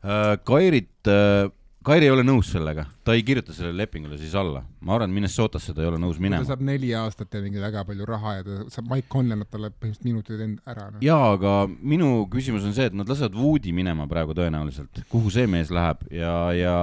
[0.03, 0.37] äh,.
[0.43, 1.51] Kairit äh,,
[1.83, 4.61] Kairi ei ole nõus sellega, ta ei kirjuta sellele lepingule siis alla.
[4.83, 6.45] ma arvan, et Minnesotasse ta ei ole nõus ta minema.
[6.47, 9.67] saab neli aastat ja mingi väga palju raha ja ta saab, Mike Conley annab talle
[9.71, 11.01] põhimõtteliselt minutid end- ära no..
[11.03, 15.43] jaa, aga minu küsimus on see, et nad lasevad Woodi minema praegu tõenäoliselt, kuhu see
[15.51, 16.77] mees läheb ja, ja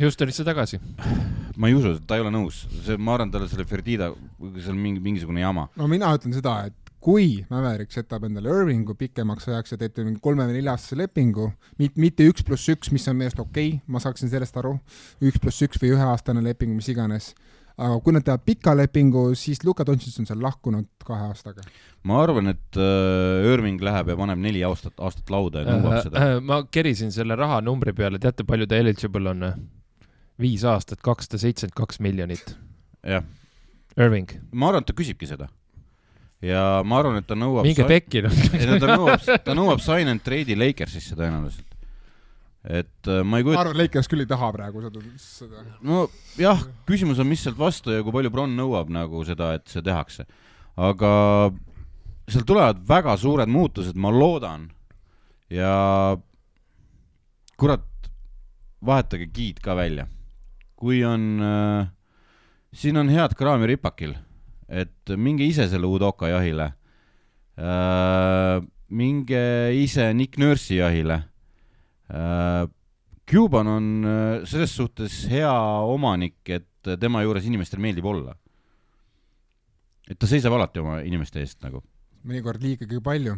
[0.00, 0.80] Houstonisse tagasi.
[1.56, 4.08] ma ei usu, et ta ei ole nõus, see, ma arvan, talle selle Ferdida,
[4.56, 5.68] seal mingi, mingisugune jama.
[5.76, 10.18] no mina ütlen seda, et kui Mäverik setab endale Irvingu pikemaks ajaks ja teeb mingi
[10.22, 13.82] kolme või nelja-aastase lepingu, mitte, mitte üks pluss üks, mis on minu arust okei okay,,
[13.86, 14.74] ma saaksin sellest aru,
[15.22, 17.30] üks pluss üks või üheaastane leping, mis iganes,
[17.76, 21.62] aga kui nad teevad pika lepingu, siis Luka Doncic on seal lahkunud kahe aastaga.
[22.08, 26.24] ma arvan, et äh, Irving läheb ja paneb neli aastat, aastat lauda ja nõuab seda.
[26.24, 29.52] Äh, ma kerisin selle rahanumbri peale, teate, palju ta eligible on?
[30.42, 32.56] viis aastat, kakssada seitsekümmend kaks miljonit.
[33.06, 33.22] jah,
[33.94, 35.46] Irving, ma arvan, et ta küsibki seda.
[36.44, 37.66] Ja ma arvan, et ta nõuab.
[37.66, 38.34] minge pekki noh.
[38.58, 41.76] ei no ta nõuab, ta nõuab sign and trade'i Lakersisse tõenäoliselt.
[42.66, 45.64] et äh, ma ei ma kujuta, arvan, Lakers küll ei taha praegu seda, seda.
[45.86, 49.84] nojah, küsimus on, mis sealt vastu ja kui palju Bron nõuab nagu seda, et see
[49.86, 50.26] tehakse.
[50.76, 51.12] aga
[52.28, 54.68] seal tulevad väga suured muutused, ma loodan.
[55.50, 56.16] ja
[57.56, 57.86] kurat,
[58.84, 60.08] vahetage giid ka välja.
[60.76, 61.88] kui on äh,,
[62.76, 64.12] siin on head kraami ripakil,
[64.68, 66.72] et minge ise selle Udoka jahile
[67.58, 68.62] äh,.
[68.88, 69.42] minge
[69.74, 71.22] ise Nick Nurse'i jahile
[72.10, 72.66] äh,.
[73.26, 75.50] Cuban on äh, selles suhtes hea
[75.82, 78.36] omanik, et tema juures inimestel meeldib olla.
[80.06, 81.82] et ta seisab alati oma inimeste eest nagu.
[82.26, 83.34] mõnikord liigagi palju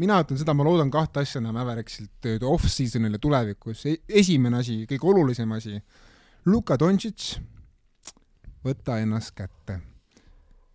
[0.00, 3.98] mina ütlen seda, ma loodan kahte asja näha Mäveriksilt off-season'il ja tulevikus e.
[4.08, 5.76] esimene asi, kõige olulisem asi,
[6.48, 7.34] Luka Doncic,
[8.64, 9.80] võta ennast kätte.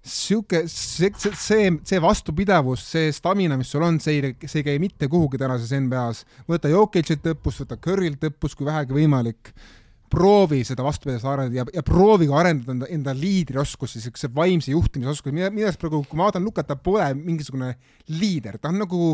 [0.03, 4.81] sihuke, see, see, see, vastupidavus, see stamina, mis sul on, see ei, see ei käi
[4.83, 6.25] mitte kuhugi tänases NBA-s.
[6.49, 9.53] võta Jokic'ilt õppust, võta Curry'lt õppust, kui vähegi võimalik
[10.13, 15.37] proovi seda vastupidavust arendada ja, ja proovige arendada enda, enda liidrioskusi, siukse vaimse juhtimise oskusi,
[15.39, 17.71] mida, mida praegu, kui ma vaatan Lukat, ta pole mingisugune
[18.11, 19.07] liider, ta on nagu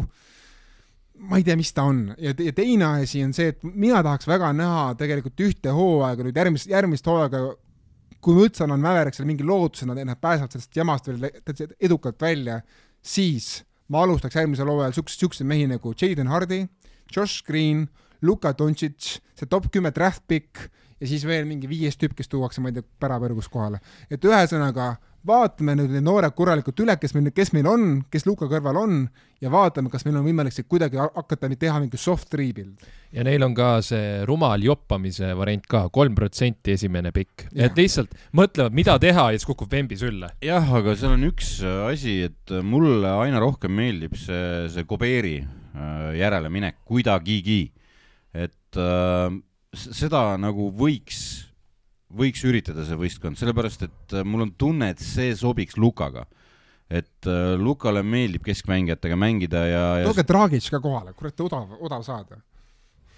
[1.29, 4.27] ma ei tea, mis ta on ja, ja teine asi on see, et mina tahaks
[4.27, 7.41] väga näha tegelikult ühte hooaega nüüd järgmist, järgmist hooaega,
[8.21, 12.19] kui ma üldse annan Mäveriksele mingi lootuse, nad, nad pääsevad sellest jamast veel täitsa edukalt
[12.21, 12.59] välja,
[13.01, 16.65] siis ma alustaks järgmisel hooajal siukseid, siukseid mehi nagu Jaden Hardy,
[17.15, 17.87] Josh Green,
[18.21, 20.67] Luka Doncic, see top kümme draft pick
[20.99, 23.79] ja siis veel mingi viies tüüp, kes tuuakse, ma ei tea, pärapõrgus kohale.
[24.09, 24.95] et ühesõnaga
[25.27, 29.01] vaatame nüüd need noored korralikult üle, kes meil, kes meil on, kes Luka kõrval on
[29.43, 32.85] ja vaatame, kas meil on võimalik siit kuidagi ha- hakata teha mingi soft rebuild.
[33.11, 38.15] ja neil on ka see rumal joppamise variant ka, kolm protsenti esimene pikk, et lihtsalt
[38.35, 40.31] mõtlevad, mida teha ja siis kukub vembi sülle.
[40.45, 44.87] jah, aga seal on üks äh, asi, et äh, mulle aina rohkem meeldib see, see
[44.87, 47.71] Kobeeri äh, järeleminek kuidagigi.
[48.33, 49.35] et äh,
[49.75, 51.21] seda nagu võiks,
[52.09, 56.25] võiks üritada see võistkond, sellepärast et äh, mul on tunne, et see sobiks Lukaga.
[56.89, 62.01] et äh, Lukale meeldib keskmängijatega mängida ja, ja tooge Dragic ka kohale, kurat odav, odav
[62.03, 62.39] saada.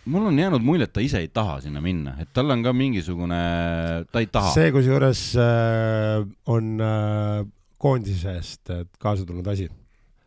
[0.05, 2.73] mul on jäänud mulje, et ta ise ei taha sinna minna, et tal on ka
[2.73, 3.41] mingisugune,
[4.11, 4.51] ta ei taha.
[4.51, 7.45] see kusjuures äh, on äh,
[7.77, 9.69] koondise eest äh, kaasa tulnud asi,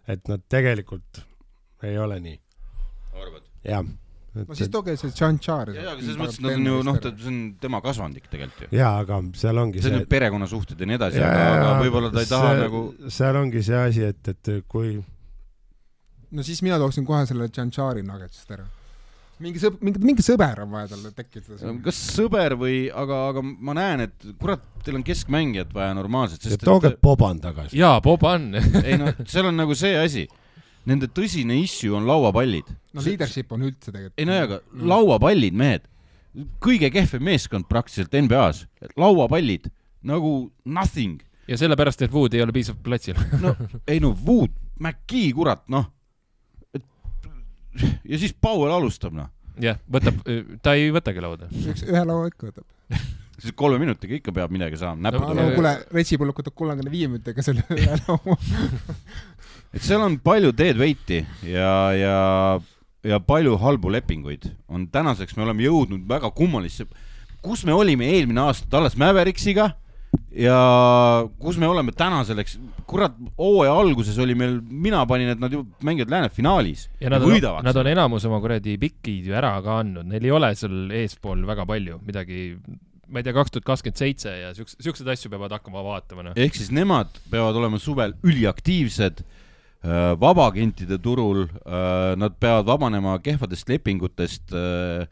[0.09, 1.21] et nad tegelikult
[1.85, 2.41] ei ole nii,
[3.13, 3.45] arvad?
[3.69, 3.85] jah.
[4.35, 5.70] No siis tooge see John Char.
[5.74, 8.70] jaa, aga selles mõttes, et nad on ju noh, see on tema kasvandik tegelikult ju.
[8.78, 12.12] jaa, aga seal ongi see on see ju, perekonnasuhted ja nii edasi, aga, aga võib-olla
[12.15, 12.85] ta ei taha see, nagu,
[13.19, 14.97] seal ongi see asi, et, et kui
[16.35, 18.66] no siis mina tooksin kohe selle John Chari Nuggetsist ära.
[19.44, 23.74] mingi sõb-, mingi, mingi sõber on vaja talle tekitada kas sõber või, aga, aga ma
[23.77, 27.78] näen, et kurat, teil on keskmängijat vaja normaalselt, sest tooge et Boban tagasi.
[27.78, 28.51] jaa, Boban.
[28.82, 30.27] ei no seal on nagu see asi,
[30.89, 32.69] nende tõsine issue on lauapallid.
[32.94, 34.19] no leadership on üldse tegelikult.
[34.20, 34.61] ei no jaa, aga
[34.93, 35.86] lauapallid, mehed,
[36.65, 38.66] kõige kehvem meeskond praktiliselt NBA-s,
[39.01, 39.70] lauapallid
[40.05, 40.35] nagu
[40.65, 41.23] nothing.
[41.48, 43.19] ja sellepärast, et Wood ei ole piisavalt platsil.
[43.44, 43.55] no
[43.89, 45.90] ei no Wood, McGee, kurat, noh.
[48.05, 49.31] ja siis Powell alustab, noh.
[49.61, 50.20] jah, võtab,
[50.62, 51.51] ta ei võtagi lauda.
[51.52, 52.69] üks, ühe laua ikka võtab.
[53.44, 55.56] siis kolme minutiga ikka peab midagi saama, näppude No, no vahel.
[55.59, 58.39] kuule, Retsi Pulluk võtab kolmekümne viie minutiga selle ühe laua.
[59.75, 62.19] et seal on palju dead weight'i ja, ja,
[63.05, 64.49] ja palju halbu lepinguid.
[64.69, 66.87] On tänaseks, me oleme jõudnud väga kummalisse,
[67.45, 68.71] kus me olime eelmine aasta?
[68.73, 69.73] Dallas Maveriksiga
[70.35, 70.57] ja
[71.41, 72.57] kus me oleme täna selleks,
[72.91, 77.25] kurat, hooaja alguses oli meil, mina panin, et nad ju mängivad lääne finaalis ja nad
[77.25, 77.37] on,
[77.67, 81.45] nad on enamus oma kuradi pikid ju ära ka andnud, neil ei ole seal eespool
[81.49, 82.45] väga palju midagi,
[83.09, 86.39] ma ei tea, kaks tuhat kakskümmend seitse ja siukse, siukseid asju peavad hakkama vaatama, noh.
[86.39, 89.25] ehk siis nemad peavad olema suvel üliaktiivsed
[89.85, 91.47] äh, vabaagentide turul,
[92.16, 95.06] nad peavad vabanema kehvadest lepingutest äh,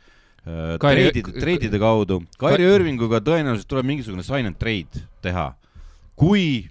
[0.46, 2.22] äh, treidide, treidide kaudu.
[2.40, 5.52] Kairi Irvinguga tõenäoliselt tuleb mingisugune sign and trade teha.
[6.16, 6.68] kui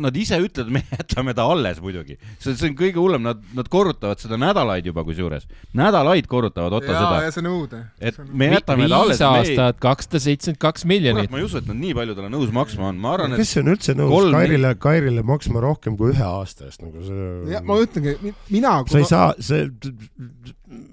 [0.00, 3.68] nad ise ütlevad, me jätame ta alles muidugi, see, see on kõige hullem, nad, nad
[3.72, 5.46] korrutavad seda nädalaid juba kusjuures,
[5.76, 7.82] nädalaid korrutavad Otto seda, ja see on õudne.
[8.00, 11.30] et me jätame ta alles viis, aastat, kakssada seitsekümmend kaks miljonit.
[11.32, 13.56] ma ei usu, et nad nii palju talle nõus maksma on, ma arvan, et kes
[13.62, 17.64] on üldse nõus kolm- Kairile, Kairile maksma rohkem kui ühe aasta eest, nagu see jah,
[17.66, 18.76] ma ütlengi, mina.
[18.90, 19.68] sa ei saa, see,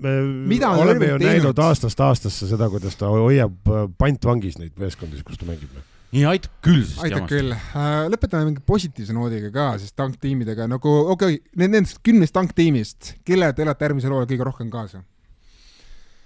[0.01, 0.17] me
[0.51, 3.71] Mida on oleme ju näinud aastast aastasse seda, kuidas ta hoiab
[4.01, 5.71] pantvangis neid meeskondi, kus ta mängib.
[6.11, 7.31] Nii aitab küll sellest aitab jamast.
[7.31, 8.11] küll.
[8.11, 13.63] lõpetame mingi positiivse noodiga ka, siis tanktiimidega nagu okei okay,, nendest kümnest tanktiimist, kelle te
[13.63, 15.03] elate järgmisel hooajal kõige rohkem kaasa?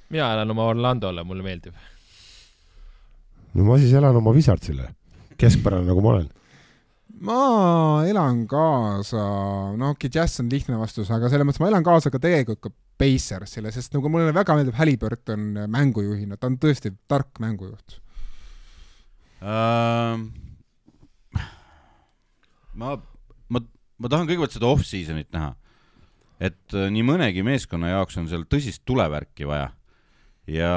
[0.09, 1.75] mina elan oma Orlandole, mulle meeldib.
[3.53, 4.89] no ma siis elan oma Wizardsile,
[5.37, 6.31] keskpärane nagu ma olen.
[7.29, 7.43] ma
[8.09, 9.21] elan kaasa,
[9.77, 12.63] no okei okay,, Jazz on lihtne vastus, aga selles mõttes ma elan kaasa ka tegelikult
[12.63, 17.99] ka Pacersile, sest nagu mulle väga meeldib Halliburton mängujuhina, ta on tõesti tark mängujuht.
[19.45, 20.29] Ähm,
[22.73, 22.95] ma,
[23.53, 25.51] ma, ma tahan kõigepealt seda off-season'it näha.
[26.41, 29.69] et äh, nii mõnegi meeskonna jaoks on seal tõsist tulevärki vaja.
[30.49, 30.71] ja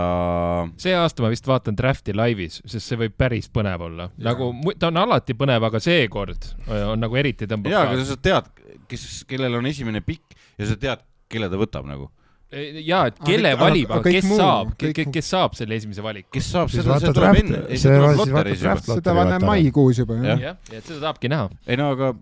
[0.80, 4.10] see aasta ma vist vaatan Drafti laivis, sest see võib päris põnev olla.
[4.20, 8.52] Nagu ta on alati põnev, aga seekord on nagu eriti tõmbab jaa, aga sa tead,
[8.90, 12.10] kes, kellel on esimene pikk ja sa tead, kelle ta võtab nagu.
[12.50, 16.00] jaa, et Aga kelle aga- valib, aga kes muu- saab, muu- kes saab selle esimese
[16.02, 16.30] valiku?
[16.32, 18.92] kes saab seda, see tuleb enne, ei see tuleb siis vaata loteris juba draft-.
[18.94, 19.40] seda vaata.
[19.46, 20.38] maikuus juba, jah.
[20.40, 22.14] jah, et seda tahabki näha, ei no aga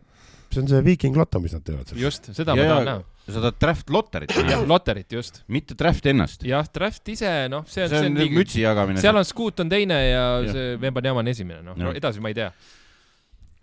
[0.51, 1.93] see on see Viiking Lotto, mis nad teevad.
[1.94, 3.05] just, seda Ja- ma tahan ja- näha.
[3.27, 5.43] sa tahad draft lotterit jah, näha, loterit just.
[5.48, 6.43] mitte draft ennast.
[6.43, 8.98] jah, draft ise, noh, see on, see on mütsi jagamine.
[9.01, 10.53] seal on Scoot on teine ja Jah.
[10.53, 12.51] see Vembanyama on esimene, noh edasi ma ei tea.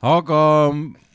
[0.04, 0.40] Aga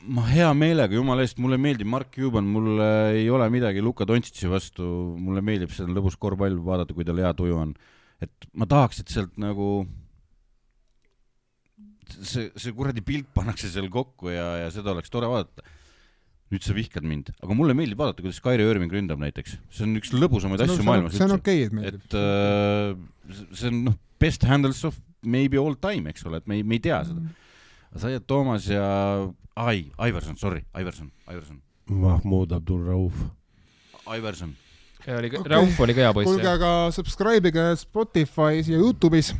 [0.09, 2.81] ma hea meelega, jumala eest, mulle meeldib Mark Cuban, mul
[3.13, 4.85] ei ole midagi Luka Dontšitši vastu,
[5.21, 7.73] mulle meeldib seda lõbus korvpall vaadata, kui tal hea tuju on.
[8.19, 9.85] et ma tahaks, et sealt nagu
[12.17, 15.63] see, see kuradi pilt pannakse seal kokku ja, ja seda oleks tore vaadata.
[16.49, 19.99] nüüd sa vihkad mind, aga mulle meeldib vaadata, kuidas Kairi Irving ründab näiteks, see on
[19.99, 22.07] üks lõbusamaid asju maailmas see on okei, et meeldib.
[22.07, 26.57] et äh, see on noh, best handles of maybe all time, eks ole, et me
[26.57, 27.21] ei, me ei tea seda.
[27.97, 28.85] Zayat Toomas ja,
[29.55, 33.13] ai, Iverson, sorry, Iverson, Iverson, Mahmoud Abdul Rauf.
[34.17, 34.55] Iverson.
[35.07, 39.33] oli okay., Rauf oli ka hea poiss kuulge, aga subscribe ige Spotify's ja Youtube'is.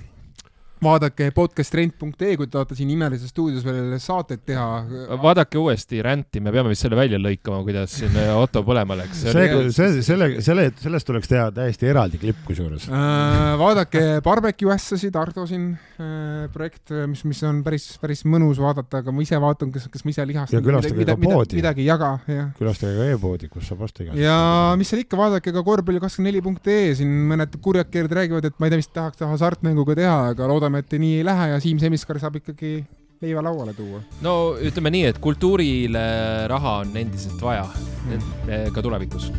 [0.83, 4.67] Vaadake podcasttrend.ee, kui te tahate siin imelises stuudios veel saateid teha.
[5.21, 9.25] vaadake uuesti Ränti, me peame vist selle välja lõikama, kuidas siin Otto põlema läks.
[9.25, 12.87] see, see, selle, selle, sellest tuleks teha täiesti eraldi klipp kusjuures.
[12.87, 19.03] Äh, vaadake Barbecue Assasid, Ardo siin äh, projekt, mis, mis on päris, päris mõnus vaadata,
[19.03, 20.61] aga ma ise vaatan, kas, kas ma ise lihastan.
[20.61, 21.59] Ja külastage ka poodi.
[21.59, 22.53] midagi ei jaga, jah.
[22.59, 24.23] külastage ka e-poodi, kus saab osta igasuguseid.
[24.23, 24.39] ja
[24.79, 28.91] mis seal ikka, vaadake ka korvpalli24.ee, siin mõned kurjakeerid räägivad, et ma ei tea, mis
[28.95, 32.85] tahaks teha hasartmänguga teha, aga loodame, et nii ei lähe ja Siim Semiskar saab ikkagi
[33.21, 34.01] leiva lauale tuua.
[34.21, 37.67] no ütleme nii, et kultuurile raha on endiselt vaja,
[38.73, 39.31] ka tulevikus.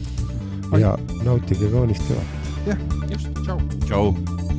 [0.78, 2.86] ja nautige kaunist kevadet.
[3.10, 3.60] just, tšau.
[3.86, 4.49] tšau.